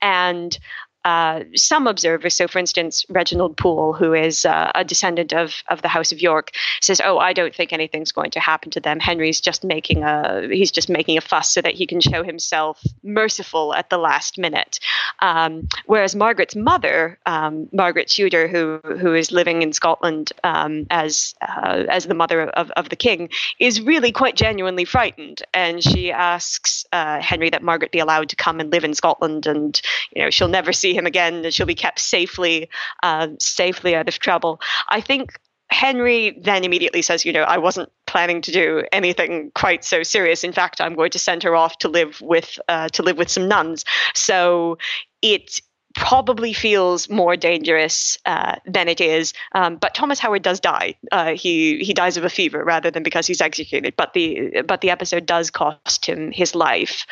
and 0.00 0.58
uh, 1.04 1.42
some 1.54 1.86
observers, 1.86 2.34
so 2.34 2.46
for 2.46 2.58
instance, 2.58 3.04
Reginald 3.08 3.56
Pole, 3.56 3.92
who 3.92 4.14
is 4.14 4.44
uh, 4.44 4.70
a 4.74 4.84
descendant 4.84 5.32
of, 5.32 5.62
of 5.68 5.82
the 5.82 5.88
House 5.88 6.12
of 6.12 6.20
York, 6.20 6.52
says, 6.80 7.00
"Oh, 7.04 7.18
I 7.18 7.32
don't 7.32 7.54
think 7.54 7.72
anything's 7.72 8.12
going 8.12 8.30
to 8.32 8.40
happen 8.40 8.70
to 8.70 8.80
them. 8.80 9.00
Henry's 9.00 9.40
just 9.40 9.64
making 9.64 10.04
a 10.04 10.48
he's 10.48 10.70
just 10.70 10.88
making 10.88 11.18
a 11.18 11.20
fuss 11.20 11.52
so 11.52 11.60
that 11.60 11.74
he 11.74 11.86
can 11.86 12.00
show 12.00 12.22
himself 12.22 12.80
merciful 13.02 13.74
at 13.74 13.90
the 13.90 13.98
last 13.98 14.38
minute." 14.38 14.78
Um, 15.20 15.68
whereas 15.86 16.14
Margaret's 16.14 16.54
mother, 16.54 17.18
um, 17.26 17.68
Margaret 17.72 18.08
Tudor, 18.08 18.46
who 18.46 18.80
who 18.98 19.14
is 19.14 19.32
living 19.32 19.62
in 19.62 19.72
Scotland 19.72 20.32
um, 20.44 20.86
as 20.90 21.34
uh, 21.42 21.84
as 21.88 22.06
the 22.06 22.14
mother 22.14 22.42
of, 22.50 22.70
of 22.72 22.90
the 22.90 22.96
king, 22.96 23.28
is 23.58 23.80
really 23.80 24.12
quite 24.12 24.36
genuinely 24.36 24.84
frightened, 24.84 25.42
and 25.52 25.82
she 25.82 26.12
asks 26.12 26.84
uh, 26.92 27.20
Henry 27.20 27.50
that 27.50 27.62
Margaret 27.62 27.90
be 27.90 27.98
allowed 27.98 28.28
to 28.28 28.36
come 28.36 28.60
and 28.60 28.70
live 28.70 28.84
in 28.84 28.94
Scotland, 28.94 29.46
and 29.46 29.80
you 30.14 30.22
know 30.22 30.30
she'll 30.30 30.46
never 30.48 30.72
see 30.72 30.91
see 30.92 30.98
him 30.98 31.06
again 31.06 31.42
that 31.42 31.54
she'll 31.54 31.66
be 31.66 31.74
kept 31.74 31.98
safely 31.98 32.68
uh, 33.02 33.28
safely 33.38 33.94
out 33.94 34.08
of 34.08 34.18
trouble. 34.18 34.60
I 34.88 35.00
think 35.00 35.38
Henry 35.70 36.38
then 36.42 36.64
immediately 36.64 37.02
says, 37.02 37.24
you 37.24 37.32
know, 37.32 37.42
I 37.42 37.58
wasn't 37.58 37.90
planning 38.06 38.42
to 38.42 38.52
do 38.52 38.84
anything 38.92 39.50
quite 39.54 39.84
so 39.84 40.02
serious. 40.02 40.44
In 40.44 40.52
fact, 40.52 40.80
I'm 40.80 40.94
going 40.94 41.10
to 41.12 41.18
send 41.18 41.42
her 41.44 41.56
off 41.56 41.78
to 41.78 41.88
live 41.88 42.20
with 42.20 42.58
uh, 42.68 42.88
to 42.90 43.02
live 43.02 43.16
with 43.16 43.30
some 43.30 43.48
nuns. 43.48 43.84
So 44.14 44.78
it 45.22 45.60
probably 45.94 46.52
feels 46.52 47.08
more 47.08 47.36
dangerous 47.36 48.18
uh, 48.24 48.56
than 48.66 48.88
it 48.88 49.00
is. 49.00 49.34
Um, 49.54 49.76
but 49.76 49.94
Thomas 49.94 50.18
Howard 50.18 50.42
does 50.42 50.60
die. 50.60 50.94
Uh, 51.10 51.34
he 51.34 51.78
he 51.78 51.92
dies 51.94 52.16
of 52.16 52.24
a 52.24 52.30
fever 52.30 52.64
rather 52.64 52.90
than 52.90 53.02
because 53.02 53.26
he's 53.26 53.40
executed. 53.40 53.94
But 53.96 54.12
the 54.12 54.62
but 54.66 54.80
the 54.80 54.90
episode 54.90 55.26
does 55.26 55.50
cost 55.50 56.06
him 56.06 56.32
his 56.32 56.54
life. 56.54 57.06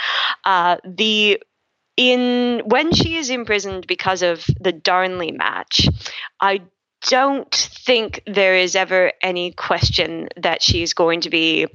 Uh, 0.45 0.77
the 0.85 1.41
in 2.01 2.63
when 2.65 2.93
she 2.95 3.19
is 3.19 3.29
imprisoned 3.29 3.87
because 3.87 4.23
of 4.23 4.47
the 4.59 4.73
Darnley 4.73 5.33
match, 5.33 5.87
I 6.41 6.63
don't 7.09 7.55
think 7.55 8.23
there 8.27 8.57
is 8.57 8.75
ever 8.75 9.13
any 9.23 9.53
question 9.53 10.29
that 10.39 10.63
she's 10.63 10.95
going 10.95 11.21
to 11.23 11.31
be 11.31 11.67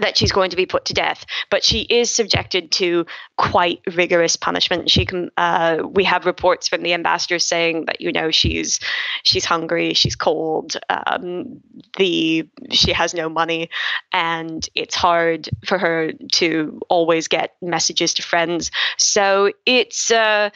that 0.00 0.16
she's 0.16 0.32
going 0.32 0.50
to 0.50 0.56
be 0.56 0.66
put 0.66 0.86
to 0.86 0.94
death, 0.94 1.24
but 1.50 1.64
she 1.64 1.82
is 1.82 2.10
subjected 2.10 2.72
to 2.72 3.06
quite 3.36 3.80
rigorous 3.94 4.36
punishment. 4.36 4.90
She 4.90 5.06
can. 5.06 5.30
Uh, 5.36 5.82
we 5.88 6.04
have 6.04 6.26
reports 6.26 6.68
from 6.68 6.82
the 6.82 6.94
ambassador 6.94 7.38
saying 7.38 7.84
that 7.86 8.00
you 8.00 8.12
know 8.12 8.30
she's 8.30 8.80
she's 9.22 9.44
hungry, 9.44 9.94
she's 9.94 10.16
cold, 10.16 10.76
um, 10.88 11.60
the 11.96 12.48
she 12.70 12.92
has 12.92 13.14
no 13.14 13.28
money, 13.28 13.70
and 14.12 14.68
it's 14.74 14.94
hard 14.94 15.48
for 15.64 15.78
her 15.78 16.12
to 16.32 16.80
always 16.88 17.28
get 17.28 17.54
messages 17.62 18.14
to 18.14 18.22
friends. 18.22 18.70
So 18.98 19.52
it's 19.66 20.10
uh, 20.10 20.50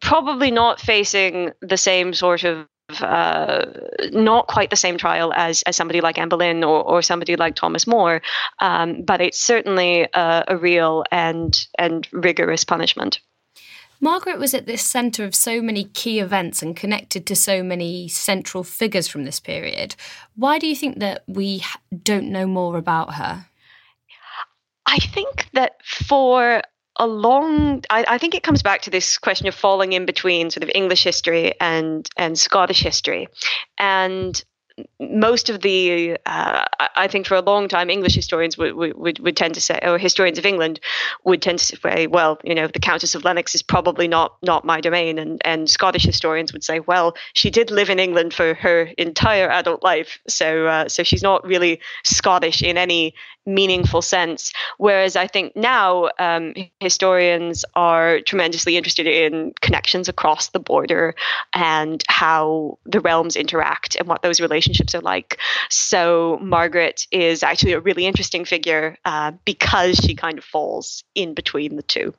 probably 0.00 0.50
not 0.50 0.80
facing 0.80 1.52
the 1.60 1.76
same 1.76 2.12
sort 2.12 2.44
of 2.44 2.66
uh, 3.02 3.66
not 4.12 4.46
quite 4.46 4.70
the 4.70 4.76
same 4.76 4.98
trial 4.98 5.32
as, 5.34 5.62
as 5.62 5.76
somebody 5.76 6.00
like 6.00 6.18
Anne 6.18 6.28
Boleyn 6.28 6.64
or, 6.64 6.82
or 6.82 7.02
somebody 7.02 7.36
like 7.36 7.54
Thomas 7.54 7.86
More, 7.86 8.22
um, 8.60 9.02
but 9.02 9.20
it's 9.20 9.38
certainly 9.38 10.08
a, 10.14 10.44
a 10.48 10.56
real 10.56 11.04
and 11.10 11.66
and 11.78 12.08
rigorous 12.12 12.64
punishment. 12.64 13.20
Margaret 14.00 14.38
was 14.38 14.54
at 14.54 14.66
the 14.66 14.78
centre 14.78 15.24
of 15.24 15.34
so 15.34 15.60
many 15.60 15.84
key 15.84 16.20
events 16.20 16.62
and 16.62 16.74
connected 16.74 17.26
to 17.26 17.36
so 17.36 17.62
many 17.62 18.08
central 18.08 18.64
figures 18.64 19.06
from 19.06 19.24
this 19.24 19.38
period. 19.38 19.94
Why 20.34 20.58
do 20.58 20.66
you 20.66 20.74
think 20.74 21.00
that 21.00 21.22
we 21.26 21.62
don't 22.02 22.32
know 22.32 22.46
more 22.46 22.78
about 22.78 23.14
her? 23.14 23.46
I 24.86 24.98
think 24.98 25.48
that 25.52 25.84
for 25.84 26.62
a 26.96 27.06
long 27.06 27.82
I, 27.90 28.04
I, 28.08 28.18
think 28.18 28.34
it 28.34 28.42
comes 28.42 28.62
back 28.62 28.82
to 28.82 28.90
this 28.90 29.16
question 29.16 29.46
of 29.46 29.54
falling 29.54 29.92
in 29.92 30.06
between 30.06 30.50
sort 30.50 30.64
of 30.64 30.70
english 30.74 31.04
history 31.04 31.54
and 31.60 32.08
and 32.16 32.38
scottish 32.38 32.82
history. 32.82 33.28
And 33.78 34.42
most 34.98 35.50
of 35.50 35.60
the, 35.60 36.16
uh, 36.26 36.64
I 36.96 37.08
think 37.08 37.26
for 37.26 37.34
a 37.34 37.40
long 37.40 37.68
time, 37.68 37.90
English 37.90 38.14
historians 38.14 38.56
would, 38.58 38.74
would, 38.74 39.18
would 39.18 39.36
tend 39.36 39.54
to 39.54 39.60
say, 39.60 39.78
or 39.82 39.98
historians 39.98 40.38
of 40.38 40.46
England 40.46 40.80
would 41.24 41.42
tend 41.42 41.58
to 41.58 41.76
say, 41.76 42.06
well, 42.06 42.38
you 42.44 42.54
know, 42.54 42.66
the 42.66 42.78
Countess 42.78 43.14
of 43.14 43.24
Lennox 43.24 43.54
is 43.54 43.62
probably 43.62 44.08
not 44.08 44.36
not 44.42 44.64
my 44.64 44.80
domain, 44.80 45.18
and 45.18 45.40
and 45.44 45.68
Scottish 45.68 46.04
historians 46.04 46.52
would 46.52 46.64
say, 46.64 46.80
well, 46.80 47.14
she 47.34 47.50
did 47.50 47.70
live 47.70 47.90
in 47.90 47.98
England 47.98 48.34
for 48.34 48.54
her 48.54 48.90
entire 48.98 49.48
adult 49.50 49.82
life, 49.82 50.18
so 50.28 50.66
uh, 50.66 50.88
so 50.88 51.02
she's 51.02 51.22
not 51.22 51.44
really 51.46 51.80
Scottish 52.04 52.62
in 52.62 52.76
any 52.76 53.14
meaningful 53.46 54.02
sense. 54.02 54.52
Whereas 54.78 55.16
I 55.16 55.26
think 55.26 55.56
now 55.56 56.10
um, 56.18 56.54
historians 56.80 57.64
are 57.74 58.20
tremendously 58.20 58.76
interested 58.76 59.06
in 59.06 59.54
connections 59.60 60.08
across 60.08 60.48
the 60.48 60.60
border 60.60 61.14
and 61.52 62.02
how 62.08 62.78
the 62.84 63.00
realms 63.00 63.36
interact 63.36 63.96
and 63.96 64.06
what 64.06 64.22
those 64.22 64.40
relationships 64.40 64.94
are 64.94 65.00
like. 65.00 65.38
So 65.68 66.38
Margaret 66.42 67.06
is 67.10 67.42
actually 67.42 67.72
a 67.72 67.80
really 67.80 68.06
interesting 68.06 68.44
figure 68.44 68.96
uh, 69.04 69.32
because 69.44 69.96
she 69.96 70.14
kind 70.14 70.38
of 70.38 70.44
falls 70.44 71.04
in 71.14 71.34
between 71.34 71.76
the 71.76 71.82
two. 71.82 72.14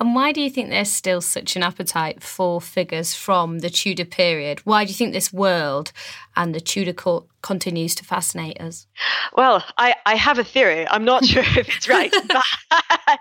And 0.00 0.14
why 0.14 0.32
do 0.32 0.40
you 0.40 0.50
think 0.50 0.70
there's 0.70 0.90
still 0.90 1.20
such 1.20 1.56
an 1.56 1.62
appetite 1.62 2.22
for 2.22 2.60
figures 2.60 3.14
from 3.14 3.60
the 3.60 3.70
Tudor 3.70 4.04
period? 4.04 4.60
Why 4.64 4.84
do 4.84 4.90
you 4.90 4.94
think 4.94 5.12
this 5.12 5.32
world 5.32 5.92
and 6.36 6.54
the 6.54 6.60
Tudor 6.60 6.92
court 6.92 7.26
continues 7.42 7.94
to 7.96 8.04
fascinate 8.04 8.60
us? 8.60 8.86
Well, 9.36 9.64
I, 9.76 9.94
I 10.06 10.16
have 10.16 10.38
a 10.38 10.44
theory. 10.44 10.86
I'm 10.88 11.04
not 11.04 11.24
sure 11.26 11.42
if 11.42 11.68
it's 11.68 11.88
right, 11.88 12.14
but, 12.28 13.18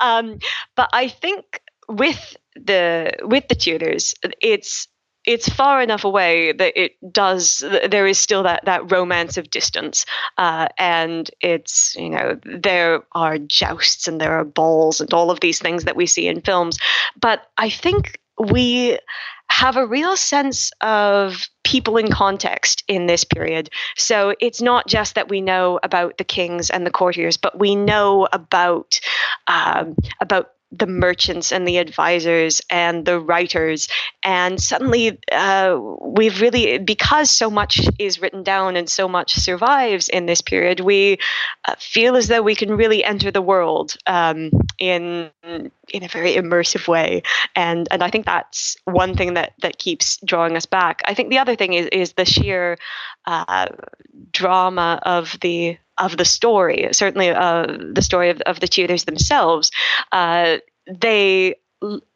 um, 0.00 0.38
but 0.76 0.88
I 0.92 1.08
think 1.08 1.60
with 1.88 2.36
the 2.54 3.12
with 3.22 3.48
the 3.48 3.54
Tudors, 3.54 4.14
it's 4.40 4.88
it's 5.26 5.48
far 5.48 5.82
enough 5.82 6.04
away 6.04 6.52
that 6.52 6.72
it 6.80 6.92
does 7.12 7.62
there 7.90 8.06
is 8.06 8.18
still 8.18 8.42
that 8.42 8.64
that 8.64 8.90
romance 8.90 9.36
of 9.36 9.50
distance 9.50 10.06
uh, 10.38 10.66
and 10.78 11.30
it's 11.40 11.94
you 11.96 12.10
know 12.10 12.38
there 12.44 13.02
are 13.12 13.38
jousts 13.38 14.08
and 14.08 14.20
there 14.20 14.32
are 14.32 14.44
balls 14.44 15.00
and 15.00 15.12
all 15.12 15.30
of 15.30 15.40
these 15.40 15.58
things 15.58 15.84
that 15.84 15.96
we 15.96 16.06
see 16.06 16.26
in 16.26 16.40
films 16.40 16.78
but 17.20 17.50
i 17.58 17.68
think 17.68 18.18
we 18.38 18.98
have 19.50 19.76
a 19.76 19.86
real 19.86 20.16
sense 20.16 20.70
of 20.80 21.48
people 21.64 21.96
in 21.96 22.10
context 22.10 22.84
in 22.88 23.06
this 23.06 23.24
period. 23.24 23.68
So 23.96 24.34
it's 24.40 24.62
not 24.62 24.86
just 24.86 25.16
that 25.16 25.28
we 25.28 25.40
know 25.40 25.80
about 25.82 26.18
the 26.18 26.24
kings 26.24 26.70
and 26.70 26.86
the 26.86 26.90
courtiers, 26.90 27.36
but 27.36 27.58
we 27.58 27.74
know 27.74 28.28
about 28.32 29.00
um, 29.48 29.96
about 30.20 30.52
the 30.72 30.86
merchants 30.86 31.52
and 31.52 31.66
the 31.66 31.78
advisors 31.78 32.60
and 32.70 33.04
the 33.04 33.18
writers. 33.18 33.88
And 34.22 34.60
suddenly, 34.60 35.18
uh, 35.32 35.78
we've 36.00 36.40
really, 36.40 36.78
because 36.78 37.30
so 37.30 37.50
much 37.50 37.80
is 37.98 38.20
written 38.20 38.42
down 38.42 38.76
and 38.76 38.88
so 38.88 39.08
much 39.08 39.34
survives 39.34 40.08
in 40.08 40.26
this 40.26 40.40
period, 40.40 40.80
we 40.80 41.18
uh, 41.66 41.74
feel 41.78 42.16
as 42.16 42.28
though 42.28 42.42
we 42.42 42.54
can 42.54 42.70
really 42.76 43.04
enter 43.04 43.30
the 43.30 43.42
world 43.42 43.96
um, 44.06 44.50
in 44.78 45.30
in 45.92 46.04
a 46.04 46.08
very 46.08 46.34
immersive 46.34 46.86
way. 46.86 47.22
And 47.56 47.88
and 47.90 48.02
I 48.02 48.10
think 48.10 48.26
that's 48.26 48.76
one 48.84 49.16
thing 49.16 49.34
that 49.34 49.54
that 49.62 49.78
keeps 49.78 50.18
drawing 50.24 50.56
us 50.56 50.66
back. 50.66 51.02
I 51.04 51.14
think 51.14 51.30
the 51.30 51.38
other 51.38 51.56
thing 51.56 51.72
is 51.72 51.86
is 51.86 52.12
the 52.12 52.24
sheer 52.24 52.78
uh, 53.26 53.66
drama 54.32 55.00
of 55.02 55.36
the 55.40 55.78
of 56.00 56.16
the 56.16 56.24
story, 56.24 56.88
certainly 56.92 57.30
uh, 57.30 57.66
the 57.92 58.02
story 58.02 58.30
of, 58.30 58.40
of 58.42 58.60
the 58.60 58.68
Tudors 58.68 59.04
themselves, 59.04 59.70
uh, 60.12 60.58
they 60.86 61.56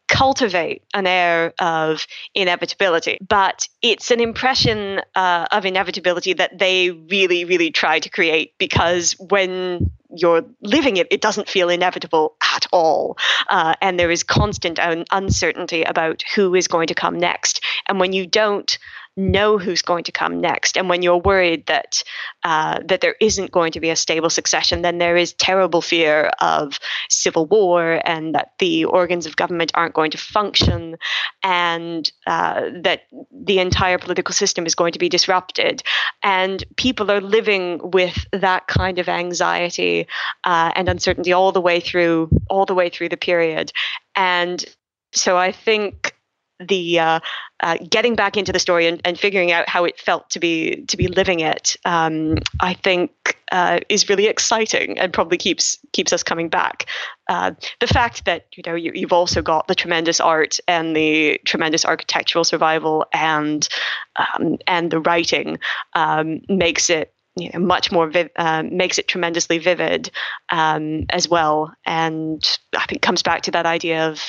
cultivate 0.09 0.82
an 0.93 1.07
air 1.07 1.53
of 1.59 2.07
inevitability, 2.35 3.18
but 3.26 3.68
it's 3.82 4.11
an 4.11 4.20
impression 4.20 5.01
uh, 5.14 5.47
of 5.51 5.64
inevitability 5.64 6.32
that 6.35 6.59
they 6.59 6.91
really, 6.91 7.45
really 7.45 7.70
try 7.70 7.99
to 7.99 8.09
create 8.09 8.53
because 8.59 9.12
when 9.18 9.91
you're 10.16 10.45
living 10.61 10.97
it, 10.97 11.09
it 11.11 11.20
doesn't 11.20 11.49
feel 11.49 11.68
inevitable 11.68 12.37
at 12.55 12.66
all. 12.72 13.16
Uh, 13.49 13.74
and 13.80 13.99
there 13.99 14.11
is 14.11 14.22
constant 14.22 14.78
un- 14.78 15.05
uncertainty 15.11 15.82
about 15.82 16.22
who 16.35 16.55
is 16.55 16.68
going 16.68 16.87
to 16.87 16.95
come 16.95 17.18
next. 17.18 17.64
And 17.89 17.99
when 17.99 18.12
you 18.12 18.26
don't 18.26 18.78
know 19.17 19.59
who's 19.59 19.83
going 19.83 20.05
to 20.05 20.12
come 20.12 20.41
next. 20.41 20.77
And 20.77 20.89
when 20.89 21.03
you're 21.03 21.19
worried 21.19 21.67
that 21.67 22.03
uh, 22.43 22.81
that 22.87 23.01
there 23.01 23.15
isn't 23.21 23.53
going 23.53 23.73
to 23.73 23.81
be 23.81 23.91
a 23.91 23.97
stable 23.97 24.31
succession, 24.31 24.83
then 24.83 24.99
there 24.99 25.17
is 25.17 25.33
terrible 25.35 25.81
fear 25.81 26.31
of 26.41 26.79
civil 27.09 27.47
war 27.47 28.01
and 28.05 28.35
that 28.35 28.53
the 28.59 28.85
organs 28.85 29.27
of 29.27 29.37
government 29.37 29.71
aren't 29.75 29.95
going 29.95 30.11
to 30.11 30.19
function, 30.19 30.97
and 31.43 32.11
uh, 32.27 32.71
that 32.83 33.03
the 33.33 33.59
entire 33.61 33.99
political 33.99 34.33
system 34.33 34.67
is 34.67 34.75
going 34.75 34.93
to 34.93 34.99
be 34.99 35.09
disrupted. 35.09 35.83
And 36.23 36.65
people 36.77 37.11
are 37.11 37.21
living 37.21 37.81
with 37.83 38.27
that 38.33 38.67
kind 38.67 38.99
of 38.99 39.09
anxiety 39.09 40.07
uh, 40.45 40.73
and 40.75 40.89
uncertainty 40.89 41.33
all 41.33 41.53
the 41.53 41.61
way 41.61 41.81
through 41.81 42.31
all 42.49 42.67
the 42.67 42.75
way 42.75 42.89
through 42.89 43.11
the 43.11 43.17
period. 43.17 43.73
And 44.17 44.65
so 45.12 45.37
I 45.37 45.53
think 45.53 46.14
the 46.61 46.99
uh, 46.99 47.21
uh, 47.61 47.77
getting 47.89 48.15
back 48.15 48.37
into 48.37 48.53
the 48.53 48.59
story 48.59 48.87
and, 48.87 49.01
and, 49.05 49.19
figuring 49.19 49.51
out 49.53 49.69
how 49.69 49.85
it 49.85 49.99
felt 49.99 50.31
to 50.31 50.39
be 50.39 50.85
to 50.87 50.97
be 50.97 51.09
living 51.09 51.41
it, 51.41 51.77
um, 51.85 52.37
I 52.61 52.75
think 52.75 53.39
uh, 53.53 53.81
is 53.89 54.09
really 54.09 54.27
exciting 54.27 54.99
and 54.99 55.13
probably 55.13 55.39
keeps 55.39 55.79
keeps 55.93 56.13
us 56.13 56.23
coming 56.23 56.49
back. 56.49 56.87
Uh, 57.29 57.53
the 57.81 57.87
fact 57.87 58.25
that 58.25 58.47
you 58.57 58.63
know 58.67 58.75
you, 58.75 58.93
have 59.01 59.13
also 59.13 59.43
got 59.43 59.67
the 59.67 59.75
tremendous 59.75 60.21
art 60.21 60.59
and 60.69 60.95
the 60.95 61.41
tremendous 61.45 61.85
architectural 61.85 62.45
survival 62.45 63.07
and 63.13 63.69
um, 64.17 64.59
and 64.67 64.91
the 64.91 65.01
writing 65.01 65.59
um, 65.95 66.41
makes 66.49 66.91
it 66.91 67.13
you 67.37 67.51
know, 67.53 67.59
much 67.59 67.91
more 67.91 68.11
uh, 68.37 68.63
makes 68.63 68.99
it 68.99 69.09
tremendously 69.09 69.59
vivid 69.59 70.11
um, 70.51 71.05
as 71.11 71.29
well, 71.29 71.75
and 71.85 72.59
I 72.77 72.85
think 72.87 73.03
comes 73.03 73.23
back 73.23 73.43
to 73.43 73.51
that 73.53 73.67
idea 73.67 74.09
of 74.09 74.21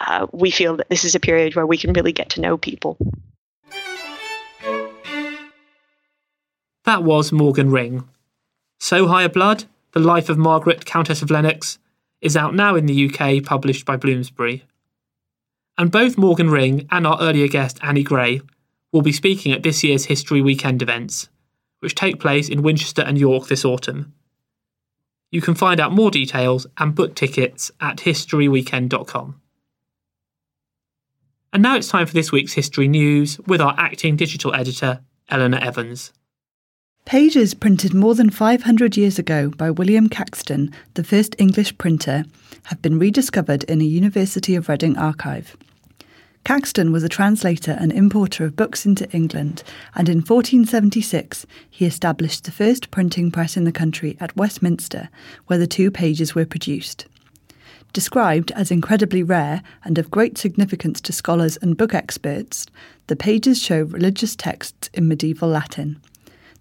uh, 0.00 0.26
we 0.32 0.50
feel 0.50 0.76
that 0.76 0.88
this 0.88 1.04
is 1.04 1.14
a 1.14 1.20
period 1.20 1.54
where 1.54 1.66
we 1.66 1.76
can 1.76 1.92
really 1.92 2.12
get 2.12 2.30
to 2.30 2.40
know 2.40 2.56
people. 2.56 2.96
That 6.84 7.04
was 7.04 7.30
Morgan 7.30 7.70
Ring. 7.70 8.08
So 8.78 9.06
High 9.06 9.24
a 9.24 9.28
Blood, 9.28 9.64
The 9.92 10.00
Life 10.00 10.30
of 10.30 10.38
Margaret, 10.38 10.86
Countess 10.86 11.20
of 11.20 11.30
Lennox, 11.30 11.78
is 12.22 12.36
out 12.36 12.54
now 12.54 12.74
in 12.74 12.86
the 12.86 13.10
UK, 13.10 13.44
published 13.44 13.84
by 13.84 13.96
Bloomsbury. 13.96 14.64
And 15.76 15.90
both 15.90 16.18
Morgan 16.18 16.50
Ring 16.50 16.86
and 16.90 17.06
our 17.06 17.18
earlier 17.20 17.48
guest 17.48 17.78
Annie 17.82 18.02
Gray 18.02 18.40
will 18.92 19.02
be 19.02 19.12
speaking 19.12 19.52
at 19.52 19.62
this 19.62 19.84
year's 19.84 20.06
History 20.06 20.40
Weekend 20.42 20.82
events, 20.82 21.28
which 21.80 21.94
take 21.94 22.18
place 22.18 22.48
in 22.48 22.62
Winchester 22.62 23.02
and 23.02 23.18
York 23.18 23.48
this 23.48 23.64
autumn. 23.64 24.12
You 25.30 25.40
can 25.40 25.54
find 25.54 25.78
out 25.78 25.92
more 25.92 26.10
details 26.10 26.66
and 26.78 26.94
book 26.94 27.14
tickets 27.14 27.70
at 27.80 27.98
historyweekend.com. 27.98 29.40
And 31.52 31.64
now 31.64 31.76
it's 31.76 31.88
time 31.88 32.06
for 32.06 32.12
this 32.12 32.30
week's 32.30 32.52
history 32.52 32.86
news 32.86 33.40
with 33.40 33.60
our 33.60 33.74
acting 33.76 34.14
digital 34.14 34.54
editor, 34.54 35.00
Eleanor 35.28 35.58
Evans. 35.58 36.12
Pages 37.04 37.54
printed 37.54 37.92
more 37.92 38.14
than 38.14 38.30
500 38.30 38.96
years 38.96 39.18
ago 39.18 39.50
by 39.50 39.68
William 39.68 40.08
Caxton, 40.08 40.70
the 40.94 41.02
first 41.02 41.34
English 41.38 41.76
printer, 41.76 42.24
have 42.64 42.80
been 42.80 43.00
rediscovered 43.00 43.64
in 43.64 43.80
a 43.80 43.84
University 43.84 44.54
of 44.54 44.68
Reading 44.68 44.96
archive. 44.96 45.56
Caxton 46.44 46.92
was 46.92 47.02
a 47.02 47.08
translator 47.08 47.76
and 47.80 47.90
importer 47.90 48.44
of 48.44 48.54
books 48.54 48.86
into 48.86 49.10
England, 49.10 49.64
and 49.96 50.08
in 50.08 50.18
1476 50.18 51.46
he 51.68 51.84
established 51.84 52.44
the 52.44 52.52
first 52.52 52.92
printing 52.92 53.32
press 53.32 53.56
in 53.56 53.64
the 53.64 53.72
country 53.72 54.16
at 54.20 54.36
Westminster, 54.36 55.08
where 55.48 55.58
the 55.58 55.66
two 55.66 55.90
pages 55.90 56.34
were 56.34 56.46
produced. 56.46 57.06
Described 57.92 58.52
as 58.52 58.70
incredibly 58.70 59.22
rare 59.22 59.62
and 59.84 59.98
of 59.98 60.10
great 60.10 60.38
significance 60.38 61.00
to 61.00 61.12
scholars 61.12 61.56
and 61.56 61.76
book 61.76 61.92
experts, 61.92 62.66
the 63.08 63.16
pages 63.16 63.60
show 63.60 63.82
religious 63.82 64.36
texts 64.36 64.88
in 64.94 65.08
medieval 65.08 65.48
Latin. 65.48 66.00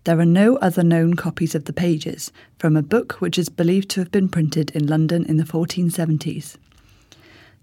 There 0.05 0.19
are 0.19 0.25
no 0.25 0.55
other 0.57 0.81
known 0.81 1.13
copies 1.13 1.53
of 1.53 1.65
the 1.65 1.73
pages 1.73 2.31
from 2.57 2.75
a 2.75 2.81
book 2.81 3.21
which 3.21 3.37
is 3.37 3.49
believed 3.49 3.89
to 3.91 3.99
have 3.99 4.11
been 4.11 4.29
printed 4.29 4.71
in 4.71 4.87
London 4.87 5.23
in 5.25 5.37
the 5.37 5.43
1470s. 5.43 6.55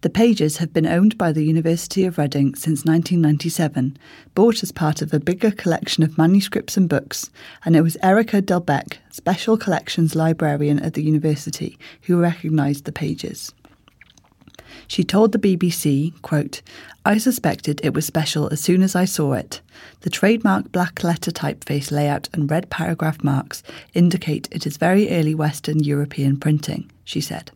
The 0.07 0.11
pages 0.11 0.59
have 0.59 0.73
been 0.73 0.87
owned 0.87 1.19
by 1.19 1.33
the 1.33 1.43
University 1.43 2.05
of 2.05 2.17
Reading 2.17 2.55
since 2.55 2.85
1997, 2.85 3.99
bought 4.37 4.63
as 4.63 4.71
part 4.71 5.03
of 5.03 5.13
a 5.13 5.19
bigger 5.19 5.51
collection 5.51 6.05
of 6.05 6.17
manuscripts 6.17 6.77
and 6.77 6.89
books, 6.89 7.29
and 7.65 7.75
it 7.75 7.81
was 7.81 7.97
Erika 8.05 8.41
Delbecque, 8.41 8.99
Special 9.11 9.57
Collections 9.57 10.15
Librarian 10.15 10.79
at 10.79 10.95
the 10.95 11.03
university, 11.03 11.77
who 12.03 12.21
recognised 12.21 12.85
the 12.85 12.93
pages. 12.93 13.53
She 14.87 15.03
told 15.03 15.33
the 15.33 15.41
BBC, 15.41 16.13
quote, 16.23 16.63
I 17.05 17.19
suspected 17.19 17.81
it 17.83 17.93
was 17.93 18.07
special 18.07 18.49
as 18.53 18.61
soon 18.61 18.83
as 18.85 18.95
I 18.95 19.07
saw 19.07 19.33
it. 19.33 19.61
The 20.03 20.11
trademark 20.11 20.71
black 20.71 21.03
letter 21.03 21.33
typeface 21.33 21.91
layout 21.91 22.29
and 22.33 22.49
red 22.49 22.71
paragraph 22.71 23.25
marks 23.25 23.65
indicate 23.93 24.47
it 24.53 24.69
is 24.69 24.77
very 24.77 25.11
early 25.11 25.35
Western 25.35 25.81
European 25.81 26.37
printing, 26.37 26.93
she 27.03 27.21
said. 27.21 27.51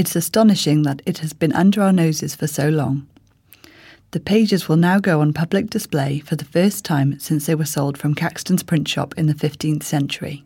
It's 0.00 0.16
astonishing 0.16 0.84
that 0.84 1.02
it 1.04 1.18
has 1.18 1.34
been 1.34 1.52
under 1.52 1.82
our 1.82 1.92
noses 1.92 2.34
for 2.34 2.46
so 2.46 2.70
long. 2.70 3.06
The 4.12 4.18
pages 4.18 4.66
will 4.66 4.78
now 4.78 4.98
go 4.98 5.20
on 5.20 5.34
public 5.34 5.68
display 5.68 6.20
for 6.20 6.36
the 6.36 6.46
first 6.46 6.86
time 6.86 7.18
since 7.18 7.44
they 7.44 7.54
were 7.54 7.66
sold 7.66 7.98
from 7.98 8.14
Caxton's 8.14 8.62
print 8.62 8.88
shop 8.88 9.12
in 9.18 9.26
the 9.26 9.34
15th 9.34 9.82
century. 9.82 10.42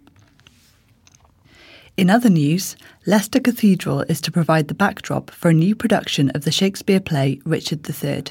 In 1.96 2.11
other 2.11 2.28
news, 2.28 2.74
Leicester 3.07 3.38
Cathedral 3.38 4.00
is 4.09 4.20
to 4.22 4.32
provide 4.32 4.66
the 4.66 4.74
backdrop 4.74 5.30
for 5.30 5.50
a 5.50 5.55
new 5.55 5.76
production 5.76 6.30
of 6.30 6.42
the 6.42 6.50
Shakespeare 6.50 6.98
play 6.98 7.40
Richard 7.44 7.88
III. 7.88 8.24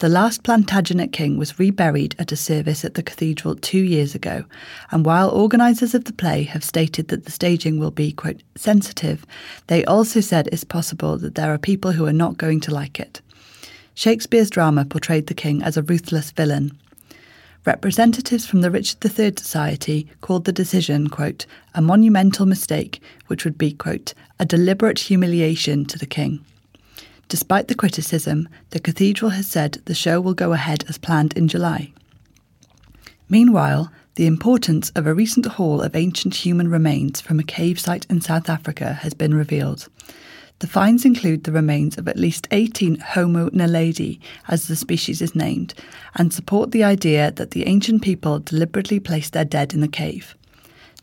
The 0.00 0.08
last 0.08 0.44
Plantagenet 0.44 1.10
king 1.10 1.38
was 1.38 1.58
reburied 1.58 2.14
at 2.20 2.30
a 2.30 2.36
service 2.36 2.84
at 2.84 2.94
the 2.94 3.02
cathedral 3.02 3.56
two 3.56 3.80
years 3.80 4.14
ago, 4.14 4.44
and 4.92 5.04
while 5.04 5.28
organisers 5.28 5.92
of 5.92 6.04
the 6.04 6.12
play 6.12 6.44
have 6.44 6.62
stated 6.62 7.08
that 7.08 7.24
the 7.24 7.32
staging 7.32 7.80
will 7.80 7.90
be, 7.90 8.12
quote, 8.12 8.44
sensitive, 8.54 9.26
they 9.66 9.84
also 9.86 10.20
said 10.20 10.48
it's 10.52 10.62
possible 10.62 11.18
that 11.18 11.34
there 11.34 11.52
are 11.52 11.58
people 11.58 11.90
who 11.90 12.06
are 12.06 12.12
not 12.12 12.38
going 12.38 12.60
to 12.60 12.72
like 12.72 13.00
it. 13.00 13.20
Shakespeare's 13.94 14.50
drama 14.50 14.84
portrayed 14.84 15.26
the 15.26 15.34
king 15.34 15.64
as 15.64 15.76
a 15.76 15.82
ruthless 15.82 16.30
villain. 16.30 16.78
Representatives 17.64 18.46
from 18.46 18.60
the 18.60 18.70
Richard 18.70 19.04
III 19.04 19.32
Society 19.36 20.08
called 20.20 20.44
the 20.44 20.52
decision, 20.52 21.08
quote, 21.08 21.44
a 21.74 21.82
monumental 21.82 22.46
mistake, 22.46 23.02
which 23.26 23.44
would 23.44 23.58
be, 23.58 23.72
quote, 23.72 24.14
a 24.38 24.46
deliberate 24.46 25.00
humiliation 25.00 25.84
to 25.86 25.98
the 25.98 26.06
king. 26.06 26.44
Despite 27.28 27.68
the 27.68 27.74
criticism, 27.74 28.48
the 28.70 28.80
cathedral 28.80 29.32
has 29.32 29.46
said 29.46 29.82
the 29.84 29.94
show 29.94 30.20
will 30.20 30.34
go 30.34 30.52
ahead 30.54 30.84
as 30.88 30.96
planned 30.96 31.34
in 31.34 31.46
July. 31.46 31.92
Meanwhile, 33.28 33.92
the 34.14 34.26
importance 34.26 34.90
of 34.96 35.06
a 35.06 35.14
recent 35.14 35.44
haul 35.44 35.82
of 35.82 35.94
ancient 35.94 36.34
human 36.34 36.68
remains 36.68 37.20
from 37.20 37.38
a 37.38 37.44
cave 37.44 37.78
site 37.78 38.06
in 38.08 38.22
South 38.22 38.48
Africa 38.48 38.94
has 38.94 39.12
been 39.12 39.34
revealed. 39.34 39.88
The 40.60 40.66
finds 40.66 41.04
include 41.04 41.44
the 41.44 41.52
remains 41.52 41.98
of 41.98 42.08
at 42.08 42.16
least 42.16 42.48
18 42.50 42.98
Homo 42.98 43.50
naledi, 43.50 44.18
as 44.48 44.66
the 44.66 44.74
species 44.74 45.22
is 45.22 45.36
named, 45.36 45.74
and 46.16 46.32
support 46.32 46.72
the 46.72 46.82
idea 46.82 47.30
that 47.32 47.52
the 47.52 47.66
ancient 47.66 48.02
people 48.02 48.40
deliberately 48.40 48.98
placed 48.98 49.34
their 49.34 49.44
dead 49.44 49.72
in 49.72 49.80
the 49.80 49.86
cave. 49.86 50.34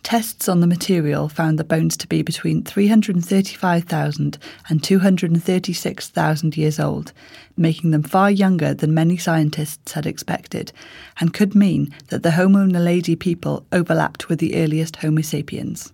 Tests 0.05 0.47
on 0.47 0.59
the 0.59 0.67
material 0.67 1.27
found 1.27 1.57
the 1.57 1.63
bones 1.63 1.97
to 1.97 2.07
be 2.07 2.21
between 2.21 2.63
335,000 2.63 4.37
and 4.69 4.83
236,000 4.83 6.55
years 6.55 6.79
old, 6.79 7.11
making 7.57 7.89
them 7.89 8.03
far 8.03 8.29
younger 8.29 8.75
than 8.75 8.93
many 8.93 9.17
scientists 9.17 9.93
had 9.93 10.05
expected, 10.05 10.71
and 11.19 11.33
could 11.33 11.55
mean 11.55 11.91
that 12.09 12.21
the 12.21 12.29
Homo 12.29 12.67
naledi 12.67 13.19
people 13.19 13.65
overlapped 13.71 14.29
with 14.29 14.37
the 14.37 14.55
earliest 14.57 14.97
Homo 14.97 15.23
sapiens. 15.23 15.91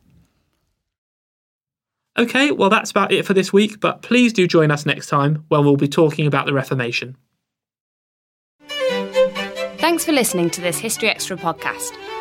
Okay, 2.19 2.51
well, 2.51 2.69
that's 2.69 2.91
about 2.91 3.13
it 3.13 3.25
for 3.25 3.33
this 3.33 3.53
week, 3.53 3.79
but 3.79 4.01
please 4.01 4.33
do 4.33 4.45
join 4.45 4.71
us 4.71 4.85
next 4.85 5.07
time 5.07 5.45
when 5.47 5.63
we'll 5.63 5.77
be 5.77 5.87
talking 5.87 6.27
about 6.27 6.45
the 6.45 6.53
Reformation. 6.53 7.15
Thanks 9.77 10.03
for 10.03 10.11
listening 10.11 10.49
to 10.49 10.59
this 10.59 10.79
History 10.79 11.09
Extra 11.09 11.37
podcast, 11.37 11.91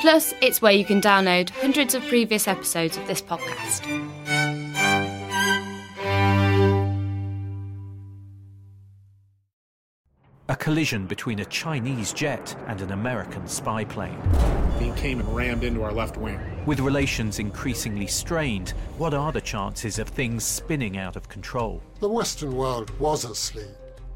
Plus, 0.00 0.32
it's 0.40 0.62
where 0.62 0.72
you 0.72 0.84
can 0.84 1.00
download 1.00 1.50
hundreds 1.50 1.94
of 1.94 2.02
previous 2.08 2.48
episodes 2.48 2.96
of 2.96 3.06
this 3.06 3.20
podcast. 3.20 3.84
A 10.48 10.56
collision 10.56 11.06
between 11.06 11.40
a 11.40 11.44
Chinese 11.44 12.12
jet 12.14 12.56
and 12.66 12.80
an 12.80 12.92
American 12.92 13.46
spy 13.46 13.84
plane. 13.84 14.18
He 14.80 14.90
came 14.92 15.20
and 15.20 15.36
rammed 15.36 15.64
into 15.64 15.82
our 15.82 15.92
left 15.92 16.16
wing. 16.16 16.40
With 16.64 16.80
relations 16.80 17.38
increasingly 17.38 18.06
strained, 18.06 18.70
what 18.96 19.12
are 19.12 19.30
the 19.30 19.40
chances 19.40 19.98
of 19.98 20.08
things 20.08 20.44
spinning 20.44 20.96
out 20.96 21.14
of 21.14 21.28
control? 21.28 21.82
The 22.00 22.08
Western 22.08 22.56
world 22.56 22.90
was 22.98 23.24
asleep. 23.24 23.68